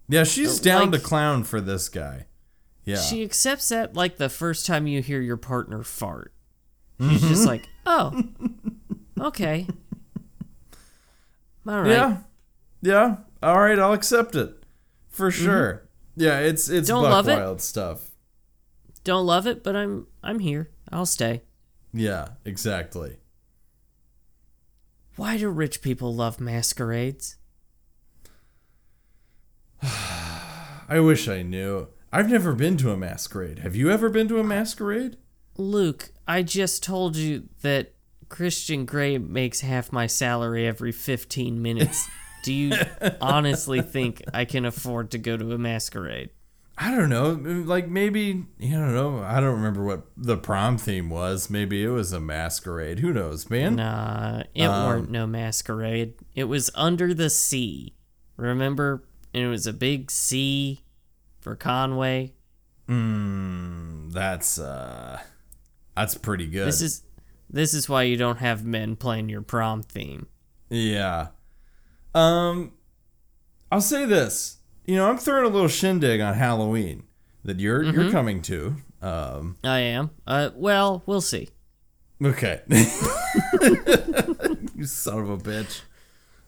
Yeah, 0.08 0.24
she's 0.24 0.60
down 0.60 0.92
like- 0.92 1.02
to 1.02 1.08
clown 1.08 1.44
for 1.44 1.60
this 1.60 1.90
guy. 1.90 2.28
Yeah. 2.86 2.98
She 2.98 3.24
accepts 3.24 3.70
that 3.70 3.96
like 3.96 4.18
the 4.18 4.30
first 4.30 4.66
time 4.66 4.88
you 4.88 5.02
hear 5.02 5.20
your 5.20 5.38
partner 5.38 5.84
fart. 5.84 6.32
She's 7.02 7.22
just 7.22 7.42
mm-hmm. 7.42 7.48
like, 7.48 7.70
oh, 7.86 8.24
okay. 9.20 9.68
All 11.68 11.82
right. 11.82 11.90
Yeah. 11.90 12.18
Yeah. 12.82 13.18
All 13.44 13.60
right, 13.60 13.78
I'll 13.78 13.94
accept 13.94 14.36
it. 14.36 14.64
For 15.10 15.30
mm-hmm. 15.30 15.44
sure. 15.46 15.90
Yeah, 16.16 16.40
it's 16.40 16.70
it's 16.70 16.88
Don't 16.88 17.04
buck 17.04 17.12
love 17.12 17.28
it? 17.28 17.36
wild 17.36 17.62
stuff. 17.62 18.12
Don't 19.04 19.26
love 19.26 19.46
it, 19.48 19.64
but 19.64 19.76
I'm 19.76 20.08
I'm 20.24 20.40
here. 20.40 20.70
I'll 20.92 21.06
stay. 21.06 21.42
Yeah, 21.94 22.30
exactly. 22.46 23.18
Why 25.16 25.38
do 25.38 25.50
rich 25.50 25.82
people 25.82 26.14
love 26.14 26.40
masquerades? 26.40 27.38
I 29.84 31.00
wish 31.00 31.28
I 31.28 31.42
knew. 31.42 31.88
I've 32.16 32.30
never 32.30 32.54
been 32.54 32.78
to 32.78 32.92
a 32.92 32.98
masquerade. 32.98 33.60
Have 33.60 33.76
you 33.76 33.92
ever 33.92 34.10
been 34.10 34.30
to 34.30 34.40
a 34.40 34.44
masquerade? 34.44 35.18
Luke, 35.58 36.14
I 36.26 36.44
just 36.44 36.82
told 36.82 37.18
you 37.18 37.50
that 37.62 37.94
Christian 38.30 38.86
Grey 38.86 39.18
makes 39.18 39.60
half 39.60 39.92
my 39.92 40.08
salary 40.08 40.66
every 40.66 40.94
15 40.94 41.62
minutes. 41.62 42.08
Do 42.44 42.54
you 42.54 42.72
honestly 43.22 43.82
think 43.82 44.22
I 44.34 44.46
can 44.46 44.64
afford 44.64 45.12
to 45.12 45.18
go 45.18 45.36
to 45.36 45.52
a 45.52 45.58
masquerade? 45.58 46.30
I 46.78 46.92
don't 46.92 47.10
know. 47.10 47.32
Like 47.66 47.90
maybe 47.90 48.46
I 48.62 48.70
don't 48.70 48.94
know. 48.94 49.20
I 49.20 49.42
don't 49.42 49.56
remember 49.56 49.84
what 49.84 50.04
the 50.16 50.38
prom 50.38 50.78
theme 50.78 51.10
was. 51.10 51.50
Maybe 51.50 51.84
it 51.84 51.90
was 51.90 52.14
a 52.14 52.22
masquerade. 52.22 53.00
Who 53.00 53.12
knows, 53.12 53.50
man? 53.50 53.76
Nah, 53.76 54.44
it 54.54 54.68
um, 54.68 54.88
weren't 54.88 55.12
no 55.12 55.28
masquerade. 55.28 56.14
It 56.34 56.46
was 56.46 56.72
under 56.76 57.14
the 57.14 57.30
sea. 57.30 57.94
Remember? 58.38 59.04
And 59.34 59.44
it 59.44 59.50
was 59.50 59.68
a 59.68 59.74
big 59.74 60.10
C 60.10 60.85
for 61.46 61.56
Conway. 61.56 62.34
Mm, 62.90 64.12
that's 64.12 64.58
uh, 64.58 65.22
that's 65.96 66.16
pretty 66.16 66.48
good. 66.48 66.68
This 66.68 66.82
is 66.82 67.04
this 67.48 67.76
is 67.76 67.88
why 67.88 68.02
you 68.02 68.18
don't 68.18 68.40
have 68.40 68.66
men 68.66 68.96
playing 68.96 69.30
your 69.30 69.44
prom 69.44 69.84
theme. 69.84 70.26
yeah. 70.72 71.28
Um, 72.16 72.72
I'll 73.72 73.80
say 73.80 74.06
this. 74.06 74.58
You 74.86 74.96
know, 74.96 75.08
I'm 75.08 75.20
throwing 75.20 75.46
a 75.46 75.50
little 75.50 75.68
shindig 75.68 76.20
on 76.20 76.34
Halloween 76.34 77.04
that 77.44 77.60
you're 77.60 77.84
you're 77.84 78.10
coming 78.10 78.42
to. 78.44 78.78
Um, 79.04 79.58
I 79.64 79.82
am. 79.82 80.10
Uh, 80.26 80.50
well, 80.56 81.04
we'll 81.06 81.22
see. 81.22 81.50
okay. 82.24 82.62
you 82.68 82.86
son 84.86 85.20
of 85.20 85.30
a 85.30 85.38
bitch. 85.38 85.82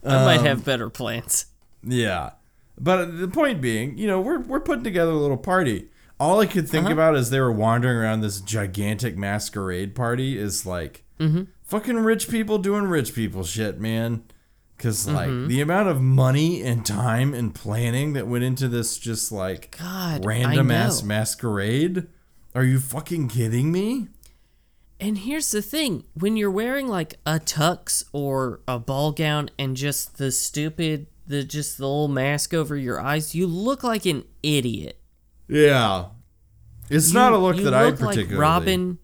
I 0.04 0.26
might 0.26 0.42
have 0.42 0.66
better 0.66 0.90
plans. 0.90 1.46
Yeah. 1.84 2.32
But 2.80 3.18
the 3.20 3.28
point 3.28 3.62
being, 3.62 3.98
you 3.98 4.08
know, 4.08 4.22
we're 4.22 4.40
we're 4.40 4.60
putting 4.60 4.84
together 4.84 5.12
a 5.12 5.16
little 5.16 5.38
party. 5.38 5.90
All 6.20 6.40
I 6.40 6.46
could 6.46 6.68
think 6.68 6.86
uh-huh. 6.86 6.94
about 6.94 7.16
as 7.16 7.30
they 7.30 7.40
were 7.40 7.52
wandering 7.52 7.98
around 7.98 8.22
this 8.22 8.42
gigantic 8.42 9.18
masquerade 9.18 9.96
party 9.96 10.38
is 10.38 10.66
like 10.66 11.04
mm-hmm. 11.20 11.44
fucking 11.64 11.98
rich 11.98 12.30
people 12.30 12.58
doing 12.58 12.86
rich 12.86 13.14
people 13.14 13.44
shit, 13.44 13.80
man. 13.80 14.24
Cause 14.78 15.08
like 15.08 15.30
mm-hmm. 15.30 15.48
the 15.48 15.62
amount 15.62 15.90
of 15.90 16.02
money 16.02 16.62
and 16.62 16.86
time 16.86 17.34
and 17.34 17.54
planning 17.54 18.14
that 18.14 18.28
went 18.28 18.44
into 18.44 18.68
this 18.68 19.00
just 19.00 19.32
like 19.32 19.76
God, 19.80 20.24
random 20.24 20.70
ass 20.70 21.02
masquerade. 21.02 22.06
Are 22.54 22.64
you 22.64 22.80
fucking 22.80 23.30
kidding 23.30 23.72
me? 23.72 24.10
And 25.00 25.20
here's 25.20 25.52
the 25.52 25.62
thing 25.62 26.04
when 26.14 26.38
you're 26.38 26.52
wearing 26.52 26.88
like 26.88 27.16
a 27.26 27.40
tux 27.40 28.04
or 28.14 28.62
a 28.68 28.78
ball 28.80 29.12
gown 29.12 29.50
and 29.58 29.76
just 29.76 30.18
the 30.18 30.32
stupid, 30.32 31.08
the 31.28 31.44
just 31.44 31.78
the 31.78 31.86
little 31.86 32.08
mask 32.08 32.54
over 32.54 32.76
your 32.76 33.00
eyes, 33.00 33.36
you 33.36 33.48
look 33.48 33.84
like 33.84 34.06
an 34.06 34.24
idiot. 34.44 35.00
Yeah. 35.48 36.06
It's 36.90 37.12
not 37.14 37.34
a 37.34 37.38
look 37.38 37.58
You 37.58 37.64
that 37.66 37.74
I 37.74 37.86
look 37.86 38.00
particularly 38.00 38.36
Like 38.36 38.42
Robin. 38.42 38.98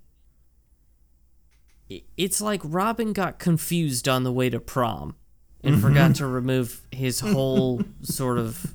It's 2.17 2.41
like 2.41 2.61
Robin 2.63 3.13
got 3.13 3.39
confused 3.39 4.07
on 4.07 4.23
the 4.23 4.31
way 4.31 4.49
to 4.49 4.59
prom 4.59 5.15
and 5.63 5.75
Mm-hmm. 5.75 5.81
forgot 5.81 6.15
to 6.15 6.27
remove 6.27 6.81
his 6.91 7.19
whole 7.21 7.81
sort 8.01 8.37
of 8.37 8.73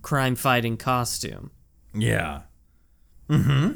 crime 0.00 0.34
fighting 0.36 0.76
costume. 0.76 1.50
Yeah. 1.94 2.42
Mm-hmm. 3.28 3.72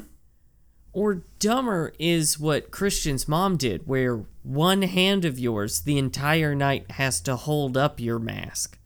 Or 0.93 1.23
dumber 1.39 1.93
is 1.99 2.39
what 2.39 2.71
Christian's 2.71 3.27
mom 3.27 3.57
did, 3.57 3.85
where 3.87 4.25
one 4.41 4.81
hand 4.83 5.25
of 5.25 5.37
yours 5.37 5.81
the 5.81 5.97
entire 5.99 6.55
night 6.55 6.91
has 6.91 7.21
to 7.21 7.35
hold 7.35 7.77
up 7.77 7.99
your 7.99 8.17
mask. 8.17 8.76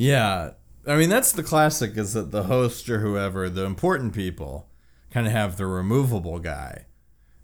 Yeah. 0.00 0.52
I 0.86 0.96
mean, 0.96 1.10
that's 1.10 1.32
the 1.32 1.42
classic 1.42 1.96
is 1.96 2.14
that 2.14 2.30
the 2.30 2.44
host 2.44 2.88
or 2.88 3.00
whoever, 3.00 3.50
the 3.50 3.64
important 3.64 4.14
people, 4.14 4.68
kind 5.10 5.26
of 5.26 5.32
have 5.32 5.56
the 5.58 5.66
removable 5.66 6.38
guy 6.38 6.86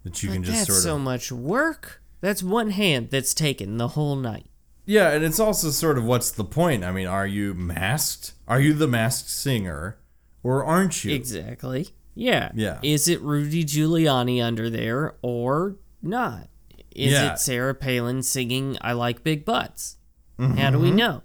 that 0.03 0.23
you 0.23 0.29
can 0.31 0.43
just 0.43 0.59
sort 0.65 0.69
of. 0.69 0.73
That's 0.75 0.83
so 0.83 0.97
much 0.97 1.31
work. 1.31 2.01
That's 2.19 2.41
one 2.41 2.71
hand 2.71 3.09
that's 3.11 3.35
taken 3.35 3.77
the 3.77 3.89
whole 3.89 4.15
night. 4.15 4.47
Yeah, 4.85 5.11
and 5.11 5.23
it's 5.23 5.39
also 5.39 5.69
sort 5.69 5.97
of 5.99 6.05
what's 6.05 6.31
the 6.31 6.43
point? 6.45 6.83
I 6.83 6.91
mean, 6.91 7.05
are 7.07 7.27
you 7.27 7.53
masked? 7.53 8.33
Are 8.47 8.59
you 8.59 8.73
the 8.73 8.87
masked 8.87 9.29
singer? 9.29 9.99
Or 10.41 10.63
aren't 10.63 11.03
you? 11.03 11.13
Exactly. 11.13 11.89
Yeah. 12.15 12.51
Yeah. 12.55 12.79
Is 12.81 13.07
it 13.07 13.21
Rudy 13.21 13.65
Giuliani 13.65 14.43
under 14.43 14.69
there 14.69 15.15
or 15.21 15.75
not? 16.01 16.47
Is 16.95 17.11
Yeah. 17.11 17.33
it 17.33 17.39
Sarah 17.39 17.75
Palin 17.75 18.23
singing 18.23 18.77
I 18.81 18.93
Like 18.93 19.23
Big 19.23 19.45
Butts? 19.45 19.97
How 20.39 20.45
Mm-hmm. 20.45 20.71
do 20.71 20.79
we 20.79 20.89
know? 20.91 21.21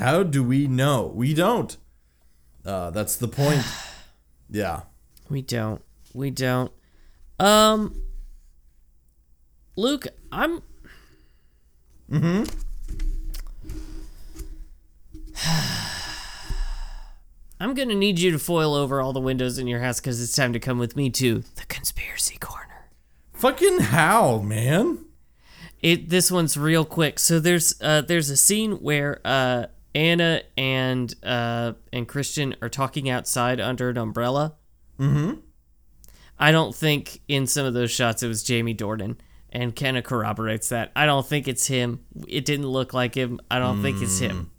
How 0.00 0.22
do 0.22 0.42
we 0.42 0.66
know? 0.66 1.12
We 1.14 1.34
don't. 1.34 1.76
Uh, 2.64 2.88
that's 2.88 3.16
the 3.16 3.28
point. 3.28 3.62
yeah. 4.50 4.80
We 5.28 5.42
don't. 5.42 5.82
We 6.14 6.30
don't. 6.30 6.72
Um, 7.38 8.00
Luke, 9.76 10.06
I'm. 10.32 10.62
Hmm. 12.08 12.44
I'm 17.60 17.74
gonna 17.74 17.94
need 17.94 18.18
you 18.18 18.30
to 18.30 18.38
foil 18.38 18.74
over 18.74 19.02
all 19.02 19.12
the 19.12 19.20
windows 19.20 19.58
in 19.58 19.66
your 19.66 19.80
house 19.80 20.00
because 20.00 20.22
it's 20.22 20.34
time 20.34 20.54
to 20.54 20.58
come 20.58 20.78
with 20.78 20.96
me 20.96 21.10
to 21.10 21.44
the 21.56 21.66
conspiracy 21.66 22.38
corner. 22.38 22.86
Fucking 23.34 23.80
how, 23.80 24.38
man? 24.38 25.04
It 25.82 26.08
this 26.08 26.30
one's 26.30 26.56
real 26.56 26.86
quick. 26.86 27.18
So 27.18 27.38
there's 27.38 27.78
uh, 27.82 28.00
there's 28.00 28.30
a 28.30 28.36
scene 28.38 28.76
where 28.76 29.20
uh, 29.26 29.66
Anna 29.94 30.42
and 30.56 31.14
uh 31.22 31.72
and 31.92 32.06
Christian 32.06 32.54
are 32.62 32.68
talking 32.68 33.08
outside 33.10 33.60
under 33.60 33.90
an 33.90 33.98
umbrella. 33.98 34.54
Mm-hmm. 34.98 35.40
I 36.38 36.52
don't 36.52 36.74
think 36.74 37.20
in 37.28 37.46
some 37.46 37.66
of 37.66 37.74
those 37.74 37.90
shots 37.90 38.22
it 38.22 38.28
was 38.28 38.42
Jamie 38.42 38.74
Dornan. 38.74 39.16
And 39.52 39.74
Kenna 39.74 40.00
corroborates 40.00 40.68
that. 40.68 40.92
I 40.94 41.06
don't 41.06 41.26
think 41.26 41.48
it's 41.48 41.66
him. 41.66 42.04
It 42.28 42.44
didn't 42.44 42.68
look 42.68 42.94
like 42.94 43.16
him. 43.16 43.40
I 43.50 43.58
don't 43.58 43.82
think 43.82 44.00
it's 44.00 44.20
him. 44.20 44.52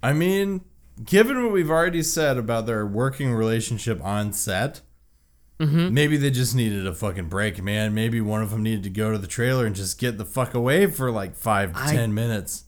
I 0.00 0.12
mean, 0.12 0.60
given 1.04 1.42
what 1.42 1.52
we've 1.52 1.68
already 1.70 2.04
said 2.04 2.38
about 2.38 2.66
their 2.66 2.86
working 2.86 3.32
relationship 3.34 4.00
on 4.04 4.32
set, 4.32 4.82
maybe 5.58 6.16
they 6.16 6.30
just 6.30 6.54
needed 6.54 6.86
a 6.86 6.94
fucking 6.94 7.28
break, 7.28 7.60
man. 7.60 7.94
Maybe 7.94 8.20
one 8.20 8.42
of 8.42 8.50
them 8.50 8.62
needed 8.62 8.84
to 8.84 8.90
go 8.90 9.10
to 9.10 9.18
the 9.18 9.26
trailer 9.26 9.66
and 9.66 9.74
just 9.74 9.98
get 9.98 10.18
the 10.18 10.24
fuck 10.24 10.54
away 10.54 10.86
for 10.86 11.10
like 11.10 11.34
five 11.34 11.72
to 11.72 11.80
I- 11.82 11.92
ten 11.92 12.14
minutes. 12.14 12.64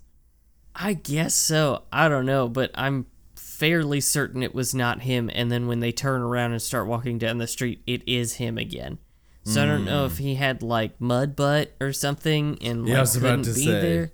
I 0.74 0.94
guess 0.94 1.34
so. 1.34 1.82
I 1.92 2.08
don't 2.08 2.26
know, 2.26 2.48
but 2.48 2.70
I'm 2.74 3.06
fairly 3.36 4.00
certain 4.00 4.42
it 4.42 4.54
was 4.54 4.74
not 4.74 5.02
him. 5.02 5.30
And 5.32 5.50
then 5.50 5.66
when 5.68 5.80
they 5.80 5.92
turn 5.92 6.20
around 6.22 6.52
and 6.52 6.60
start 6.60 6.86
walking 6.88 7.18
down 7.18 7.38
the 7.38 7.46
street, 7.46 7.82
it 7.86 8.02
is 8.06 8.34
him 8.34 8.58
again. 8.58 8.98
So 9.46 9.62
I 9.62 9.66
don't 9.66 9.84
know 9.84 10.06
if 10.06 10.16
he 10.18 10.36
had 10.36 10.62
like 10.62 10.98
mud 11.00 11.36
butt 11.36 11.72
or 11.78 11.92
something 11.92 12.56
and 12.62 12.88
Yeah, 12.88 12.96
I 12.96 13.00
was 13.00 13.14
about 13.14 13.44
to 13.44 13.52
say. 13.52 13.66
there. 13.80 14.12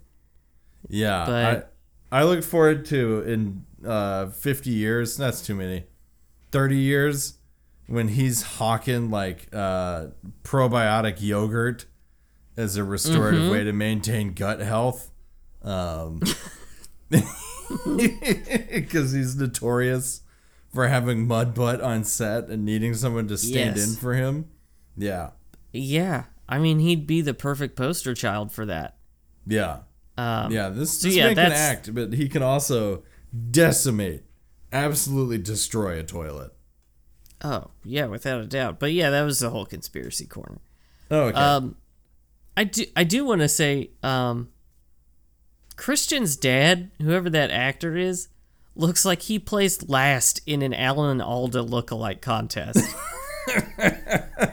Yeah, 0.89 1.25
But- 1.27 1.73
I, 2.11 2.21
I 2.21 2.25
look 2.25 2.43
forward 2.43 2.85
to 2.87 3.23
in 3.23 3.65
uh, 3.87 4.27
50 4.31 4.71
years. 4.71 5.17
That's 5.17 5.41
too 5.41 5.55
many. 5.55 5.85
30 6.51 6.77
years 6.77 7.35
when 7.87 8.09
he's 8.09 8.43
hawking 8.43 9.11
like 9.11 9.47
uh, 9.53 10.07
probiotic 10.43 11.21
yogurt 11.23 11.87
as 12.57 12.77
a 12.77 12.83
restorative 12.83 13.43
Mm-hmm. 13.43 13.51
way 13.53 13.63
to 13.65 13.73
maintain 13.73 14.33
gut 14.33 14.59
health. 14.59 15.13
Um, 15.63 16.21
because 18.71 19.13
he's 19.13 19.37
notorious 19.37 20.23
for 20.73 20.89
having 20.89 21.27
mud 21.27 21.55
butt 21.55 21.81
on 21.81 22.05
set 22.05 22.49
and 22.49 22.65
needing 22.65 22.95
someone 22.95 23.29
to 23.29 23.37
stand 23.37 23.77
Yes. 23.77 23.89
in 23.91 23.97
for 23.97 24.15
him. 24.15 24.47
Yeah, 24.97 25.31
Yeah, 25.73 26.25
I 26.49 26.59
mean 26.59 26.79
he'd 26.81 27.07
be 27.07 27.21
the 27.21 27.35
perfect 27.35 27.77
poster 27.77 28.15
child 28.15 28.53
for 28.53 28.67
that. 28.67 28.97
yeah. 29.47 29.81
Um, 30.19 30.53
Yeah, 30.53 30.69
this, 30.69 31.01
so 31.01 31.09
this 31.09 31.17
yeah, 31.17 31.27
man 31.27 31.37
can 31.37 31.53
act, 31.53 31.95
but 31.95 32.13
he 32.13 32.29
can 32.29 32.43
also 32.43 33.05
decimate, 33.51 34.25
absolutely 34.73 35.39
destroy 35.39 35.99
a 35.99 36.03
toilet. 36.03 36.53
Oh 37.43 37.71
yeah, 37.85 38.07
without 38.07 38.41
a 38.43 38.47
doubt. 38.47 38.79
But 38.79 38.93
yeah, 38.93 39.11
that 39.11 39.23
was 39.23 39.39
the 39.39 39.51
whole 39.51 39.65
conspiracy 39.65 40.27
corner. 40.27 40.59
Oh, 41.11 41.23
okay. 41.29 41.39
Um, 41.39 41.77
I 42.57 42.65
do 42.65 42.85
I 42.95 43.05
do 43.05 43.25
want 43.25 43.41
to 43.41 43.49
say, 43.49 43.91
um, 44.03 44.51
Christian's 45.81 46.37
dad, 46.37 46.91
whoever 47.01 47.31
that 47.31 47.51
actor 47.51 47.97
is, 47.97 48.29
looks 48.77 49.07
like 49.07 49.23
he 49.23 49.39
placed 49.39 49.89
last 49.89 50.43
in 50.47 50.61
an 50.61 50.75
Alan 50.75 51.23
Alda 51.23 51.61
lookalike 51.61 52.21
contest. 52.21 52.85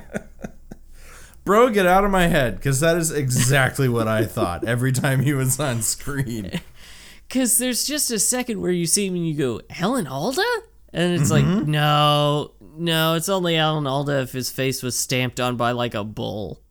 Bro, 1.43 1.71
get 1.71 1.85
out 1.85 2.05
of 2.05 2.11
my 2.11 2.27
head, 2.27 2.55
because 2.55 2.79
that 2.79 2.95
is 2.95 3.11
exactly 3.11 3.89
what 3.89 4.07
I 4.07 4.25
thought 4.25 4.63
every 4.65 4.93
time 4.93 5.19
he 5.21 5.33
was 5.33 5.59
on 5.59 5.81
screen. 5.81 6.61
Cause 7.29 7.57
there's 7.57 7.83
just 7.83 8.09
a 8.09 8.19
second 8.19 8.61
where 8.61 8.71
you 8.71 8.85
see 8.85 9.07
him 9.07 9.15
and 9.15 9.27
you 9.27 9.33
go, 9.33 9.59
Alan 9.81 10.07
Alda? 10.07 10.41
And 10.93 11.19
it's 11.19 11.29
Mm-hmm. 11.29 11.57
like, 11.59 11.67
no, 11.67 12.51
no, 12.77 13.15
it's 13.15 13.27
only 13.27 13.57
Alan 13.57 13.85
Alda 13.85 14.21
if 14.21 14.31
his 14.31 14.49
face 14.49 14.81
was 14.81 14.97
stamped 14.97 15.41
on 15.41 15.57
by 15.57 15.71
like 15.71 15.93
a 15.93 16.05
bull. 16.05 16.61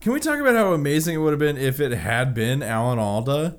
Can 0.00 0.12
we 0.12 0.20
talk 0.20 0.38
about 0.38 0.54
how 0.54 0.72
amazing 0.74 1.16
it 1.16 1.18
would 1.18 1.32
have 1.32 1.40
been 1.40 1.56
if 1.56 1.80
it 1.80 1.90
had 1.90 2.34
been 2.34 2.62
Alan 2.62 3.00
Alda 3.00 3.58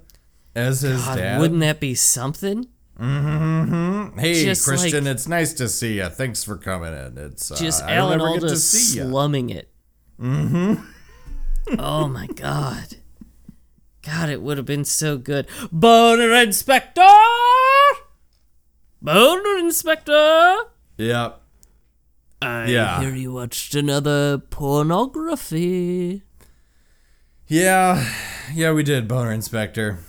as 0.56 0.82
his 0.82 1.02
God, 1.04 1.18
dad? 1.18 1.40
wouldn't 1.40 1.60
that 1.62 1.80
be 1.80 1.96
something? 1.96 2.68
Mm-hmm. 3.00 4.20
Hey, 4.20 4.44
just 4.44 4.64
Christian, 4.66 5.06
like- 5.06 5.14
it's 5.16 5.28
nice 5.28 5.54
to 5.54 5.68
see 5.68 5.98
you. 5.98 6.08
Thanks 6.10 6.44
for 6.44 6.58
coming 6.58 6.94
in. 6.94 7.18
It's 7.18 7.52
uh, 7.52 7.56
Just 7.56 7.84
I 7.84 7.94
Alan 7.96 8.22
Alda 8.22 8.42
get 8.42 8.50
to 8.50 8.58
see 8.58 8.98
you. 9.00 9.06
slumming 9.06 9.50
it. 9.50 9.70
Mm-hmm. 10.20 10.84
oh 11.80 12.08
my 12.08 12.28
god. 12.28 12.96
God, 14.04 14.30
it 14.30 14.42
would 14.42 14.58
have 14.58 14.66
been 14.66 14.86
so 14.86 15.18
good. 15.18 15.48
Boner 15.72 16.34
Inspector! 16.34 17.02
Boner 19.02 19.58
Inspector! 19.60 20.58
Yep. 20.98 21.42
I 22.42 22.66
Yeah. 22.66 23.00
hear 23.02 23.14
you 23.16 23.32
watched 23.34 23.74
another 23.76 24.38
pornography. 24.40 26.24
Yeah, 27.48 28.08
yeah, 28.54 28.72
we 28.72 28.82
did, 28.84 29.08
Boner 29.08 29.32
Inspector. 29.32 30.00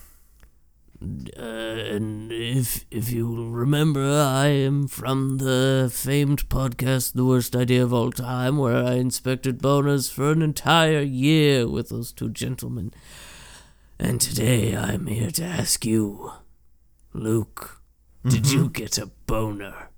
And 1.03 2.30
if 2.30 2.84
if 2.90 3.11
you 3.11 3.50
remember, 3.50 4.00
I 4.00 4.46
am 4.46 4.86
from 4.86 5.38
the 5.38 5.90
famed 5.92 6.48
podcast 6.48 7.14
"The 7.14 7.24
Worst 7.24 7.57
Idea 7.57 7.82
of 7.82 7.92
All 7.92 8.12
Time," 8.12 8.57
where 8.59 8.84
I 8.84 8.94
inspected 8.94 9.61
boners 9.61 10.12
for 10.12 10.30
an 10.30 10.42
entire 10.42 11.00
year 11.00 11.68
with 11.68 11.88
those 11.88 12.12
two 12.12 12.28
gentlemen. 12.28 12.92
And 13.98 14.20
today 14.20 14.76
I'm 14.76 15.07
here 15.07 15.30
to 15.32 15.44
ask 15.44 15.84
you, 15.84 16.32
Luke, 17.12 17.80
did 18.24 18.44
mm-hmm. 18.44 18.59
you 18.59 18.70
get 18.70 18.98
a 18.98 19.07
boner? 19.26 19.88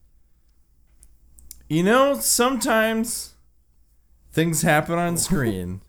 You 1.69 1.83
know, 1.83 2.15
sometimes 2.15 3.35
things 4.33 4.63
happen 4.63 4.99
on 4.99 5.17
screen. 5.29 5.83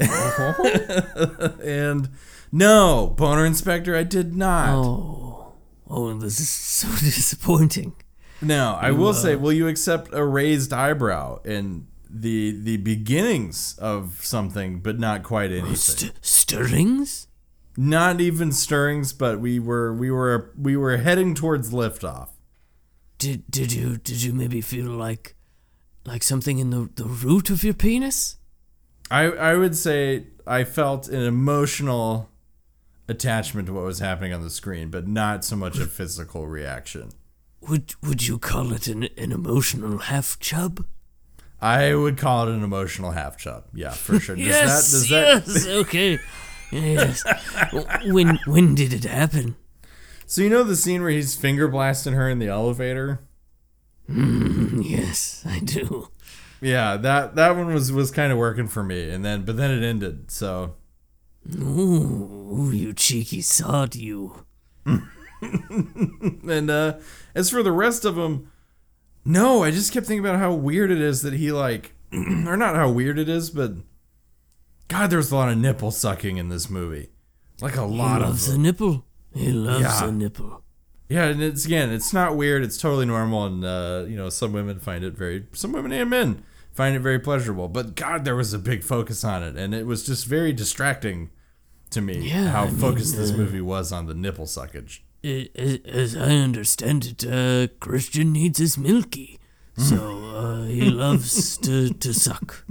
Uh-huh. 0.00 1.48
and 1.62 2.10
no, 2.52 3.14
Boner 3.16 3.46
Inspector, 3.46 3.94
I 3.94 4.02
did 4.02 4.36
not. 4.36 4.68
Oh, 4.68 5.54
oh, 5.88 6.12
this 6.14 6.38
is 6.38 6.50
so 6.50 6.88
disappointing. 7.04 7.94
No, 8.42 8.76
I 8.80 8.90
will 8.90 9.14
say, 9.14 9.36
will 9.36 9.52
you 9.52 9.68
accept 9.68 10.10
a 10.12 10.24
raised 10.24 10.72
eyebrow 10.72 11.40
in 11.44 11.86
the 12.10 12.50
the 12.60 12.76
beginnings 12.78 13.78
of 13.78 14.24
something, 14.24 14.80
but 14.80 14.98
not 14.98 15.22
quite 15.22 15.50
oh, 15.52 15.56
anything? 15.56 15.76
St- 15.76 16.12
stirrings? 16.20 17.28
Not 17.76 18.20
even 18.20 18.52
stirrings, 18.52 19.12
but 19.12 19.40
we 19.40 19.58
were 19.58 19.94
we 19.94 20.10
were 20.10 20.52
we 20.60 20.76
were 20.76 20.98
heading 20.98 21.34
towards 21.34 21.72
liftoff. 21.72 22.30
Did 23.18 23.48
did 23.50 23.72
you 23.72 23.96
did 23.96 24.22
you 24.22 24.32
maybe 24.32 24.60
feel 24.60 24.90
like 24.90 25.36
like 26.04 26.22
something 26.22 26.58
in 26.58 26.70
the 26.70 26.90
the 26.96 27.04
root 27.04 27.48
of 27.48 27.62
your 27.62 27.74
penis? 27.74 28.36
I 29.10 29.22
I 29.24 29.54
would 29.54 29.76
say 29.76 30.26
I 30.46 30.64
felt 30.64 31.08
an 31.08 31.22
emotional 31.22 32.31
attachment 33.08 33.66
to 33.66 33.72
what 33.72 33.84
was 33.84 33.98
happening 33.98 34.32
on 34.32 34.42
the 34.42 34.50
screen, 34.50 34.90
but 34.90 35.06
not 35.06 35.44
so 35.44 35.56
much 35.56 35.78
a 35.78 35.86
physical 35.86 36.46
reaction. 36.46 37.10
Would 37.60 37.94
would 38.02 38.26
you 38.26 38.38
call 38.38 38.72
it 38.72 38.88
an 38.88 39.04
an 39.16 39.32
emotional 39.32 39.98
half 39.98 40.38
chub? 40.40 40.84
I 41.60 41.94
would 41.94 42.18
call 42.18 42.48
it 42.48 42.54
an 42.54 42.64
emotional 42.64 43.12
half 43.12 43.38
chub. 43.38 43.64
Yeah, 43.72 43.90
for 43.90 44.18
sure. 44.18 44.34
Does 44.34 44.46
yes, 44.46 44.90
that, 44.90 44.98
does 44.98 45.08
that, 45.08 45.46
yes, 45.46 45.66
okay. 45.66 46.18
Yes. 46.72 47.22
when 48.06 48.38
when 48.46 48.74
did 48.74 48.92
it 48.92 49.04
happen? 49.04 49.56
So 50.26 50.42
you 50.42 50.50
know 50.50 50.64
the 50.64 50.74
scene 50.74 51.02
where 51.02 51.10
he's 51.10 51.36
finger 51.36 51.68
blasting 51.68 52.14
her 52.14 52.28
in 52.28 52.38
the 52.38 52.48
elevator? 52.48 53.20
Mm, 54.10 54.82
yes, 54.82 55.44
I 55.46 55.60
do. 55.60 56.08
Yeah, 56.60 56.96
that 56.96 57.34
that 57.36 57.56
one 57.56 57.74
was 57.74 57.92
was 57.92 58.10
kind 58.10 58.32
of 58.32 58.38
working 58.38 58.68
for 58.68 58.82
me, 58.82 59.10
and 59.10 59.24
then 59.24 59.44
but 59.44 59.56
then 59.56 59.70
it 59.70 59.86
ended. 59.86 60.30
So 60.30 60.76
Ooh, 61.58 62.70
you 62.72 62.92
cheeky 62.92 63.40
sod, 63.42 63.94
you. 63.94 64.44
and 64.86 66.70
uh 66.70 66.94
as 67.34 67.50
for 67.50 67.62
the 67.62 67.72
rest 67.72 68.04
of 68.04 68.14
them, 68.16 68.50
no, 69.24 69.62
I 69.64 69.70
just 69.70 69.92
kept 69.92 70.06
thinking 70.06 70.24
about 70.24 70.38
how 70.38 70.52
weird 70.52 70.90
it 70.90 71.00
is 71.00 71.22
that 71.22 71.34
he 71.34 71.52
like, 71.52 71.92
or 72.12 72.56
not 72.56 72.74
how 72.76 72.90
weird 72.90 73.18
it 73.18 73.28
is, 73.28 73.50
but 73.50 73.72
God, 74.88 75.10
there's 75.10 75.30
a 75.32 75.36
lot 75.36 75.48
of 75.48 75.58
nipple 75.58 75.90
sucking 75.90 76.36
in 76.36 76.48
this 76.48 76.68
movie, 76.68 77.10
like 77.60 77.76
a 77.76 77.84
lot 77.84 78.20
of 78.22 78.28
loves 78.28 78.46
them. 78.46 78.56
a 78.56 78.58
nipple. 78.62 79.04
He 79.34 79.50
loves 79.52 79.82
Yeah. 79.82 80.08
a 80.08 80.12
nipple. 80.12 80.62
Yeah, 81.08 81.24
and 81.26 81.42
it's 81.42 81.64
again, 81.64 81.90
it's 81.90 82.12
not 82.12 82.36
weird. 82.36 82.62
It's 82.62 82.78
totally 82.78 83.06
normal, 83.06 83.44
and 83.46 83.64
uh, 83.64 84.04
you 84.08 84.16
know, 84.16 84.28
some 84.28 84.52
women 84.52 84.78
find 84.78 85.04
it 85.04 85.14
very, 85.14 85.46
some 85.52 85.72
women 85.72 85.92
and 85.92 86.08
men 86.10 86.42
find 86.72 86.94
it 86.96 87.00
very 87.00 87.18
pleasurable. 87.18 87.68
But 87.68 87.94
God, 87.94 88.24
there 88.24 88.36
was 88.36 88.52
a 88.52 88.58
big 88.58 88.82
focus 88.82 89.24
on 89.24 89.42
it, 89.42 89.56
and 89.56 89.74
it 89.74 89.86
was 89.86 90.04
just 90.04 90.26
very 90.26 90.52
distracting 90.52 91.30
to 91.90 92.00
me 92.00 92.28
Yeah, 92.30 92.48
how 92.48 92.62
I 92.62 92.66
mean, 92.66 92.76
focused 92.76 93.16
this 93.16 93.32
uh, 93.32 93.36
movie 93.36 93.60
was 93.60 93.92
on 93.92 94.06
the 94.06 94.14
nipple 94.14 94.46
suckage. 94.46 95.00
I- 95.24 95.50
I- 95.56 95.80
As 95.86 96.16
I 96.16 96.34
understand 96.36 97.04
it, 97.04 97.24
uh, 97.26 97.68
Christian 97.80 98.32
needs 98.32 98.58
his 98.58 98.76
milky, 98.78 99.38
so 99.76 99.96
uh, 100.34 100.64
he 100.64 100.90
loves 101.04 101.56
to 101.58 101.90
to 101.94 102.12
suck. 102.14 102.64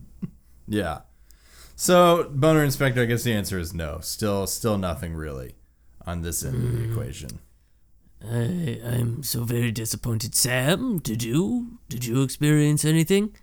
Yeah. 0.67 1.01
So 1.75 2.29
boner 2.31 2.63
inspector, 2.63 3.01
I 3.01 3.05
guess 3.05 3.23
the 3.23 3.33
answer 3.33 3.57
is 3.57 3.73
no. 3.73 3.99
Still, 4.01 4.45
still 4.47 4.77
nothing 4.77 5.13
really 5.15 5.55
on 6.05 6.21
this 6.21 6.43
end 6.43 6.55
of 6.55 6.77
the 6.77 6.91
equation. 6.91 7.39
I, 8.23 8.79
I'm 8.85 9.23
so 9.23 9.43
very 9.45 9.71
disappointed. 9.71 10.35
Sam, 10.35 10.99
did 10.99 11.23
you 11.23 11.79
did 11.89 12.05
you 12.05 12.21
experience 12.21 12.85
anything? 12.85 13.35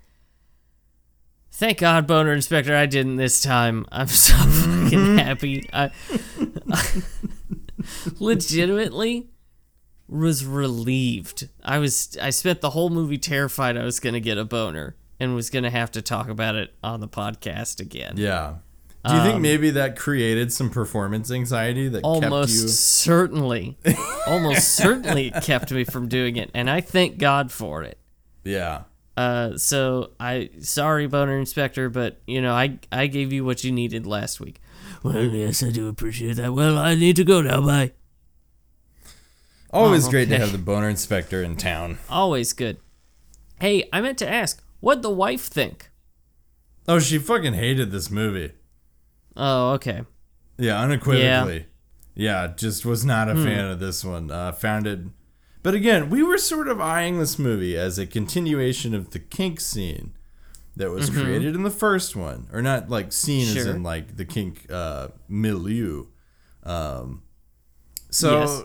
Thank 1.58 1.78
God, 1.78 2.06
Boner 2.06 2.32
Inspector, 2.32 2.72
I 2.74 2.86
didn't 2.86 3.16
this 3.16 3.40
time. 3.40 3.84
I'm 3.90 4.06
so 4.06 4.32
fucking 4.36 5.18
happy. 5.18 5.68
I 5.72 5.90
legitimately 8.20 9.28
was 10.08 10.44
relieved. 10.44 11.48
I 11.64 11.78
was 11.78 12.16
I 12.20 12.30
spent 12.30 12.60
the 12.60 12.70
whole 12.70 12.90
movie 12.90 13.18
terrified 13.18 13.76
I 13.76 13.84
was 13.84 14.00
gonna 14.00 14.20
get 14.20 14.38
a 14.38 14.44
boner 14.44 14.96
and 15.20 15.34
was 15.34 15.50
gonna 15.50 15.70
have 15.70 15.90
to 15.92 16.02
talk 16.02 16.28
about 16.28 16.54
it 16.54 16.74
on 16.82 17.00
the 17.00 17.08
podcast 17.08 17.80
again. 17.80 18.14
Yeah. 18.16 18.54
Do 19.06 19.14
you 19.14 19.22
think 19.22 19.40
maybe 19.40 19.70
that 19.70 19.96
created 19.96 20.52
some 20.52 20.68
performance 20.70 21.30
anxiety 21.30 21.88
that 21.88 22.04
Um, 22.04 22.24
almost 22.24 22.50
kept 22.52 22.62
you? 22.62 22.68
certainly 22.68 23.78
almost 24.26 24.74
certainly 24.74 25.28
it 25.28 25.42
kept 25.42 25.72
me 25.72 25.84
from 25.84 26.08
doing 26.08 26.36
it 26.36 26.50
and 26.52 26.68
i 26.68 26.82
thank 26.82 27.16
god 27.16 27.50
for 27.50 27.82
it 27.82 27.96
Yeah. 28.44 28.82
Uh 29.18 29.56
so 29.56 30.10
i 30.20 30.48
sorry 30.60 31.06
boner 31.08 31.36
inspector 31.38 31.88
but 31.90 32.20
you 32.26 32.40
know 32.40 32.52
i 32.54 32.78
i 32.92 33.06
gave 33.08 33.32
you 33.32 33.44
what 33.44 33.64
you 33.64 33.72
needed 33.72 34.06
last 34.06 34.38
week 34.38 34.60
well 35.02 35.24
yes 35.24 35.62
i 35.62 35.70
do 35.70 35.88
appreciate 35.88 36.34
that 36.36 36.52
well 36.54 36.78
i 36.78 36.94
need 36.94 37.16
to 37.16 37.24
go 37.24 37.40
now 37.42 37.60
bye 37.60 37.90
Always 39.70 40.06
Oh, 40.06 40.10
great 40.10 40.28
to 40.30 40.38
have 40.38 40.52
the 40.52 40.58
boner 40.58 40.88
inspector 40.88 41.42
in 41.42 41.56
town. 41.56 41.98
always 42.08 42.52
good 42.52 42.78
hey 43.60 43.88
i 43.92 44.00
meant 44.00 44.18
to 44.18 44.28
ask 44.28 44.62
what'd 44.80 45.02
the 45.02 45.10
wife 45.10 45.42
think 45.46 45.90
Oh, 46.90 46.98
she 47.00 47.18
fucking 47.18 47.52
hated 47.52 47.90
this 47.90 48.10
movie. 48.10 48.52
oh 49.36 49.72
okay 49.72 50.02
Yeah, 50.56 50.80
unequivocally. 50.80 51.66
Yeah, 52.14 52.48
just 52.56 52.86
was 52.86 53.04
not 53.04 53.28
a 53.28 53.34
fan 53.34 53.66
of 53.66 53.78
this 53.78 54.02
one. 54.04 54.30
Uh, 54.30 54.50
found 54.52 54.86
it. 54.88 55.00
But 55.68 55.74
again, 55.74 56.08
we 56.08 56.22
were 56.22 56.38
sort 56.38 56.66
of 56.66 56.80
eyeing 56.80 57.18
this 57.18 57.38
movie 57.38 57.76
as 57.76 57.98
a 57.98 58.06
continuation 58.06 58.94
of 58.94 59.10
the 59.10 59.18
kink 59.18 59.60
scene 59.60 60.14
that 60.76 60.90
was 60.90 61.10
created 61.10 61.54
in 61.54 61.62
the 61.62 61.68
first 61.68 62.16
one. 62.16 62.48
Or 62.54 62.62
not 62.62 62.88
like 62.88 63.12
scene 63.12 63.54
as 63.54 63.66
in 63.66 63.82
like 63.82 64.16
the 64.16 64.24
kink 64.24 64.64
uh, 64.72 65.08
milieu. 65.28 66.06
Um, 66.62 67.22
so. 68.08 68.40
Yes. 68.40 68.62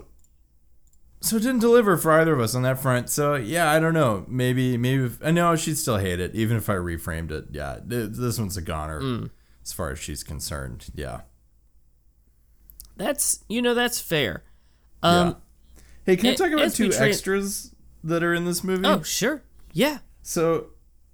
So 1.19 1.35
it 1.35 1.41
didn't 1.41 1.59
deliver 1.59 1.97
for 1.97 2.13
either 2.13 2.31
of 2.31 2.39
us 2.39 2.55
on 2.55 2.61
that 2.61 2.79
front. 2.79 3.09
So 3.09 3.35
yeah, 3.35 3.69
I 3.69 3.81
don't 3.81 3.93
know. 3.93 4.23
Maybe 4.29 4.77
maybe 4.77 5.03
if, 5.03 5.21
I 5.21 5.31
know 5.31 5.57
she'd 5.57 5.77
still 5.77 5.97
hate 5.97 6.21
it 6.21 6.33
even 6.33 6.55
if 6.55 6.69
I 6.69 6.75
reframed 6.75 7.31
it. 7.31 7.47
Yeah, 7.51 7.79
this 7.83 8.39
one's 8.39 8.55
a 8.55 8.61
goner 8.61 9.29
as 9.61 9.73
far 9.73 9.91
as 9.91 9.99
she's 9.99 10.23
concerned. 10.23 10.85
Yeah. 10.95 11.23
that's 12.95 13.43
you 13.49 13.61
know 13.61 13.73
that's 13.73 13.99
fair 13.99 14.43
um 15.01 15.27
yeah. 15.27 15.33
Hey, 16.05 16.15
can 16.17 16.27
I 16.27 16.31
a- 16.33 16.35
talk 16.37 16.51
about 16.51 16.73
two 16.73 16.89
tra- 16.91 17.07
extras 17.07 17.73
that 18.03 18.23
are 18.23 18.33
in 18.33 18.45
this 18.45 18.63
movie? 18.63 18.85
oh 18.85 19.01
sure 19.03 19.43
yeah 19.71 19.99
So 20.21 20.67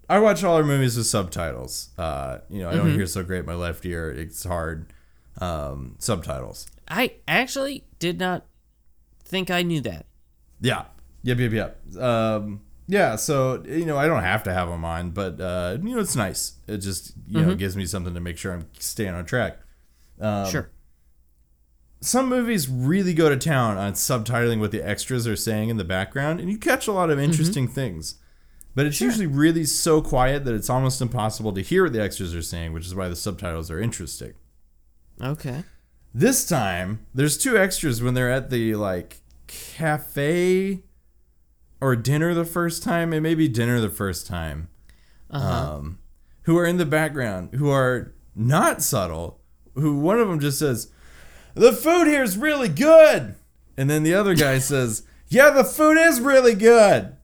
I 0.09 0.19
watch 0.19 0.43
all 0.43 0.55
our 0.55 0.63
movies 0.63 0.97
with 0.97 1.05
subtitles. 1.05 1.89
Uh, 1.97 2.39
you 2.49 2.59
know, 2.59 2.69
I 2.69 2.73
Mm-hmm. 2.73 2.85
don't 2.87 2.93
hear 2.95 3.05
so 3.05 3.23
great 3.23 3.41
in 3.41 3.45
my 3.45 3.53
left 3.55 3.85
ear. 3.85 4.09
It's 4.11 4.43
hard. 4.43 4.91
Um, 5.39 5.95
subtitles. 5.99 6.65
i 6.89 7.13
actually 7.27 7.85
did 7.99 8.19
not 8.19 8.45
think 9.23 9.49
i 9.49 9.61
knew 9.61 9.79
that 9.81 10.05
Yeah. 10.59 10.85
Yep, 11.23 11.37
yep, 11.39 11.51
yep. 11.53 11.97
Um, 12.01 12.61
yeah, 12.87 13.15
so, 13.15 13.63
you 13.67 13.85
know, 13.85 13.97
I 13.97 14.07
don't 14.07 14.23
have 14.23 14.43
to 14.43 14.53
have 14.53 14.67
them 14.67 14.83
on, 14.83 15.11
but, 15.11 15.39
uh, 15.39 15.77
you 15.83 15.93
know, 15.95 15.99
it's 16.01 16.15
nice. 16.15 16.53
It 16.67 16.77
just, 16.79 17.13
you 17.27 17.39
Mm-hmm. 17.39 17.49
know, 17.49 17.55
gives 17.55 17.77
me 17.77 17.85
something 17.85 18.13
to 18.15 18.19
make 18.19 18.37
sure 18.37 18.51
I'm 18.53 18.65
staying 18.79 19.13
on 19.13 19.25
track. 19.25 19.59
Um, 20.19 20.49
sure 20.49 20.69
Some 22.01 22.29
movies 22.29 22.69
really 22.69 23.13
go 23.13 23.29
to 23.29 23.35
town 23.35 23.77
on 23.77 23.93
subtitling 23.93 24.59
what 24.59 24.71
the 24.71 24.81
extras 24.81 25.27
are 25.27 25.35
saying 25.35 25.69
in 25.69 25.77
the 25.77 25.83
background, 25.83 26.39
and 26.39 26.49
you 26.49 26.57
catch 26.57 26.87
a 26.87 26.93
lot 26.93 27.09
of 27.09 27.19
interesting 27.19 27.67
things. 27.67 28.15
But 28.73 28.85
it's 28.85 29.01
usually 29.01 29.27
really 29.27 29.65
so 29.65 30.01
quiet 30.01 30.45
that 30.45 30.53
it's 30.53 30.69
almost 30.69 31.01
impossible 31.01 31.51
to 31.53 31.61
hear 31.61 31.83
what 31.83 31.93
the 31.93 32.01
extras 32.01 32.33
are 32.33 32.41
saying, 32.41 32.71
which 32.71 32.85
is 32.85 32.95
why 32.95 33.09
the 33.09 33.15
subtitles 33.15 33.69
are 33.69 33.81
interesting. 33.81 34.33
okay 35.21 35.63
This 36.13 36.47
time, 36.47 37.05
there's 37.13 37.37
two 37.37 37.57
extras 37.57 38.01
when 38.01 38.13
they're 38.13 38.31
at 38.31 38.49
the 38.49 38.75
like 38.75 39.21
cafe 39.47 40.83
or 41.81 41.95
dinner 41.95 42.33
the 42.33 42.45
first 42.45 42.83
time, 42.83 43.13
it 43.13 43.21
may 43.21 43.35
be 43.35 43.47
dinner 43.47 43.81
the 43.81 43.89
first 43.89 44.27
time. 44.27 44.69
Um, 45.29 45.99
who 46.43 46.57
are 46.57 46.65
in 46.65 46.77
the 46.77 46.85
background, 46.85 47.55
who 47.55 47.69
are 47.69 48.13
not 48.35 48.81
subtle. 48.81 49.39
Who 49.75 49.99
one 49.99 50.19
of 50.19 50.27
them 50.27 50.39
just 50.39 50.59
says, 50.59 50.91
"The 51.59 51.73
food 51.73 52.07
here 52.07 52.23
is 52.23 52.37
really 52.37 52.69
good," 52.69 53.35
and 53.75 53.89
then 53.89 54.03
the 54.03 54.13
other 54.13 54.33
guy 54.33 54.59
says, 54.59 55.03
"Yeah, 55.27 55.49
the 55.49 55.63
food 55.65 55.97
is 55.97 56.21
really 56.21 56.55
good." 56.55 57.15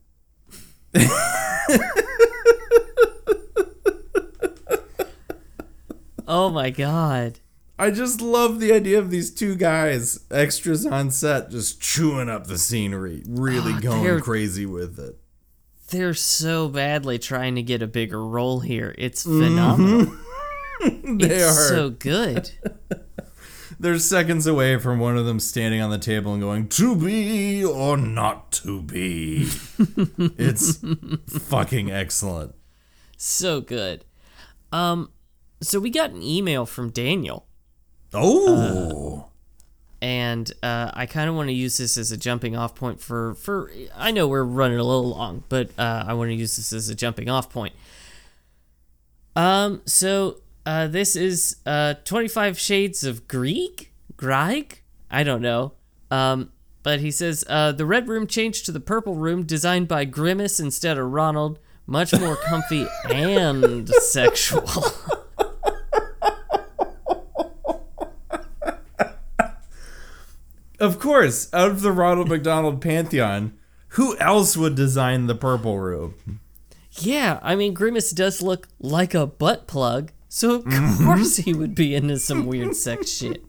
oh 6.28 6.50
my 6.50 6.70
god 6.70 7.40
I 7.78 7.90
just 7.90 8.20
love 8.22 8.58
the 8.58 8.72
idea 8.72 8.98
of 8.98 9.10
these 9.10 9.30
two 9.30 9.54
guys, 9.54 10.20
extras 10.30 10.86
on 10.86 11.10
set, 11.10 11.50
just 11.50 11.78
chewing 11.78 12.30
up 12.30 12.46
the 12.46 12.56
scenery, 12.56 13.22
really 13.28 13.74
Ah, 13.74 13.80
going 13.80 14.20
crazy 14.20 14.64
with 14.64 14.98
it. 14.98 15.18
they're 15.90 16.14
so 16.14 16.68
badly 16.68 17.18
trying 17.18 17.54
to 17.56 17.62
get 17.62 17.82
a 17.82 17.86
bigger 17.86 18.24
role 18.24 18.60
here. 18.60 18.94
It's 18.98 19.22
phenomenal. 19.24 20.14
They 20.80 21.26
it's 21.30 21.58
are. 21.58 21.68
so 21.68 21.90
good. 21.90 22.50
They're 23.78 23.98
seconds 23.98 24.46
away 24.46 24.78
from 24.78 24.98
one 24.98 25.16
of 25.18 25.26
them 25.26 25.38
standing 25.38 25.80
on 25.80 25.90
the 25.90 25.98
table 25.98 26.32
and 26.32 26.42
going, 26.42 26.68
"To 26.70 26.96
be 26.96 27.64
or 27.64 27.96
not 27.96 28.52
to 28.52 28.82
be." 28.82 29.48
it's 30.38 30.82
fucking 31.28 31.90
excellent. 31.90 32.54
So 33.16 33.60
good. 33.60 34.04
Um 34.72 35.10
so 35.60 35.80
we 35.80 35.90
got 35.90 36.10
an 36.10 36.22
email 36.22 36.66
from 36.66 36.90
Daniel 36.90 37.46
Oh, 38.14 39.28
and 40.00 40.50
uh, 40.62 40.90
I 40.94 41.06
kind 41.06 41.28
of 41.28 41.34
want 41.34 41.48
to 41.48 41.52
use 41.52 41.76
this 41.78 41.98
as 41.98 42.12
a 42.12 42.16
jumping 42.16 42.56
off 42.56 42.74
point 42.74 43.00
for 43.00 43.34
for 43.34 43.70
I 43.94 44.10
know 44.10 44.28
we're 44.28 44.44
running 44.44 44.78
a 44.78 44.84
little 44.84 45.08
long, 45.08 45.44
but 45.48 45.70
uh, 45.78 46.04
I 46.06 46.14
want 46.14 46.30
to 46.30 46.34
use 46.34 46.56
this 46.56 46.72
as 46.72 46.88
a 46.88 46.94
jumping 46.94 47.28
off 47.28 47.50
point. 47.50 47.74
Um, 49.34 49.82
so 49.84 50.38
uh, 50.66 50.88
this 50.88 51.14
is 51.14 51.56
uh, 51.64 51.94
25 52.04 52.58
Shades 52.58 53.04
of 53.04 53.28
Greek, 53.28 53.92
Grieg, 54.16 54.82
I 55.08 55.22
don't 55.22 55.40
know. 55.40 55.72
Um, 56.10 56.50
but 56.82 57.00
he 57.00 57.10
says 57.10 57.44
uh, 57.48 57.72
the 57.72 57.86
red 57.86 58.08
room 58.08 58.26
changed 58.26 58.66
to 58.66 58.72
the 58.72 58.80
purple 58.80 59.14
room, 59.14 59.44
designed 59.44 59.88
by 59.88 60.04
Grimace 60.04 60.60
instead 60.60 60.98
of 60.98 61.10
Ronald. 61.10 61.60
Much 61.86 62.12
more 62.18 62.34
comfy 62.34 62.86
and 63.10 63.88
sexual. 63.88 64.68
of 70.80 70.98
course, 70.98 71.48
out 71.52 71.70
of 71.70 71.80
the 71.82 71.92
Ronald 71.92 72.28
McDonald 72.28 72.80
pantheon, 72.80 73.56
who 73.90 74.18
else 74.18 74.56
would 74.56 74.74
design 74.74 75.26
the 75.26 75.36
purple 75.36 75.78
room? 75.78 76.40
Yeah, 76.98 77.38
I 77.42 77.54
mean 77.54 77.72
Grimace 77.72 78.10
does 78.10 78.42
look 78.42 78.66
like 78.80 79.14
a 79.14 79.26
butt 79.26 79.66
plug, 79.66 80.10
so 80.28 80.62
of 80.66 80.98
course 80.98 81.36
he 81.36 81.54
would 81.54 81.74
be 81.74 81.94
into 81.94 82.18
some 82.18 82.46
weird 82.46 82.74
sex 82.74 83.10
shit. 83.10 83.42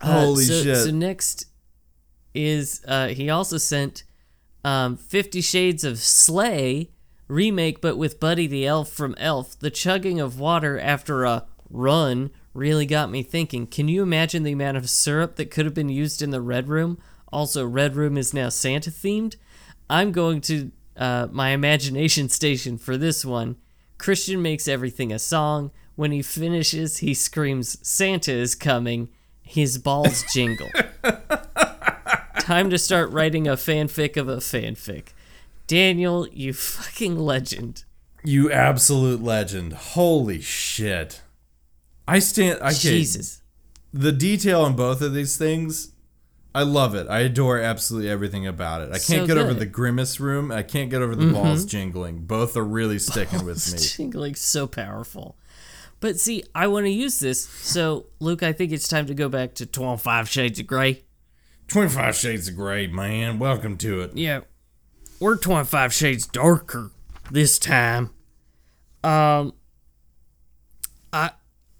Uh, 0.00 0.20
Holy 0.20 0.44
so, 0.44 0.62
shit! 0.62 0.76
So 0.76 0.90
next 0.90 1.46
is 2.34 2.82
uh, 2.88 3.08
he 3.08 3.30
also 3.30 3.56
sent 3.56 4.04
um, 4.64 4.96
Fifty 4.96 5.40
Shades 5.40 5.84
of 5.84 5.98
Slay 5.98 6.90
remake, 7.28 7.80
but 7.80 7.96
with 7.96 8.20
Buddy 8.20 8.46
the 8.46 8.66
Elf 8.66 8.90
from 8.90 9.14
Elf. 9.18 9.58
The 9.58 9.70
chugging 9.70 10.20
of 10.20 10.38
water 10.38 10.78
after 10.78 11.24
a 11.24 11.46
run 11.70 12.30
really 12.52 12.84
got 12.84 13.10
me 13.10 13.22
thinking. 13.22 13.66
Can 13.66 13.88
you 13.88 14.02
imagine 14.02 14.42
the 14.42 14.52
amount 14.52 14.76
of 14.76 14.90
syrup 14.90 15.36
that 15.36 15.50
could 15.50 15.64
have 15.64 15.74
been 15.74 15.88
used 15.88 16.20
in 16.20 16.30
the 16.30 16.40
Red 16.40 16.68
Room? 16.68 16.98
Also, 17.32 17.64
Red 17.64 17.96
Room 17.96 18.18
is 18.18 18.34
now 18.34 18.50
Santa 18.50 18.90
themed. 18.90 19.36
I'm 19.88 20.12
going 20.12 20.40
to 20.42 20.70
uh, 20.96 21.28
my 21.30 21.50
imagination 21.50 22.28
station 22.28 22.78
for 22.78 22.96
this 22.96 23.24
one. 23.24 23.56
Christian 23.98 24.42
makes 24.42 24.66
everything 24.68 25.12
a 25.12 25.18
song. 25.18 25.70
When 25.94 26.10
he 26.10 26.22
finishes, 26.22 26.98
he 26.98 27.14
screams, 27.14 27.78
Santa 27.86 28.32
is 28.32 28.54
coming. 28.54 29.08
His 29.42 29.78
balls 29.78 30.24
jingle. 30.32 30.70
Time 32.40 32.70
to 32.70 32.78
start 32.78 33.10
writing 33.10 33.46
a 33.46 33.52
fanfic 33.52 34.16
of 34.16 34.28
a 34.28 34.38
fanfic. 34.38 35.08
Daniel, 35.66 36.26
you 36.28 36.52
fucking 36.52 37.18
legend. 37.18 37.84
you 38.24 38.50
absolute 38.50 39.22
legend. 39.22 39.72
Holy 39.72 40.40
shit! 40.40 41.22
I 42.08 42.18
stand. 42.18 42.58
I. 42.60 42.72
Jesus. 42.72 43.42
the 43.92 44.12
detail 44.12 44.62
on 44.62 44.74
both 44.74 45.02
of 45.02 45.14
these 45.14 45.36
things 45.36 45.91
i 46.54 46.62
love 46.62 46.94
it 46.94 47.06
i 47.08 47.20
adore 47.20 47.58
absolutely 47.58 48.10
everything 48.10 48.46
about 48.46 48.80
it 48.82 48.88
i 48.90 48.92
can't 48.98 49.04
So 49.06 49.26
get 49.26 49.36
over 49.38 49.48
good. 49.48 49.50
Mm-hmm. 49.52 49.58
the 49.60 49.66
grimace 49.66 50.20
room 50.20 50.50
i 50.52 50.62
can't 50.62 50.90
get 50.90 51.00
over 51.02 51.14
the 51.16 51.32
balls 51.32 51.64
jingling 51.64 52.26
both 52.26 52.56
are 52.56 52.64
really 52.64 52.98
sticking 53.10 53.44
with 53.44 53.56
me 53.72 53.78
Jingling 53.78 54.36
so 54.36 54.66
powerful. 54.66 55.36
But 56.00 56.18
see, 56.18 56.42
I 56.52 56.66
want 56.66 56.86
to 56.86 56.90
use 56.90 57.20
this. 57.20 57.44
So, 57.48 58.06
Luke, 58.18 58.42
I 58.42 58.52
think 58.52 58.72
it's 58.72 58.88
time 58.88 59.06
to 59.06 59.14
go 59.14 59.28
back 59.28 59.54
to 59.54 59.66
25 59.66 60.28
Shades 60.28 60.58
of 60.58 60.66
Grey. 60.66 61.04
25 61.68 62.16
Shades 62.16 62.48
of 62.48 62.56
Grey, 62.56 62.88
man. 62.88 63.38
Welcome 63.38 63.76
to 63.78 64.00
it. 64.00 64.16
Yeah. 64.16 64.40
We're 65.20 65.36
25 65.36 65.92
shades 65.92 66.26
darker 66.26 66.90
this 67.30 67.56
time. 67.56 68.10
Um 69.04 69.54
I 71.12 71.30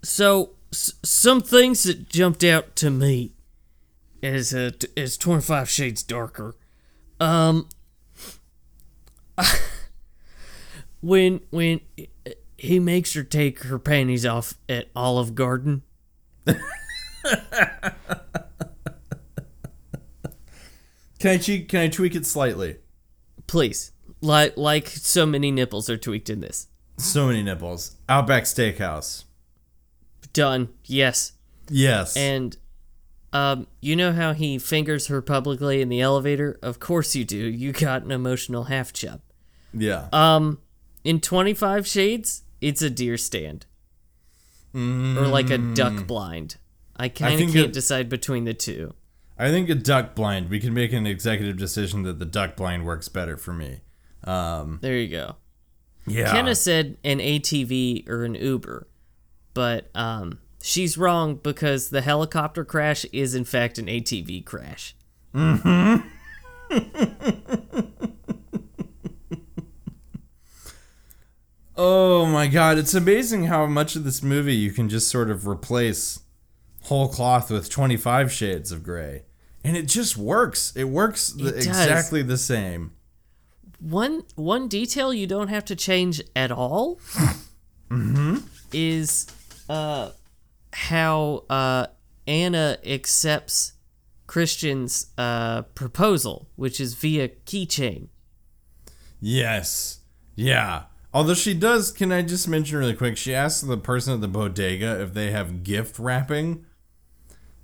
so 0.04 0.50
s- 0.72 0.92
some 1.02 1.40
things 1.40 1.82
that 1.82 2.08
jumped 2.08 2.44
out 2.44 2.76
to 2.76 2.90
me 2.90 3.31
as 4.22 4.54
uh, 4.54 4.70
t- 4.78 4.88
as 4.96 5.16
25 5.16 5.68
shades 5.68 6.02
darker. 6.02 6.54
Um 7.20 7.68
when 11.00 11.40
when 11.50 11.80
he 12.56 12.78
makes 12.78 13.14
her 13.14 13.22
take 13.24 13.64
her 13.64 13.78
panties 13.78 14.24
off 14.26 14.54
at 14.68 14.88
Olive 14.94 15.34
Garden. 15.34 15.82
Can 21.18 21.30
I, 21.30 21.38
che- 21.38 21.62
can 21.64 21.80
I 21.80 21.88
tweak 21.88 22.14
it 22.16 22.26
slightly? 22.26 22.78
Please. 23.46 23.92
Like 24.20 24.56
like 24.56 24.88
so 24.88 25.24
many 25.26 25.50
nipples 25.50 25.88
are 25.90 25.96
tweaked 25.96 26.30
in 26.30 26.40
this. 26.40 26.68
So 26.96 27.26
many 27.26 27.42
nipples. 27.42 27.96
Outback 28.08 28.44
Steakhouse. 28.44 29.24
Done. 30.32 30.68
Yes. 30.84 31.32
Yes. 31.68 32.16
And 32.16 32.56
um, 33.32 33.66
you 33.80 33.96
know 33.96 34.12
how 34.12 34.32
he 34.32 34.58
fingers 34.58 35.06
her 35.08 35.22
publicly 35.22 35.80
in 35.80 35.88
the 35.88 36.00
elevator? 36.00 36.58
Of 36.62 36.78
course 36.80 37.14
you 37.14 37.24
do. 37.24 37.36
You 37.36 37.72
got 37.72 38.02
an 38.02 38.10
emotional 38.10 38.64
half 38.64 38.92
chub. 38.92 39.20
yeah. 39.72 40.08
Um, 40.12 40.58
in 41.04 41.20
25 41.20 41.86
Shades, 41.86 42.42
it's 42.60 42.80
a 42.82 42.90
deer 42.90 43.16
stand. 43.16 43.66
Or 44.74 45.26
like 45.26 45.50
a 45.50 45.58
duck 45.58 46.06
blind. 46.06 46.56
I 46.96 47.08
kind 47.08 47.34
of 47.34 47.52
can't 47.52 47.56
it- 47.66 47.72
decide 47.72 48.08
between 48.08 48.44
the 48.44 48.54
two. 48.54 48.94
I 49.38 49.50
think 49.50 49.68
a 49.68 49.74
duck 49.74 50.14
blind. 50.14 50.48
We 50.50 50.60
can 50.60 50.72
make 50.72 50.92
an 50.92 51.06
executive 51.06 51.56
decision 51.56 52.02
that 52.04 52.18
the 52.18 52.24
duck 52.24 52.54
blind 52.54 52.86
works 52.86 53.08
better 53.08 53.36
for 53.36 53.52
me. 53.52 53.80
Um, 54.24 54.78
There 54.80 54.96
you 54.96 55.08
go. 55.08 55.36
yeah. 56.06 56.30
Kenna 56.30 56.54
said 56.54 56.96
an 57.02 57.18
ATV 57.18 58.08
or 58.08 58.24
an 58.24 58.34
Uber, 58.36 58.86
but 59.52 59.90
um, 59.96 60.38
she's 60.62 60.96
wrong 60.96 61.36
because 61.36 61.90
the 61.90 62.00
helicopter 62.00 62.64
crash 62.64 63.04
is 63.12 63.34
in 63.34 63.44
fact 63.44 63.78
an 63.78 63.86
ATV 63.86 64.44
crash. 64.44 64.94
Mm-hmm. 65.34 66.08
oh 71.76 72.26
my 72.26 72.46
god, 72.46 72.78
it's 72.78 72.94
amazing 72.94 73.44
how 73.44 73.66
much 73.66 73.96
of 73.96 74.04
this 74.04 74.22
movie 74.22 74.54
you 74.54 74.70
can 74.70 74.88
just 74.88 75.08
sort 75.08 75.30
of 75.30 75.46
replace 75.46 76.20
whole 76.84 77.08
cloth 77.08 77.50
with 77.50 77.70
25 77.70 78.32
shades 78.32 78.72
of 78.72 78.82
gray. 78.82 79.22
And 79.64 79.76
it 79.76 79.86
just 79.86 80.16
works. 80.16 80.74
It 80.74 80.84
works 80.84 81.34
It 81.38 81.54
exactly 81.54 82.22
the 82.22 82.36
same. 82.36 82.92
one 83.78 84.24
one 84.34 84.68
detail 84.68 85.14
you 85.14 85.26
don't 85.26 85.48
have 85.48 85.64
to 85.66 85.76
change 85.76 86.20
at 86.34 86.50
all 86.50 86.96
mm-hmm. 87.90 88.38
is 88.72 89.26
uh 89.68 90.10
how 90.72 91.44
uh 91.50 91.86
Anna 92.26 92.78
accepts 92.84 93.74
Christian's 94.26 95.12
uh 95.18 95.62
proposal, 95.62 96.48
which 96.56 96.80
is 96.80 96.94
via 96.94 97.28
keychain. 97.28 98.08
Yes. 99.20 100.00
Yeah. 100.34 100.84
Although 101.14 101.34
she 101.34 101.52
does, 101.54 101.90
can 101.90 102.10
I 102.10 102.22
just 102.22 102.48
mention 102.48 102.78
really 102.78 102.94
quick? 102.94 103.16
She 103.16 103.34
asks 103.34 103.60
the 103.60 103.76
person 103.76 104.14
at 104.14 104.20
the 104.22 104.28
bodega 104.28 105.00
if 105.00 105.12
they 105.12 105.30
have 105.30 105.62
gift 105.62 105.98
wrapping. 105.98 106.64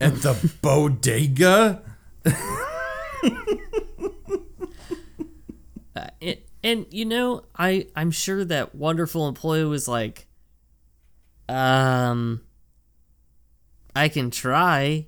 At 0.01 0.17
the 0.17 0.53
bodega? 0.63 1.83
It, 6.21 6.49
and 6.63 6.87
you 6.91 7.05
know, 7.05 7.45
I 7.57 7.87
I'm 7.97 8.11
sure 8.11 8.45
that 8.45 8.75
wonderful 8.75 9.29
employee 9.29 9.65
was 9.65 9.89
like 9.89 10.27
um 11.49 12.43
I 13.99 14.09
can 14.09 14.31
try. 14.31 15.07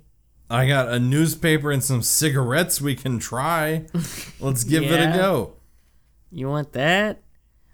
I 0.49 0.67
got 0.67 0.89
a 0.89 0.99
newspaper 0.99 1.71
and 1.71 1.83
some 1.83 2.01
cigarettes 2.01 2.81
we 2.81 2.95
can 2.95 3.19
try. 3.19 3.85
Let's 4.39 4.63
give 4.65 4.83
it 4.83 4.99
a 4.99 5.17
go. 5.17 5.53
You 6.31 6.49
want 6.49 6.73
that? 6.73 7.21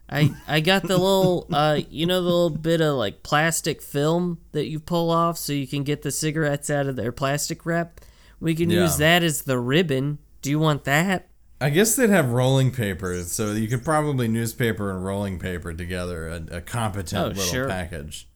I 0.10 0.34
I 0.48 0.60
got 0.62 0.84
the 0.84 0.98
little 0.98 1.48
uh 1.54 1.80
you 1.90 2.06
know 2.06 2.22
the 2.22 2.28
little 2.30 2.50
bit 2.52 2.80
of 2.82 2.96
like 2.96 3.24
plastic 3.24 3.82
film 3.82 4.40
that 4.52 4.68
you 4.68 4.80
pull 4.80 5.10
off 5.12 5.38
so 5.38 5.52
you 5.54 5.68
can 5.68 5.84
get 5.84 6.02
the 6.04 6.12
cigarettes 6.12 6.70
out 6.70 6.88
of 6.88 6.96
their 6.96 7.12
plastic 7.12 7.66
wrap. 7.66 8.00
We 8.40 8.54
can 8.56 8.70
Yeah. 8.70 8.84
use 8.84 8.98
that 8.98 9.24
as 9.24 9.42
the 9.42 9.58
ribbon. 9.60 10.20
Do 10.42 10.50
you 10.52 10.60
want 10.60 10.84
that? 10.86 11.28
I 11.60 11.72
guess 11.72 11.96
they'd 11.96 12.12
have 12.12 12.30
rolling 12.30 12.70
papers, 12.72 13.32
so 13.32 13.52
you 13.54 13.68
could 13.68 13.84
probably 13.84 14.28
newspaper 14.28 14.92
and 14.92 15.04
rolling 15.04 15.40
paper 15.40 15.74
together 15.74 16.28
a, 16.28 16.58
a 16.58 16.62
competent 16.62 17.20
Oh, 17.26 17.28
little 17.30 17.44
sure. 17.44 17.68
package. 17.68 18.28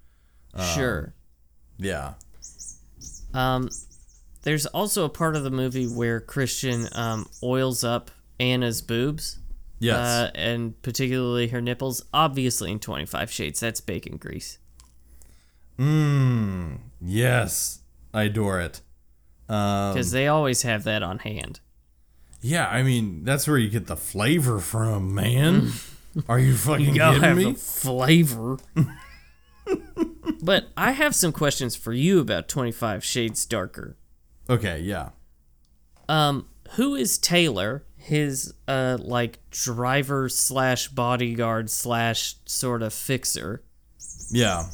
sure. 0.74 1.14
Yeah. 1.78 2.14
Um 3.34 3.70
there's 4.44 4.66
also 4.68 5.06
a 5.06 5.10
part 5.10 5.36
of 5.36 5.44
the 5.44 5.52
movie 5.52 5.86
where 5.88 6.20
Christian 6.20 6.88
um 6.94 7.28
oils 7.44 7.84
up 7.84 8.12
Anna's 8.40 8.82
boobs. 8.82 9.40
Yes. 9.80 9.98
Uh, 9.98 10.32
and 10.36 10.80
particularly 10.84 11.48
her 11.48 11.60
nipples, 11.62 12.04
obviously 12.14 12.72
in 12.72 12.80
25 12.80 13.32
shades. 13.32 13.60
That's 13.60 13.82
bacon 13.82 14.18
grease. 14.18 14.60
Mmm. 15.80 16.78
Yes. 17.02 17.80
I 18.14 18.24
adore 18.24 18.60
it. 18.62 18.82
Um, 19.50 19.94
Because 19.94 20.12
they 20.12 20.28
always 20.28 20.62
have 20.62 20.84
that 20.84 21.02
on 21.04 21.20
hand. 21.20 21.60
yeah, 22.42 22.68
I 22.68 22.84
mean, 22.84 23.24
that's 23.24 23.48
where 23.48 23.58
you 23.58 23.70
get 23.70 23.88
the 23.88 23.96
flavor 23.98 24.60
from, 24.60 25.14
man. 25.16 25.72
Are 26.30 26.40
you 26.40 26.56
fucking 26.56 26.94
gotta 26.96 27.16
kidding 27.20 27.24
have 27.28 27.38
me? 27.38 27.52
the 27.54 27.58
flavor. 27.60 28.58
but 30.42 30.66
I 30.76 30.92
have 30.92 31.14
some 31.16 31.32
questions 31.32 31.76
for 31.76 31.94
you 31.94 32.20
about 32.20 32.48
25 32.48 33.04
Shades 33.04 33.46
Darker. 33.46 33.98
okay, 34.50 34.80
yeah. 34.80 35.10
Um, 36.10 36.48
who 36.72 36.96
is 36.96 37.18
Taylor? 37.18 37.86
His 37.96 38.54
uh 38.68 38.98
like 39.00 39.38
driver 39.52 40.28
slash 40.28 40.88
bodyguard 40.88 41.70
slash 41.70 42.36
sort 42.46 42.82
of 42.82 42.94
fixer. 42.94 43.64
Yeah. 44.32 44.66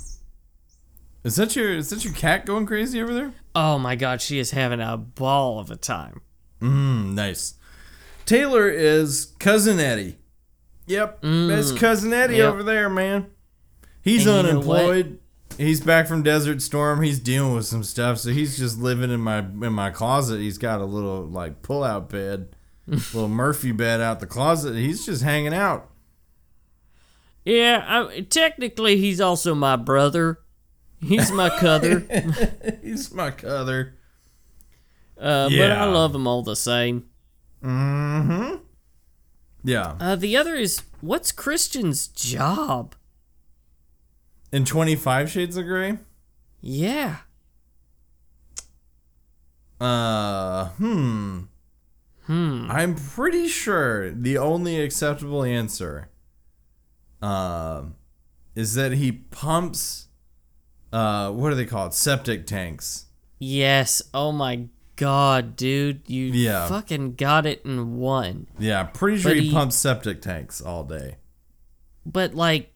Is 1.24 1.36
that 1.36 1.56
your 1.56 1.74
is 1.74 1.90
that 1.90 2.06
your 2.06 2.14
cat 2.14 2.46
going 2.46 2.66
crazy 2.66 3.02
over 3.02 3.14
there? 3.14 3.34
Oh 3.54 3.78
my 3.78 3.96
god, 3.96 4.22
she 4.22 4.40
is 4.40 4.52
having 4.52 4.80
a 4.80 4.96
ball 4.96 5.60
of 5.60 5.70
a 5.70 5.76
time. 5.76 6.22
Mm, 6.62 7.14
nice. 7.16 7.56
Taylor 8.26 8.70
is 8.70 9.34
cousin 9.40 9.80
Eddie. 9.80 10.18
Yep, 10.86 11.20
that's 11.22 11.74
cousin 11.74 12.14
Eddie 12.14 12.36
Mm. 12.36 12.38
Yep. 12.38 12.54
over 12.54 12.64
there, 12.64 12.90
man. 12.90 13.28
He's 14.02 14.26
And 14.26 14.38
you 14.38 14.44
know 14.44 14.50
unemployed. 14.50 15.20
He's 15.58 15.82
back 15.82 16.08
from 16.08 16.22
Desert 16.24 16.62
Storm. 16.62 17.02
He's 17.02 17.20
dealing 17.20 17.54
with 17.56 17.66
some 17.66 17.84
stuff, 17.84 18.20
so 18.20 18.30
he's 18.30 18.58
just 18.58 18.78
living 18.80 19.10
in 19.12 19.22
my 19.22 19.40
in 19.40 19.74
my 19.74 19.90
closet. 19.90 20.40
He's 20.40 20.58
got 20.58 20.82
a 20.82 20.86
little 20.86 21.26
like 21.26 21.62
pull 21.62 21.84
out 21.84 22.10
bed, 22.10 22.50
little 22.88 23.28
Murphy 23.28 23.72
bed 23.72 24.00
out 24.02 24.20
the 24.20 24.28
closet. 24.28 24.76
He's 24.76 25.06
just 25.06 25.24
hanging 25.24 25.54
out. 25.54 25.90
Yeah, 27.44 27.84
I, 27.88 28.22
technically 28.22 28.98
he's 28.98 29.22
also 29.22 29.56
my 29.56 29.76
brother. 29.78 30.40
He's 31.00 31.32
my 31.32 31.50
cother. 31.50 32.00
He's 32.82 33.14
my 33.14 33.30
cother. 33.30 33.96
Uh, 35.16 35.48
But 35.50 35.72
I 35.72 35.86
love 35.86 36.14
him 36.16 36.26
all 36.28 36.42
the 36.42 36.56
same. 36.56 37.06
Mm-hmm. 37.64 38.56
Yeah. 39.64 39.96
Uh, 40.00 40.16
the 40.16 40.36
other 40.36 40.56
is 40.56 40.82
what's 41.02 41.32
Christian's 41.32 42.08
job? 42.08 42.96
In 44.52 44.66
Twenty 44.66 44.96
Five 44.96 45.30
Shades 45.30 45.58
of 45.58 45.66
Grey. 45.66 45.98
Yeah. 46.62 47.18
Uh, 49.80 50.70
hmm. 50.70 51.42
Hmm. 52.26 52.68
I'm 52.72 52.96
pretty 52.96 53.48
sure 53.48 54.12
the 54.12 54.38
only 54.38 54.82
acceptable 54.82 55.44
answer 55.44 56.10
um 57.22 57.96
is 58.54 58.76
that 58.76 58.92
he 58.92 59.12
pumps 59.12 60.08
uh 60.94 61.32
what 61.32 61.52
are 61.52 61.56
they 61.56 61.66
called? 61.66 61.94
Septic 61.94 62.46
tanks. 62.46 63.06
Yes. 63.40 64.02
Oh 64.14 64.32
my 64.32 64.68
god, 64.98 65.56
dude. 65.56 66.02
You 66.10 66.26
Yeah. 66.26 66.68
fucking 66.68 67.16
got 67.16 67.46
it 67.46 67.62
in 67.66 67.98
one. 67.98 68.48
Yeah, 68.60 68.84
pretty 68.84 69.20
sure 69.20 69.34
he, 69.34 69.44
he- 69.48 69.52
pumps 69.54 69.76
septic 69.76 70.22
tanks 70.22 70.60
all 70.62 70.84
day. 70.84 71.18
But 72.06 72.34
like 72.36 72.74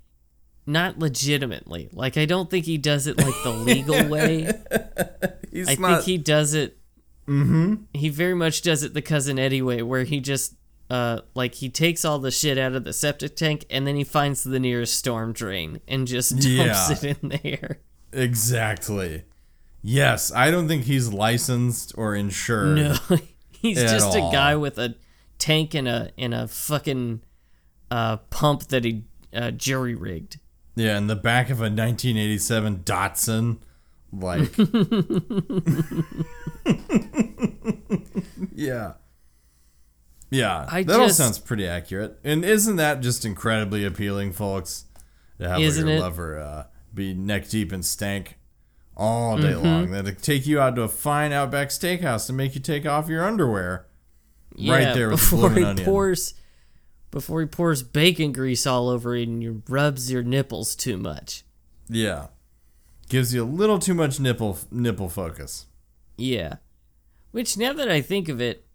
not 0.66 0.99
legitimately. 0.99 1.89
Like 1.91 2.18
I 2.18 2.26
don't 2.26 2.49
think 2.49 2.66
he 2.66 2.78
does 2.78 3.07
it 3.07 3.18
like 3.18 3.36
the 3.43 3.51
legal 3.51 4.07
way. 4.09 4.51
He's 5.51 5.70
I 5.70 5.76
not 5.76 5.95
think 5.95 6.05
he 6.05 6.18
does 6.18 6.53
it 6.53 6.78
mm-hmm. 7.28 7.76
he 7.93 8.09
very 8.09 8.34
much 8.34 8.62
does 8.62 8.84
it 8.84 8.93
the 8.93 9.01
cousin 9.01 9.39
Eddie 9.39 9.62
way 9.62 9.82
where 9.82 10.03
he 10.03 10.20
just 10.20 10.55
uh, 10.89 11.22
like 11.36 11.55
he 11.55 11.70
takes 11.70 12.03
all 12.03 12.20
the 12.20 12.32
shit 12.32 12.57
out 12.57 12.74
of 12.74 12.84
the 12.84 12.93
septic 12.93 13.36
tank 13.36 13.66
and 13.70 13.88
then 13.88 13.95
he 13.95 14.03
finds 14.03 14.43
the 14.43 14.59
nearest 14.59 14.95
storm 14.95 15.32
drain 15.32 15.80
and 15.88 16.07
just 16.07 16.32
dumps 16.39 16.47
Yeah. 16.47 16.91
it 16.91 17.03
in 17.03 17.30
there. 17.30 17.80
Exactly. 18.12 19.24
Yes, 19.82 20.32
I 20.34 20.51
don't 20.51 20.68
think 20.68 20.84
he's 20.84 21.12
licensed 21.12 21.93
or 21.97 22.14
insured. 22.14 22.78
No, 22.78 22.95
he's 23.51 23.82
just 23.82 24.16
all. 24.16 24.30
a 24.30 24.32
guy 24.32 24.55
with 24.55 24.78
a 24.78 24.95
tank 25.39 25.74
and 25.74 25.88
a 25.88 26.12
and 26.18 26.34
a 26.34 26.47
fucking 26.47 27.22
uh, 27.89 28.18
pump 28.18 28.68
that 28.68 28.84
he 28.84 29.05
uh, 29.34 29.51
jury 29.51 29.95
rigged. 29.95 30.39
Yeah, 30.76 30.97
in 30.97 31.07
the 31.07 31.15
back 31.15 31.49
of 31.49 31.59
a 31.59 31.63
1987 31.69 32.80
Datsun. 32.86 33.57
Like. 34.13 34.57
yeah. 38.53 38.93
Yeah. 40.30 40.65
I 40.69 40.84
that 40.84 40.99
all 40.99 41.09
sounds 41.09 41.39
pretty 41.39 41.67
accurate. 41.67 42.19
And 42.24 42.45
isn't 42.45 42.76
that 42.78 43.01
just 43.01 43.26
incredibly 43.26 43.86
appealing, 43.86 44.34
folks? 44.34 44.86
To 45.39 45.49
have 45.49 45.59
your 45.59 45.88
it? 45.88 45.99
lover 45.99 46.39
uh, 46.39 46.65
be 46.93 47.13
neck 47.13 47.49
deep 47.49 47.74
in 47.74 47.84
stank 47.84 48.38
all 48.95 49.38
day 49.38 49.53
Mm-hmm. 49.53 49.65
long. 49.65 49.91
Then 49.91 50.05
to 50.05 50.13
take 50.13 50.45
you 50.45 50.59
out 50.59 50.76
to 50.76 50.84
a 50.84 50.88
fine 50.88 51.32
Outback 51.34 51.69
steakhouse 51.69 52.30
and 52.30 52.38
make 52.38 52.53
you 52.55 52.61
take 52.61 52.86
off 52.86 53.09
your 53.09 53.26
underwear. 53.26 53.88
Yeah, 54.55 54.74
Right 54.74 54.93
there 54.93 55.09
with 55.09 55.19
before 55.19 55.49
he 55.51 55.63
onion. 55.63 55.86
pours 55.86 56.34
before 57.12 57.41
he 57.41 57.45
pours 57.47 57.84
bacon 57.84 58.32
grease 58.32 58.66
all 58.66 58.89
over 58.89 59.16
it 59.16 59.28
and 59.28 59.43
you 59.43 59.62
rubs 59.68 60.12
your 60.12 60.24
nipples 60.24 60.76
too 60.76 60.97
much. 60.97 61.43
Yeah. 61.89 62.28
Gives 63.09 63.34
you 63.34 63.43
a 63.43 63.45
little 63.45 63.78
too 63.80 63.93
much 63.93 64.20
nipple 64.20 64.57
nipple 64.72 65.09
focus. 65.09 65.66
Yeah. 66.18 66.55
Which 67.32 67.57
now 67.57 67.74
that 67.74 67.89
I 67.91 68.01
think 68.01 68.30
of 68.30 68.39
it, 68.41 68.66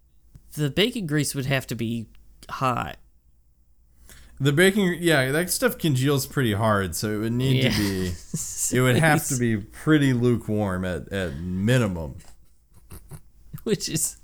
the 0.55 0.71
bacon 0.71 1.07
grease 1.07 1.35
would 1.35 1.47
have 1.47 1.67
to 1.69 1.75
be 1.75 2.07
hot. 2.51 2.97
The 4.39 4.53
bacon, 4.53 4.99
yeah, 5.01 5.33
that 5.33 5.49
stuff 5.51 5.79
congeals 5.79 6.27
pretty 6.27 6.53
hard, 6.53 6.95
so 6.95 7.11
it 7.15 7.19
would 7.19 7.33
need 7.33 7.65
Yeah. 7.65 7.71
to 7.71 7.79
be. 7.79 8.13
It 8.73 8.81
would 8.81 8.97
have 8.97 9.25
to 9.29 9.37
be 9.37 9.57
pretty 9.59 10.13
lukewarm 10.13 10.85
at, 10.85 11.11
at 11.13 11.37
minimum. 11.39 12.17
Which 13.63 13.89
is 13.89 14.17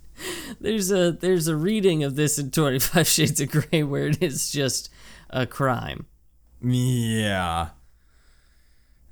there's 0.61 0.91
a 0.93 1.13
there's 1.13 1.49
a 1.49 1.57
reading 1.57 2.03
of 2.05 2.17
this 2.17 2.39
in 2.39 2.51
25 2.51 3.07
Shades 3.07 3.41
of 3.41 3.51
Grey 3.51 3.83
where 3.83 4.09
it 4.09 4.23
is 4.23 4.51
just 4.51 4.89
a 5.31 5.47
crime. 5.47 6.07
Yeah. 6.63 7.71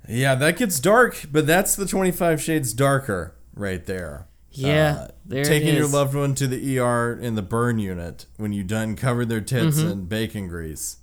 Yeah, 0.07 0.35
that 0.35 0.57
gets 0.57 0.79
dark, 0.79 1.25
but 1.31 1.45
that's 1.45 1.75
the 1.75 1.85
25 1.85 2.41
shades 2.41 2.73
darker 2.73 3.35
right 3.53 3.85
there. 3.85 4.27
Yeah, 4.49 4.93
Uh, 4.93 5.07
there 5.25 5.45
taking 5.45 5.75
your 5.75 5.87
loved 5.87 6.13
one 6.15 6.35
to 6.35 6.47
the 6.47 6.79
ER 6.79 7.13
in 7.13 7.35
the 7.35 7.41
burn 7.41 7.79
unit 7.79 8.25
when 8.37 8.51
you 8.51 8.63
done 8.63 8.95
covered 8.95 9.29
their 9.29 9.39
tits 9.41 9.77
Mm-hmm. 9.79 9.89
in 9.91 10.05
bacon 10.05 10.47
grease. 10.47 10.97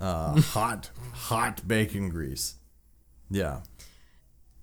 Uh, 0.00 0.40
hot, 0.40 0.90
hot 1.12 1.66
bacon 1.66 2.08
grease. 2.10 2.54
Yeah. 3.30 3.60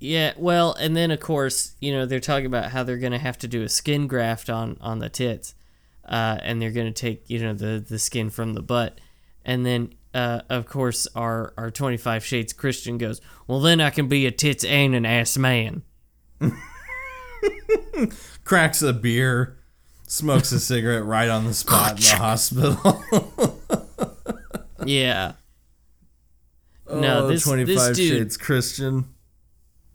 Yeah, 0.04 0.34
well, 0.36 0.74
and 0.74 0.98
then 0.98 1.12
of 1.12 1.22
course, 1.22 1.76
you 1.80 1.94
know, 1.94 2.06
they're 2.06 2.20
talking 2.20 2.46
about 2.46 2.72
how 2.72 2.84
they're 2.84 2.98
gonna 2.98 3.18
have 3.18 3.38
to 3.38 3.48
do 3.48 3.64
a 3.64 3.70
skin 3.70 4.06
graft 4.08 4.50
on 4.50 4.78
on 4.82 5.00
the 5.00 5.08
tits, 5.08 5.56
uh, 6.04 6.38
and 6.42 6.62
they're 6.62 6.72
gonna 6.72 6.92
take 6.92 7.30
you 7.30 7.40
know 7.40 7.54
the 7.54 7.80
the 7.80 7.98
skin 7.98 8.30
from 8.30 8.54
the 8.54 8.62
butt, 8.62 9.00
and 9.46 9.66
then 9.66 9.94
uh, 10.14 10.42
of 10.50 10.66
course 10.66 11.08
our 11.16 11.54
our 11.56 11.72
twenty 11.72 11.96
five 11.96 12.26
shades 12.26 12.52
Christian 12.52 12.98
goes, 12.98 13.22
well 13.48 13.62
then 13.62 13.80
I 13.80 13.92
can 13.92 14.10
be 14.10 14.26
a 14.26 14.32
tits 14.32 14.66
and 14.66 14.94
an 14.94 15.06
ass 15.06 15.38
man. 15.38 15.84
Cracks 18.44 18.82
a 18.82 18.92
beer, 18.92 19.58
smokes 20.06 20.52
a 20.52 20.60
cigarette 20.60 21.06
right 21.06 21.30
on 21.30 21.46
the 21.46 21.54
spot 21.54 21.92
in 21.92 21.96
the 22.04 22.16
hospital. 22.18 22.78
Yeah. 24.86 25.34
No, 26.94 27.24
Oh, 27.24 27.28
this 27.30 27.44
25 27.44 27.66
this 27.66 27.98
dude 27.98 28.18
shades 28.18 28.38
Christian. 28.38 29.06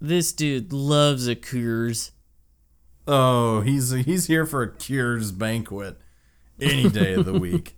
This 0.01 0.33
dude 0.33 0.73
loves 0.73 1.27
a. 1.29 1.37
Oh, 3.07 3.61
he's 3.63 3.91
he's 3.91 4.27
here 4.27 4.45
for 4.47 4.63
a 4.63 4.71
Coors 4.71 5.37
banquet 5.37 5.99
any 6.61 6.89
day 6.89 7.15
of 7.15 7.25
the 7.25 7.33
week. 7.39 7.77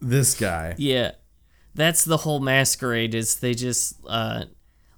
This 0.00 0.34
guy. 0.38 0.74
Yeah. 0.78 1.12
That's 1.74 2.04
the 2.04 2.16
whole 2.18 2.40
masquerade 2.40 3.14
is 3.14 3.36
they 3.36 3.54
just 3.54 3.96
uh 4.08 4.46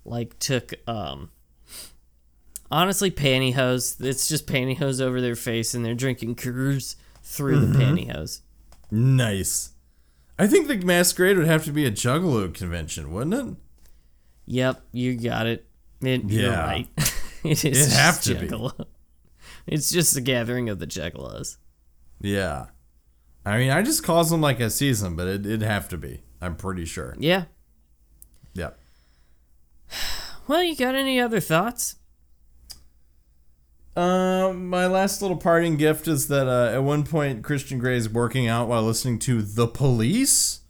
like 0.05 0.39
took 0.39 0.73
um 0.87 1.31
honestly 2.71 3.11
pantyhose. 3.11 4.01
It's 4.03 4.29
just 4.29 4.47
pantyhose 4.47 5.01
over 5.01 5.21
their 5.21 5.35
face 5.37 5.75
and 5.75 5.85
they're 5.85 5.95
drinking 5.95 6.37
Coors 6.37 6.97
through 7.23 7.61
Mm-hmm. 7.61 7.73
the 7.73 7.79
pantyhose. 8.07 8.41
Nice. 8.91 9.71
I 10.39 10.47
think 10.47 10.67
the 10.69 10.77
masquerade 10.79 11.37
would 11.37 11.47
have 11.47 11.65
to 11.65 11.73
be 11.73 11.85
a 11.85 11.91
juggalo 11.91 12.53
convention, 12.53 13.13
wouldn't 13.13 13.35
it? 13.35 13.57
Yep, 14.47 14.83
you 14.93 15.15
got 15.17 15.47
it. 15.47 15.67
It 16.09 16.25
You're 16.25 16.51
Yeah. 16.53 16.65
right. 16.65 16.89
it 17.45 17.65
is 17.65 17.77
just 17.89 17.97
have 17.97 18.21
to 18.23 18.35
be. 18.35 18.85
It's 19.67 19.91
just 19.91 20.17
a 20.17 20.21
gathering 20.21 20.69
of 20.69 20.79
the 20.79 20.87
juggalos. 20.87 21.57
Yeah. 22.21 22.67
I 23.45 23.59
mean, 23.59 23.71
I 23.71 23.83
just 23.83 24.03
calls 24.05 24.31
them 24.31 24.41
like 24.41 24.61
a 24.61 24.71
season, 24.71 25.17
but 25.17 25.27
it, 25.29 25.47
it'd 25.47 25.63
have 25.63 25.89
to 25.91 25.97
be. 25.97 26.23
I'm 26.41 26.57
pretty 26.57 26.85
sure. 26.85 27.15
Yeah. 27.19 27.45
Yeah. 28.55 28.71
Well, 30.49 30.65
you 30.65 30.75
got 30.75 30.97
any 30.97 31.21
other 31.21 31.39
thoughts? 31.39 31.97
Um, 33.95 34.69
my 34.69 34.87
last 34.87 35.23
little 35.23 35.37
parting 35.37 35.77
gift 35.77 36.09
is 36.09 36.29
that 36.29 36.49
uh, 36.49 36.75
at 36.75 36.83
one 36.83 37.05
point 37.05 37.45
Christian 37.45 37.79
Grey 37.79 37.97
is 37.97 38.09
working 38.09 38.49
out 38.49 38.67
while 38.69 38.83
listening 38.83 39.19
to 39.21 39.41
The 39.43 39.69
Police, 39.69 40.61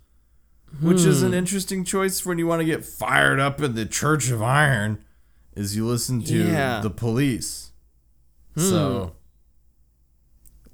which 0.80 1.00
is 1.02 1.22
an 1.22 1.32
interesting 1.32 1.84
choice 1.84 2.26
when 2.26 2.38
you 2.38 2.46
want 2.46 2.60
to 2.60 2.66
get 2.66 2.84
fired 2.84 3.40
up 3.40 3.60
in 3.62 3.74
the 3.74 3.86
Church 3.86 4.30
of 4.30 4.42
Iron. 4.42 5.02
Is 5.54 5.76
you 5.76 5.86
listen 5.86 6.22
to 6.24 6.34
Yeah. 6.36 6.80
The 6.80 6.90
Police. 6.90 7.72
So 8.56 9.14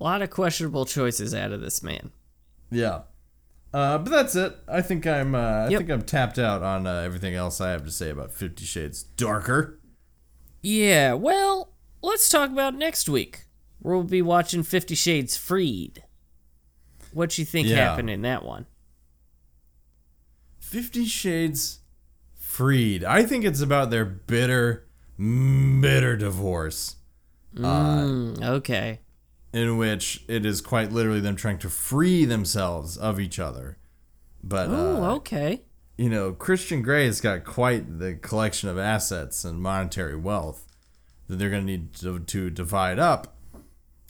A 0.00 0.04
lot 0.04 0.22
of 0.22 0.30
questionable 0.30 0.84
choices 0.84 1.34
out 1.34 1.52
of 1.52 1.60
this 1.60 1.82
man. 1.82 2.10
yeah, 2.70 3.02
uh, 3.72 3.98
but 3.98 4.10
that's 4.10 4.34
it. 4.36 4.56
I 4.68 4.80
think 4.82 5.06
I'm 5.06 5.34
uh, 5.34 5.38
I 5.38 5.68
Yep. 5.68 5.78
think 5.78 5.90
I'm 5.90 6.02
tapped 6.02 6.38
out 6.38 6.62
on 6.62 6.86
uh, 6.86 6.94
everything 7.00 7.34
else 7.34 7.60
I 7.60 7.70
have 7.70 7.84
to 7.84 7.90
say 7.90 8.10
about 8.10 8.32
Fifty 8.32 8.64
Shades 8.64 9.02
Darker. 9.02 9.78
Yeah, 10.62 11.12
well, 11.14 11.72
let's 12.02 12.28
talk 12.28 12.50
about 12.50 12.74
next 12.74 13.08
week. 13.08 13.46
We'll 13.80 14.02
be 14.04 14.22
watching 14.22 14.62
Fifty 14.64 14.94
Shades 14.94 15.36
Freed. 15.36 16.02
What 17.12 17.38
you 17.38 17.44
think 17.44 17.68
Yeah. 17.68 17.76
happened 17.76 18.10
in 18.10 18.22
that 18.22 18.44
one? 18.44 18.66
Fifty 20.58 21.06
Shades 21.06 21.78
Freed. 22.58 23.04
I 23.04 23.22
think 23.22 23.44
it's 23.44 23.60
about 23.60 23.90
their 23.90 24.04
bitter, 24.04 24.88
bitter 25.16 26.16
divorce. 26.16 26.96
Mm, 27.54 28.42
okay. 28.42 28.98
in 29.52 29.78
which 29.78 30.24
it 30.26 30.44
is 30.44 30.60
quite 30.60 30.90
literally 30.90 31.20
them 31.20 31.36
trying 31.36 31.58
to 31.58 31.68
free 31.70 32.24
themselves 32.24 32.96
of 32.96 33.20
each 33.20 33.38
other. 33.38 33.78
But 34.42 34.70
Oh, 34.70 35.04
uh, 35.04 35.14
okay. 35.18 35.62
you 35.96 36.10
know, 36.10 36.32
Christian 36.32 36.82
Grey 36.82 37.06
has 37.06 37.20
got 37.20 37.44
quite 37.44 38.00
the 38.00 38.14
collection 38.14 38.68
of 38.68 38.76
assets 38.76 39.44
and 39.44 39.62
monetary 39.62 40.16
wealth 40.16 40.66
that 41.28 41.36
they're 41.36 41.50
going 41.50 41.64
to 41.64 41.72
need 41.72 41.94
to, 41.94 42.18
to 42.18 42.50
divide 42.50 42.98
up. 42.98 43.36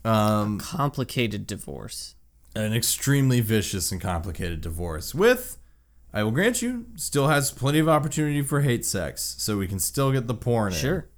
Um, 0.07 0.59
Complicated 0.59 1.46
divorce. 1.46 2.14
an 2.57 2.72
extremely 2.72 3.40
vicious 3.42 3.92
and 3.92 4.01
complicated 4.01 4.62
divorce 4.62 5.14
with, 5.14 5.57
I 6.12 6.22
will 6.22 6.30
grant 6.30 6.62
you, 6.62 6.86
still 6.96 7.28
has 7.28 7.50
plenty 7.50 7.78
of 7.78 7.88
opportunity 7.88 8.42
for 8.42 8.62
hate 8.62 8.84
sex, 8.86 9.34
so 9.38 9.59
we 9.59 9.68
can 9.68 9.78
still 9.78 10.11
get 10.12 10.26
the 10.26 10.34
porn. 10.34 10.72
in. 10.72 10.78
Sure. 10.78 11.09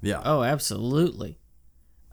Yeah. 0.00 0.22
Oh, 0.24 0.42
absolutely. 0.42 1.38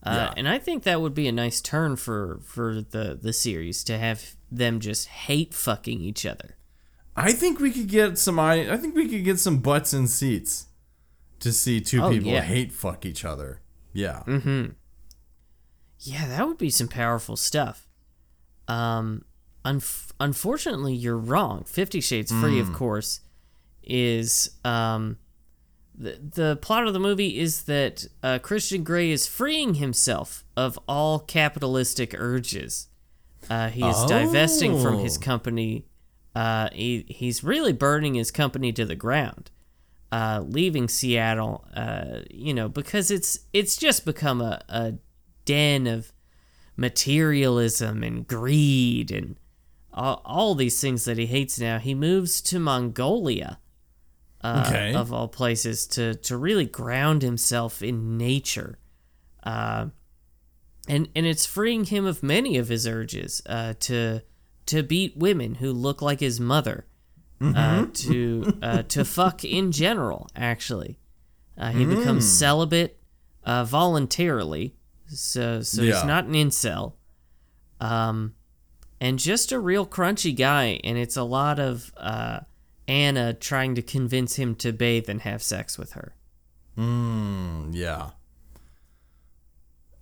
Uh, 0.03 0.11
Yeah. 0.15 0.33
And 0.37 0.47
I 0.49 0.57
think 0.57 0.83
that 0.83 0.99
would 1.01 1.13
be 1.13 1.27
a 1.27 1.31
nice 1.31 1.61
turn 1.61 1.95
for 1.95 2.39
for 2.43 2.81
the 2.81 3.17
the 3.21 3.33
series 3.33 3.83
to 3.83 3.97
have 3.97 4.35
them 4.51 4.79
just 4.79 5.07
hate 5.07 5.53
fucking 5.53 6.01
each 6.01 6.25
other. 6.25 6.57
I 7.15 7.33
think 7.33 7.59
we 7.59 7.71
could 7.71 7.87
get 7.87 8.17
some. 8.17 8.39
I 8.39 8.71
I 8.73 8.77
think 8.77 8.95
we 8.95 9.07
could 9.07 9.23
get 9.23 9.39
some 9.39 9.59
butts 9.59 9.93
in 9.93 10.07
seats 10.07 10.67
to 11.39 11.51
see 11.51 11.81
two 11.81 12.01
Oh, 12.01 12.09
people 12.09 12.31
yeah. 12.31 12.41
hate 12.41 12.71
fuck 12.71 13.05
each 13.05 13.23
other. 13.25 13.61
Yeah. 13.93 14.23
Mm-hmm. 14.25 14.71
Yeah, 15.99 16.27
that 16.29 16.47
would 16.47 16.57
be 16.57 16.69
some 16.69 16.87
powerful 16.87 17.35
stuff. 17.35 17.87
Um, 18.67 19.25
unf- 19.65 20.11
unfortunately, 20.19 20.93
you're 20.93 21.17
wrong. 21.17 21.63
Fifty 21.65 22.01
Shades 22.01 22.31
Free, 22.31 22.59
of 22.59 22.73
course, 22.73 23.21
is 23.83 24.51
um, 24.65 25.17
the 25.95 26.19
the 26.21 26.55
plot 26.61 26.87
of 26.87 26.93
the 26.93 26.99
movie 26.99 27.39
is 27.39 27.63
that 27.63 28.05
uh, 28.23 28.39
Christian 28.39 28.83
Grey 28.83 29.11
is 29.11 29.27
freeing 29.27 29.75
himself 29.75 30.43
of 30.57 30.77
all 30.87 31.19
capitalistic 31.19 32.13
urges. 32.17 32.87
Uh, 33.49 33.69
he 33.69 33.83
is 33.83 34.05
divesting 34.05 34.79
from 34.81 34.99
his 34.99 35.17
Oh. 35.17 35.21
company. 35.21 35.85
Uh, 36.35 36.69
he 36.73 37.05
he's 37.09 37.43
really 37.43 37.73
burning 37.73 38.13
his 38.15 38.31
company 38.31 38.71
to 38.71 38.85
the 38.85 38.95
ground. 38.95 39.51
Uh, 40.13 40.43
leaving 40.45 40.87
Seattle, 40.89 41.65
uh, 41.73 42.19
you 42.29 42.53
know, 42.53 42.67
because 42.69 43.09
it's 43.11 43.39
it's 43.53 43.77
just 43.77 44.05
become 44.05 44.41
a, 44.41 44.61
a 44.69 44.93
den 45.45 45.87
of 45.87 46.11
materialism 46.95 48.03
and 48.03 48.27
greed 48.27 49.11
and 49.11 49.37
all, 49.93 50.21
all 50.25 50.55
these 50.55 50.79
things 50.79 51.05
that 51.05 51.17
he 51.17 51.25
hates 51.25 51.59
now, 51.59 51.79
he 51.79 51.93
moves 51.93 52.41
to 52.41 52.59
Mongolia, 52.59 53.59
uh, 54.43 54.63
Okay. 54.65 54.93
of 54.95 55.11
all 55.13 55.27
places, 55.27 55.85
to 55.87 56.15
to 56.15 56.37
really 56.37 56.65
ground 56.65 57.21
himself 57.21 57.81
in 57.81 58.17
nature. 58.17 58.77
Uh, 59.43 59.87
and 60.87 61.09
and 61.15 61.25
it's 61.25 61.45
freeing 61.45 61.85
him 61.85 62.05
of 62.05 62.23
many 62.23 62.57
of 62.57 62.67
his 62.69 62.87
urges 62.87 63.41
uh, 63.45 63.73
to 63.81 64.21
to 64.67 64.83
beat 64.83 65.17
women 65.17 65.55
who 65.55 65.71
look 65.71 66.01
like 66.01 66.19
his 66.19 66.39
mother, 66.39 66.85
uh, 67.41 67.85
to 67.93 68.53
uh, 68.61 68.83
to 68.83 69.03
fuck 69.17 69.43
in 69.43 69.71
general. 69.71 70.27
Actually, 70.35 70.97
uh, 71.57 71.71
he 71.71 71.85
becomes 71.85 72.25
celibate 72.25 72.99
uh, 73.43 73.63
voluntarily, 73.65 74.75
so 75.07 75.61
so 75.61 75.81
Yeah. 75.83 75.93
he's 75.95 76.03
not 76.03 76.25
an 76.25 76.33
incel, 76.33 76.93
um, 77.79 78.33
and 79.01 79.17
just 79.17 79.51
a 79.51 79.59
real 79.59 79.85
crunchy 79.85 80.33
guy. 80.33 80.79
And 80.83 80.97
it's 80.97 81.17
a 81.17 81.23
lot 81.23 81.59
of 81.59 81.91
uh, 81.97 82.41
Anna 82.87 83.33
trying 83.33 83.73
to 83.75 83.81
convince 83.81 84.35
him 84.35 84.53
to 84.55 84.71
bathe 84.71 85.09
and 85.09 85.21
have 85.21 85.41
sex 85.41 85.77
with 85.77 85.93
her. 85.93 86.15
Mm, 86.77 87.71
yeah. 87.73 88.11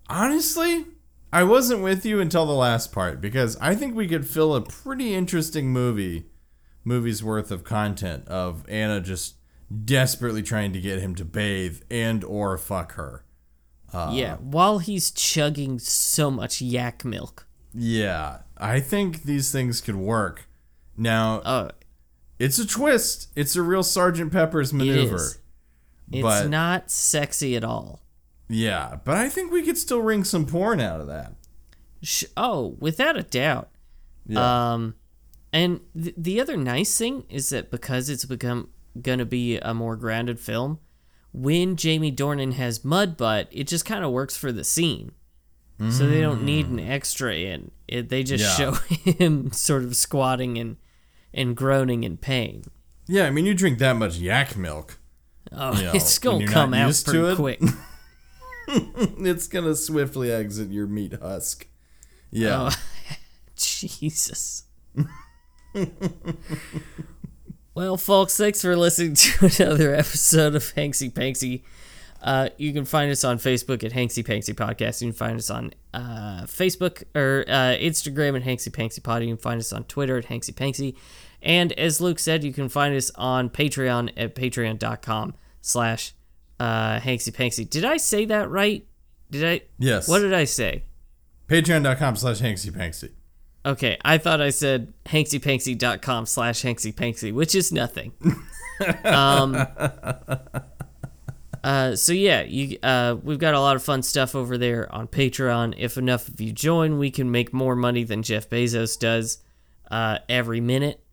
Honestly, 0.10 0.86
I 1.32 1.44
wasn't 1.44 1.82
with 1.82 2.06
you 2.06 2.20
until 2.20 2.46
the 2.46 2.52
last 2.52 2.92
part 2.92 3.22
because 3.22 3.56
I 3.62 3.74
think 3.74 3.96
we 3.96 4.08
could 4.08 4.28
fill 4.28 4.54
a 4.54 4.62
pretty 4.62 5.14
interesting 5.14 5.70
movie, 5.70 6.26
movie's 6.84 7.24
worth 7.24 7.52
of 7.52 7.64
content 7.64 8.28
of 8.28 8.66
Anna 8.68 9.00
just 9.00 9.36
desperately 9.86 10.44
trying 10.44 10.74
to 10.74 10.82
get 10.82 11.00
him 11.00 11.16
to 11.16 11.24
bathe 11.24 11.82
and 11.90 12.24
or 12.24 12.58
fuck 12.58 12.94
her. 12.94 13.24
yeah, 13.94 14.36
while 14.38 14.80
he's 14.80 15.10
chugging 15.10 15.80
so 15.80 16.30
much 16.30 16.62
yak 16.62 17.06
milk. 17.06 17.48
Yeah, 17.74 18.40
I 18.60 18.80
think 18.80 19.24
these 19.24 19.52
things 19.52 19.82
could 19.82 19.96
work. 19.96 20.48
Now, 20.98 21.42
Oh, 21.46 21.72
it's 22.38 22.60
a 22.60 22.68
twist. 22.68 23.30
It's 23.36 23.56
a 23.56 23.62
real 23.62 23.84
Sergeant 23.84 24.32
Pepper's 24.32 24.74
maneuver. 24.74 25.16
is. 25.16 25.38
It's 26.12 26.22
But- 26.24 26.50
not 26.50 26.90
sexy 26.92 27.56
at 27.56 27.64
all. 27.64 28.02
Yeah, 28.48 28.98
but 29.06 29.16
I 29.16 29.30
think 29.30 29.52
we 29.52 29.62
could 29.62 29.78
still 29.78 30.02
wring 30.02 30.24
some 30.24 30.46
porn 30.46 30.80
out 30.80 31.00
of 31.00 31.08
that. 31.08 31.36
Sh- 32.02 32.24
oh, 32.36 32.76
without 32.80 33.16
a 33.18 33.24
doubt. 33.24 33.70
Yeah. 34.26 34.72
Um, 34.74 34.96
and 35.54 35.82
th- 36.02 36.16
the 36.18 36.42
other 36.42 36.58
nice 36.58 36.98
thing 36.98 37.26
is 37.30 37.50
that 37.50 37.70
because 37.72 38.10
it's 38.10 38.26
become 38.26 38.70
gonna 39.02 39.26
be 39.26 39.58
a 39.60 39.74
more 39.74 39.96
grounded 39.96 40.40
film, 40.40 40.80
when 41.32 41.76
Jamie 41.76 42.12
Dornan 42.12 42.54
has 42.54 42.84
mud 42.84 43.18
butt, 43.18 43.48
it 43.52 43.68
just 43.68 43.86
kind 43.86 44.04
of 44.04 44.12
works 44.12 44.36
for 44.36 44.52
the 44.52 44.64
scene. 44.64 45.12
So 45.92 46.08
they 46.08 46.20
don't 46.20 46.44
need 46.44 46.68
an 46.68 46.78
mm. 46.78 46.90
extra 46.90 47.34
in. 47.34 47.72
It, 47.88 48.10
they 48.10 48.24
just 48.24 48.44
Yeah. 48.44 48.56
show 48.56 48.72
him 49.12 49.54
sort 49.54 49.84
of 49.84 49.96
squatting 49.96 50.58
and 50.58 50.76
and 51.34 51.56
groaning 51.56 52.04
in 52.04 52.18
pain. 52.18 52.64
yeah, 53.08 53.28
I 53.28 53.30
mean, 53.30 53.46
you 53.46 53.54
drink 53.54 53.80
that 53.80 53.96
much 53.96 54.18
yak 54.18 54.58
milk. 54.58 55.00
Oh, 55.54 55.74
You 55.78 55.84
know, 55.86 55.92
it's 55.94 56.20
gonna 56.20 56.48
come 56.48 56.74
out 56.74 57.02
pretty 57.06 57.36
quick. 57.36 57.62
it's 58.68 59.48
gonna 59.48 59.74
swiftly 59.76 60.32
exit 60.32 60.70
your 60.70 60.86
meat 60.86 61.14
husk. 61.22 61.66
Yeah. 62.30 62.72
Oh, 62.72 63.16
Jesus. 63.56 64.64
well, 67.74 67.96
folks, 67.98 68.36
thanks 68.38 68.62
for 68.62 68.76
listening 68.76 69.14
to 69.16 69.46
another 69.64 69.96
episode 69.96 70.56
of 70.56 70.64
Hanksy 70.76 71.12
Panksy. 71.12 71.64
Uh, 72.22 72.50
you 72.58 72.74
can 72.74 72.86
find 72.86 73.12
us 73.12 73.24
on 73.24 73.38
Facebook 73.38 73.84
at 73.84 73.92
Hanksy 73.92 74.24
Panksy 74.24 74.54
Podcast. 74.54 75.02
You 75.02 75.08
can 75.08 75.18
find 75.18 75.38
us 75.38 75.50
on 75.50 75.72
uh, 75.94 76.44
Facebook 76.44 77.04
or 77.16 77.46
uh, 77.48 77.78
Instagram 77.78 78.36
at 78.36 78.44
Hanksy 78.44 78.70
Panksy 78.70 79.02
Pod. 79.02 79.22
You 79.24 79.30
can 79.30 79.38
find 79.38 79.60
us 79.60 79.72
on 79.72 79.86
Twitter 79.86 80.18
at 80.18 80.26
Hanksy 80.26 80.52
Panksy. 80.52 80.96
And 81.42 81.72
as 81.74 82.02
Luke 82.02 82.20
said, 82.20 82.44
you 82.44 82.52
can 82.52 82.68
find 82.68 82.96
us 82.96 83.12
on 83.16 83.50
Patreon 83.50 84.12
at 84.18 84.36
patreon.com 84.36 85.36
slash 85.62 86.14
uh, 86.60 87.00
Hanksy 87.00 87.32
Panksy. 87.32 87.70
Did 87.70 87.86
I 87.86 87.98
say 87.98 88.26
that 88.26 88.50
right? 88.50 88.86
Did 89.32 89.46
I? 89.46 89.62
Yes. 89.78 90.08
What 90.08 90.20
did 90.20 90.34
I 90.34 90.44
say? 90.44 90.84
Patreon.com 91.48 92.16
slash 92.18 92.42
Hanksy 92.42 92.72
Panksy. 92.72 93.12
Okay, 93.66 93.98
I 94.06 94.18
thought 94.18 94.40
I 94.40 94.52
said 94.52 94.94
hanksypanksy.com 95.06 96.26
slash 96.26 96.64
hanksypanksy, 96.64 97.34
which 97.34 97.54
is 97.56 97.72
nothing. 97.72 98.14
um, 99.04 99.54
uh, 101.64 101.96
so 101.96 102.14
yeah, 102.14 102.42
you 102.44 102.78
uh, 102.84 103.18
we've 103.22 103.40
got 103.40 103.54
a 103.54 103.60
lot 103.60 103.76
of 103.76 103.84
fun 103.84 104.02
stuff 104.02 104.36
over 104.36 104.58
there 104.58 104.92
on 104.94 105.08
Patreon. 105.08 105.76
If 105.78 105.98
enough 105.98 106.28
of 106.28 106.40
you 106.40 106.52
join, 106.52 106.98
we 106.98 107.12
can 107.12 107.32
make 107.32 107.54
more 107.54 107.76
money 107.76 108.04
than 108.04 108.24
Jeff 108.24 108.50
Bezos 108.50 108.98
does 108.98 109.40
uh, 109.92 110.20
every 110.28 110.62
minute. 110.62 111.04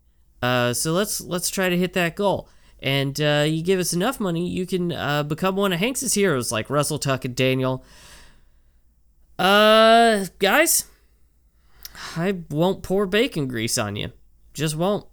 Uh, 0.41 0.73
so 0.73 0.93
let's 0.93 1.19
let's 1.21 1.49
try 1.49 1.69
to 1.69 1.77
hit 1.77 1.93
that 1.93 2.15
goal. 2.15 2.49
And 2.79 3.19
uh, 3.19 3.45
you 3.47 3.63
give 3.63 3.79
us 3.79 3.91
enough 3.91 4.19
money, 4.19 4.47
you 4.47 4.67
can 4.67 4.91
uh, 4.91 5.23
become 5.23 5.55
one 5.55 5.73
of 5.73 5.79
Hanks's 5.79 6.13
heroes, 6.13 6.51
like 6.51 6.69
Russell 6.69 6.99
Tuck 6.99 7.25
and 7.25 7.35
Daniel. 7.35 7.83
Uh, 9.39 10.25
guys, 10.37 10.85
I 12.15 12.35
won't 12.49 12.83
pour 12.83 13.07
bacon 13.07 13.47
grease 13.47 13.77
on 13.77 13.95
you. 13.95 14.11
Just 14.53 14.75
won't. 14.75 15.07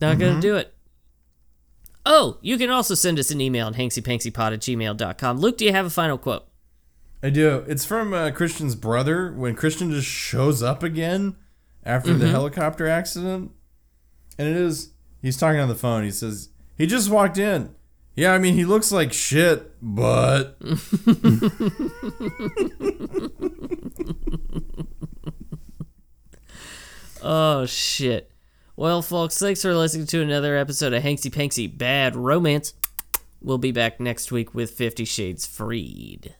Not 0.00 0.18
gonna 0.18 0.40
do 0.40 0.56
it. 0.56 0.74
Oh, 2.04 2.38
you 2.42 2.58
can 2.58 2.68
also 2.70 2.94
send 2.94 3.18
us 3.18 3.30
an 3.30 3.40
email 3.40 3.68
at 3.68 3.74
hanksypanksypod 3.74 4.52
at 4.54 4.60
gmail.com. 4.60 5.38
Luke, 5.38 5.56
do 5.56 5.64
you 5.64 5.72
have 5.72 5.86
a 5.86 5.90
final 5.90 6.18
quote? 6.18 6.46
I 7.22 7.30
do. 7.30 7.64
It's 7.68 7.84
from 7.84 8.12
uh, 8.12 8.32
Christian's 8.32 8.74
brother 8.74 9.32
when 9.32 9.54
Christian 9.54 9.90
just 9.92 10.08
shows 10.08 10.62
up 10.62 10.82
again 10.82 11.36
after 11.84 12.10
Mm-hmm. 12.10 12.18
the 12.20 12.28
helicopter 12.28 12.88
accident. 12.88 13.52
And 14.38 14.48
it 14.48 14.56
is, 14.56 14.90
he's 15.20 15.36
talking 15.36 15.60
on 15.60 15.68
the 15.68 15.74
phone. 15.76 16.02
He 16.02 16.10
says, 16.10 16.48
he 16.76 16.86
just 16.86 17.08
walked 17.10 17.38
in. 17.38 17.74
Yeah, 18.16 18.32
I 18.34 18.38
mean, 18.38 18.54
he 18.54 18.64
looks 18.64 18.90
like 18.92 19.12
shit, 19.12 19.72
but. 19.80 20.56
Oh, 27.22 27.66
shit. 27.66 28.31
Well, 28.82 29.00
folks, 29.00 29.38
thanks 29.38 29.62
for 29.62 29.76
listening 29.76 30.08
to 30.08 30.22
another 30.22 30.56
episode 30.56 30.92
of 30.92 31.04
Hanksy 31.04 31.30
Panksy 31.30 31.68
Bad 31.68 32.16
Romance. 32.16 32.74
We'll 33.40 33.56
be 33.56 33.70
back 33.70 34.00
next 34.00 34.32
week 34.32 34.56
with 34.56 34.72
Fifty 34.72 35.04
Shades 35.04 35.46
Freed. 35.46 36.34